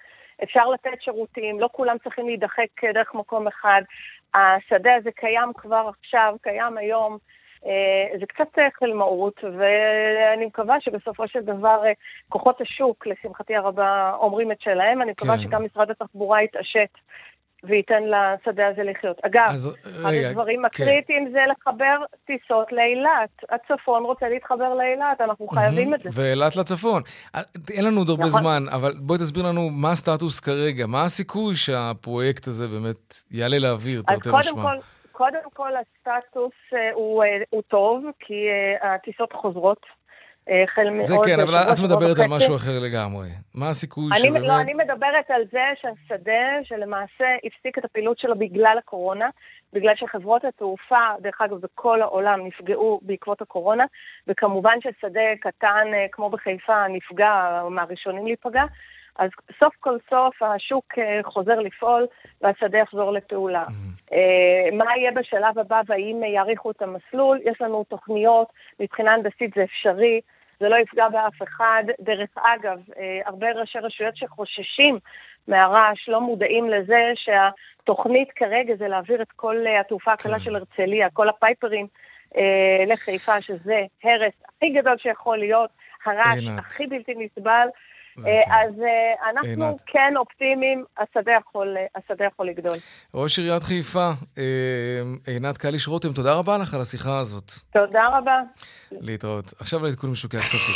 אפשר 0.43 0.69
לתת 0.71 1.03
שירותים, 1.03 1.61
לא 1.61 1.69
כולם 1.73 1.97
צריכים 1.99 2.27
להידחק 2.27 2.85
דרך 2.95 3.15
מקום 3.15 3.47
אחד. 3.47 3.83
השדה 4.35 4.95
הזה 4.95 5.11
קיים 5.13 5.53
כבר 5.57 5.91
עכשיו, 5.99 6.37
קיים 6.43 6.79
היום. 6.79 7.19
אה, 7.67 8.19
זה 8.19 8.27
קצת 8.27 8.59
חלמאות, 8.79 9.45
ואני 9.59 10.47
מקווה 10.47 10.81
שבסופו 10.81 11.29
של 11.29 11.41
דבר 11.41 11.81
אה, 11.87 11.93
כוחות 12.29 12.61
השוק, 12.61 13.07
לשמחתי 13.07 13.57
הרבה, 13.57 14.13
אומרים 14.21 14.53
את 14.53 14.61
שלהם. 14.61 15.03
אני 15.03 15.11
מקווה 15.11 15.37
כן. 15.37 15.43
שגם 15.43 15.65
משרד 15.65 15.91
התחבורה 15.91 16.43
יתעשת 16.43 16.91
וייתן 17.69 18.03
לשדה 18.03 18.69
הזה 18.69 18.83
לחיות. 18.83 19.17
אגב, 19.23 19.55
אחד 20.01 20.13
הדברים 20.29 20.61
כן. 20.61 20.65
הקריטיים 20.65 21.33
זה 21.33 21.39
לחבר 21.51 21.97
טיסות 22.27 22.73
לאילת. 22.73 23.31
הצפון 23.51 24.05
רוצה 24.05 24.29
להתחבר 24.29 24.75
לאילת, 24.75 25.21
אנחנו 25.21 25.49
חייבים 25.49 25.95
את 25.95 26.01
זה. 26.01 26.11
ואילת 26.13 26.57
לצפון. 26.57 27.03
אה, 27.35 27.41
אין 27.71 27.85
לנו 27.85 27.99
עוד 27.99 28.09
הרבה 28.09 28.25
נכון. 28.25 28.41
זמן, 28.41 28.63
אבל 28.71 28.93
בואי 28.99 29.19
תסביר 29.19 29.47
לנו 29.47 29.71
מה 29.71 29.93
הסטטוס 29.93 30.41
כרגע. 30.41 30.87
מה 30.87 31.05
הסיכוי 31.05 31.57
שהפרויקט 31.57 32.47
הזה 32.47 32.69
באמת 32.69 33.15
יעלה 33.31 33.59
לאוויר, 33.59 34.03
תרתי 34.03 34.29
משמע? 34.33 34.63
כל... 34.63 34.77
קודם 35.17 35.51
כל 35.55 35.71
הסטטוס 35.77 36.53
אה, 36.75 36.93
הוא, 36.95 37.25
אה, 37.25 37.43
הוא 37.51 37.63
טוב, 37.63 38.05
כי 38.21 38.47
הטיסות 38.83 39.33
חוזרות 39.33 39.87
החל 40.49 40.91
מאוד... 40.91 41.05
זה 41.05 41.15
כן, 41.25 41.41
אבל 41.41 41.55
את 41.55 41.79
מדברת 41.85 42.19
על 42.19 42.27
משהו 42.27 42.57
אחר 42.57 42.79
לגמרי. 42.83 43.29
מה 43.55 43.69
הסיכוי 43.69 44.05
אני, 44.13 44.21
שבאמת... 44.21 44.43
לא, 44.43 44.61
אני 44.61 44.73
מדברת 44.75 45.31
על 45.31 45.43
זה 45.53 45.65
שהשדה, 45.81 46.45
שלמעשה 46.63 47.25
הפסיק 47.45 47.79
את 47.79 47.85
הפעילות 47.85 48.19
שלו 48.19 48.39
בגלל 48.39 48.77
הקורונה, 48.79 49.29
בגלל 49.73 49.93
שחברות 49.97 50.45
התעופה, 50.45 51.05
דרך 51.21 51.41
אגב, 51.41 51.57
בכל 51.57 52.03
העולם 52.03 52.47
נפגעו 52.47 53.01
בעקבות 53.03 53.43
הקורונה, 53.43 53.85
וכמובן 54.27 54.79
ששדה 54.81 55.21
קטן 55.41 55.87
אה, 55.95 56.07
כמו 56.13 56.31
בחיפה 56.31 56.89
נפגע, 56.89 57.63
מהראשונים 57.71 58.27
להיפגע, 58.27 58.65
אז 59.19 59.31
סוף 59.59 59.75
כל 59.81 59.97
סוף 60.11 60.43
השוק 60.43 60.85
אה, 60.99 61.21
חוזר 61.23 61.61
לפעול 61.61 62.07
והשדה 62.43 62.79
יחזור 62.79 63.13
לפעולה. 63.13 63.65
Mm-hmm. 63.65 64.15
מה 64.73 64.97
יהיה 64.97 65.13
בשלב 65.13 65.59
הבא 65.59 65.81
והאם 65.87 66.23
יאריכו 66.25 66.71
את 66.71 66.83
המסלול? 66.83 67.41
יש 67.45 67.61
לנו 67.61 67.85
תוכניות, 67.85 68.49
מבחינה 68.81 69.15
הנדסית 69.15 69.55
זה 69.55 69.63
אפשרי. 69.63 70.21
זה 70.61 70.69
לא 70.69 70.77
יפגע 70.77 71.09
באף 71.09 71.43
אחד. 71.43 71.85
דרך 72.01 72.31
אגב, 72.37 72.79
אה, 72.99 73.21
הרבה 73.27 73.53
ראשי 73.53 73.79
רשויות 73.79 74.17
שחוששים 74.17 74.99
מהרעש 75.49 76.09
לא 76.09 76.21
מודעים 76.21 76.71
לזה 76.71 77.13
שהתוכנית 77.15 78.33
כרגע 78.33 78.75
זה 78.77 78.89
להעביר 78.89 79.23
את 79.23 79.33
כל 79.37 79.57
התעופה 79.81 80.13
הקלה 80.13 80.39
כן. 80.39 80.45
של 80.45 80.57
הרצליה, 80.57 81.11
כל 81.11 81.29
הפייפרים 81.29 81.87
אה, 82.37 82.85
לחיפה, 82.87 83.41
שזה 83.41 83.81
הרס 84.05 84.35
הכי 84.49 84.71
גדול 84.71 84.99
שיכול 84.99 85.39
להיות, 85.39 85.71
הרעש 86.07 86.45
הכי 86.59 86.87
בלתי 86.87 87.15
נסבל. 87.17 87.69
אה, 88.19 88.63
אז 88.63 88.75
אה, 88.81 89.31
אנחנו 89.31 89.77
כן 89.87 90.15
אופטימיים, 90.17 90.85
השדה 90.99 91.33
יכול, 91.41 91.77
אה, 91.77 91.87
השדה 91.97 92.25
יכול 92.25 92.49
לגדול. 92.49 92.79
ראש 93.15 93.39
עיריית 93.39 93.63
חיפה, 93.63 94.11
עינת 95.27 95.59
קליש 95.59 95.89
רותם, 95.89 96.13
תודה 96.13 96.35
רבה 96.35 96.59
לך 96.59 96.75
על 96.75 96.81
השיחה 96.81 97.19
הזאת. 97.19 97.53
תודה 97.73 98.19
רבה. 98.19 98.41
להתראות. 98.93 99.53
עכשיו 99.61 99.83
לעדכון 99.83 100.11
משוקי 100.11 100.37
הכספים. 100.37 100.75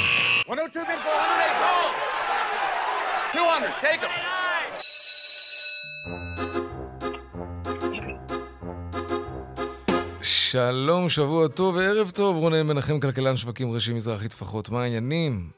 שלום, 10.22 11.08
שבוע 11.08 11.48
טוב 11.48 11.76
וערב 11.76 12.10
טוב, 12.10 12.36
רונן 12.36 12.62
מנחם, 12.62 13.00
כלכלן 13.00 13.36
שווקים 13.36 13.72
ראשי 13.72 13.92
מזרחי 13.92 14.28
טפחות, 14.28 14.68
מה 14.68 14.82
העניינים? 14.82 15.57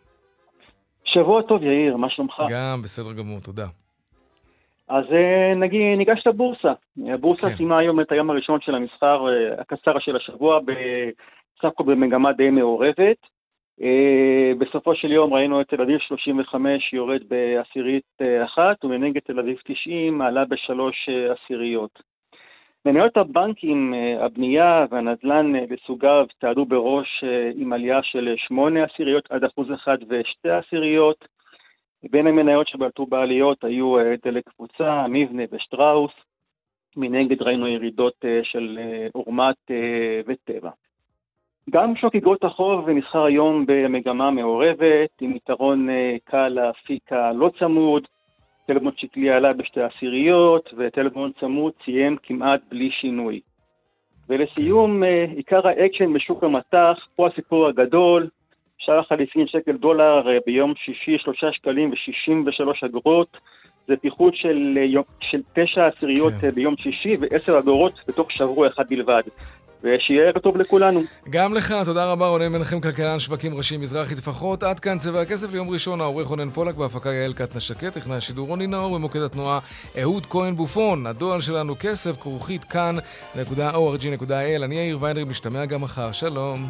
שבוע 1.15 1.43
טוב, 1.43 1.63
יאיר, 1.63 1.97
מה 1.97 2.11
שלומך? 2.11 2.43
גם, 2.51 2.81
בסדר 2.83 3.13
גמור, 3.13 3.41
תודה. 3.41 3.67
אז 4.89 5.05
אה, 5.13 5.55
נגיד, 5.55 5.99
ניגש 5.99 6.27
לבורסה. 6.27 6.73
הבורסה 7.09 7.51
כן. 7.51 7.57
סיימה 7.57 7.79
היום 7.79 8.01
את 8.01 8.13
היום 8.13 8.31
הראשון 8.31 8.61
של 8.61 8.75
המסחר 8.75 9.29
אה, 9.29 9.61
הקצר 9.61 9.99
של 9.99 10.17
השבוע, 10.17 10.61
בסך 10.61 11.65
הכל 11.65 11.85
במגמה 11.85 12.33
די 12.33 12.51
מעורבת. 12.51 13.17
אה, 13.83 14.53
בסופו 14.59 14.95
של 14.95 15.13
יום 15.13 15.35
ראינו 15.35 15.61
את 15.61 15.69
תל 15.69 15.83
אביב 15.83 15.99
35 15.99 16.93
יורד 16.93 17.21
בעשירית 17.29 18.19
אחת, 18.45 18.85
ומנגד 18.85 19.21
תל 19.21 19.39
אביב 19.39 19.57
90 19.65 20.23
עלה 20.23 20.45
בשלוש 20.45 21.09
עשיריות. 21.09 22.10
מניות 22.87 23.16
הבנקים, 23.16 23.95
אה, 23.95 24.24
הבנייה 24.24 24.87
והנדל"ן 24.91 25.57
אה, 25.57 25.64
לסוגיו 25.70 26.26
צעדו 26.41 26.64
בראש 26.64 27.24
אה, 27.24 27.51
עם 27.55 27.72
עלייה 27.72 28.03
של 28.03 28.35
שמונה 28.37 28.85
עשיריות 28.85 29.31
עד 29.31 29.45
אחוז 29.45 29.72
אחד 29.72 29.99
ושתי 30.09 30.51
עשיריות. 30.51 31.24
בין 32.11 32.26
המניות 32.26 32.68
שבלטו 32.68 33.07
בעליות 33.07 33.64
היו 33.64 33.99
אה, 33.99 34.14
דלק 34.24 34.49
קבוצה, 34.49 35.07
מבנה 35.09 35.43
ושטראוס. 35.53 36.12
מנגד 36.97 37.43
ראינו 37.43 37.68
ירידות 37.68 38.14
אה, 38.24 38.41
של 38.43 38.78
אה, 38.81 39.07
אה, 39.70 40.20
וטבע. 40.26 40.70
גם 41.70 41.97
שוק 41.97 42.16
אגרות 42.16 42.45
החוב 42.45 42.91
נסחר 42.91 43.24
היום 43.24 43.64
במגמה 43.66 44.31
מעורבת, 44.31 45.11
עם 45.20 45.37
יתרון 45.37 45.91
אה, 45.91 46.16
קל 46.24 46.49
לאפיק 46.49 47.12
הלא 47.12 47.51
צמוד. 47.59 48.07
תל 48.73 48.79
בונד 48.79 48.93
שקלי 48.97 49.31
עלה 49.31 49.53
בשתי 49.53 49.81
עשיריות, 49.81 50.71
ותל 50.77 51.00
בונד 51.00 51.31
צמוד 51.41 51.73
סיים 51.85 52.16
כמעט 52.23 52.61
בלי 52.71 52.91
שינוי. 53.01 53.41
ולסיום, 54.29 55.05
אה, 55.05 55.25
עיקר 55.37 55.68
האקשן 55.68 56.12
בשוק 56.12 56.45
המטח, 56.45 56.97
פה 57.16 57.29
הסיפור 57.29 57.66
הגדול, 57.66 58.29
שער 58.79 58.99
החליפין 58.99 59.47
שקל 59.47 59.73
דולר 59.73 60.29
אה, 60.29 60.39
ביום 60.47 60.75
שישי, 60.77 61.18
שלושה 61.18 61.53
שקלים 61.53 61.91
ושישים 61.93 62.45
ושלוש 62.47 62.85
אגורות. 62.85 63.37
זה 63.89 63.97
פיחות 63.97 64.37
של, 64.37 64.79
אה, 64.79 65.03
של 65.21 65.41
תשע 65.55 65.87
עשיריות 65.87 66.33
כן. 66.41 66.51
ביום 66.51 66.77
שישי 66.77 67.16
ועשר 67.21 67.59
אגורות 67.59 67.95
בתוך 68.09 68.33
שבוע 68.33 68.66
אחד 68.66 68.85
בלבד. 68.89 69.23
ושיהיה 69.85 70.22
ערב 70.22 70.39
טוב 70.39 70.57
לכולנו. 70.57 71.03
גם 71.31 71.55
לך, 71.55 71.74
תודה 71.85 72.12
רבה, 72.12 72.26
רונן 72.26 72.53
מנחם, 72.53 72.81
כלכלן 72.81 73.18
שווקים 73.18 73.55
ראשי 73.55 73.76
מזרחי 73.76 74.14
טפחות. 74.14 74.62
עד 74.62 74.81
כאן 74.81 74.99
צבע 74.99 75.20
הכסף 75.20 75.53
ליום 75.53 75.70
ראשון, 75.70 76.01
העורך 76.01 76.26
רונן 76.26 76.51
פולק, 76.51 76.74
בהפקה 76.74 77.12
יעל 77.12 77.33
קטנה 77.33 77.61
שקט, 77.61 77.95
טכנאי 77.95 78.16
השידור 78.16 78.49
רוני 78.49 78.66
נאור, 78.66 78.95
במוקד 78.95 79.20
התנועה 79.20 79.59
אהוד 80.01 80.26
כהן 80.26 80.57
בופון. 80.57 81.07
הדואל 81.07 81.41
שלנו 81.41 81.74
כסף, 81.81 82.16
כרוכית 82.20 82.64
כאן.org.il. 82.64 84.64
אני 84.64 84.74
יאיר 84.74 84.99
ויינרי, 85.01 85.24
משתמע 85.24 85.64
גם 85.64 85.81
מחר, 85.81 86.12
שלום. 86.12 86.68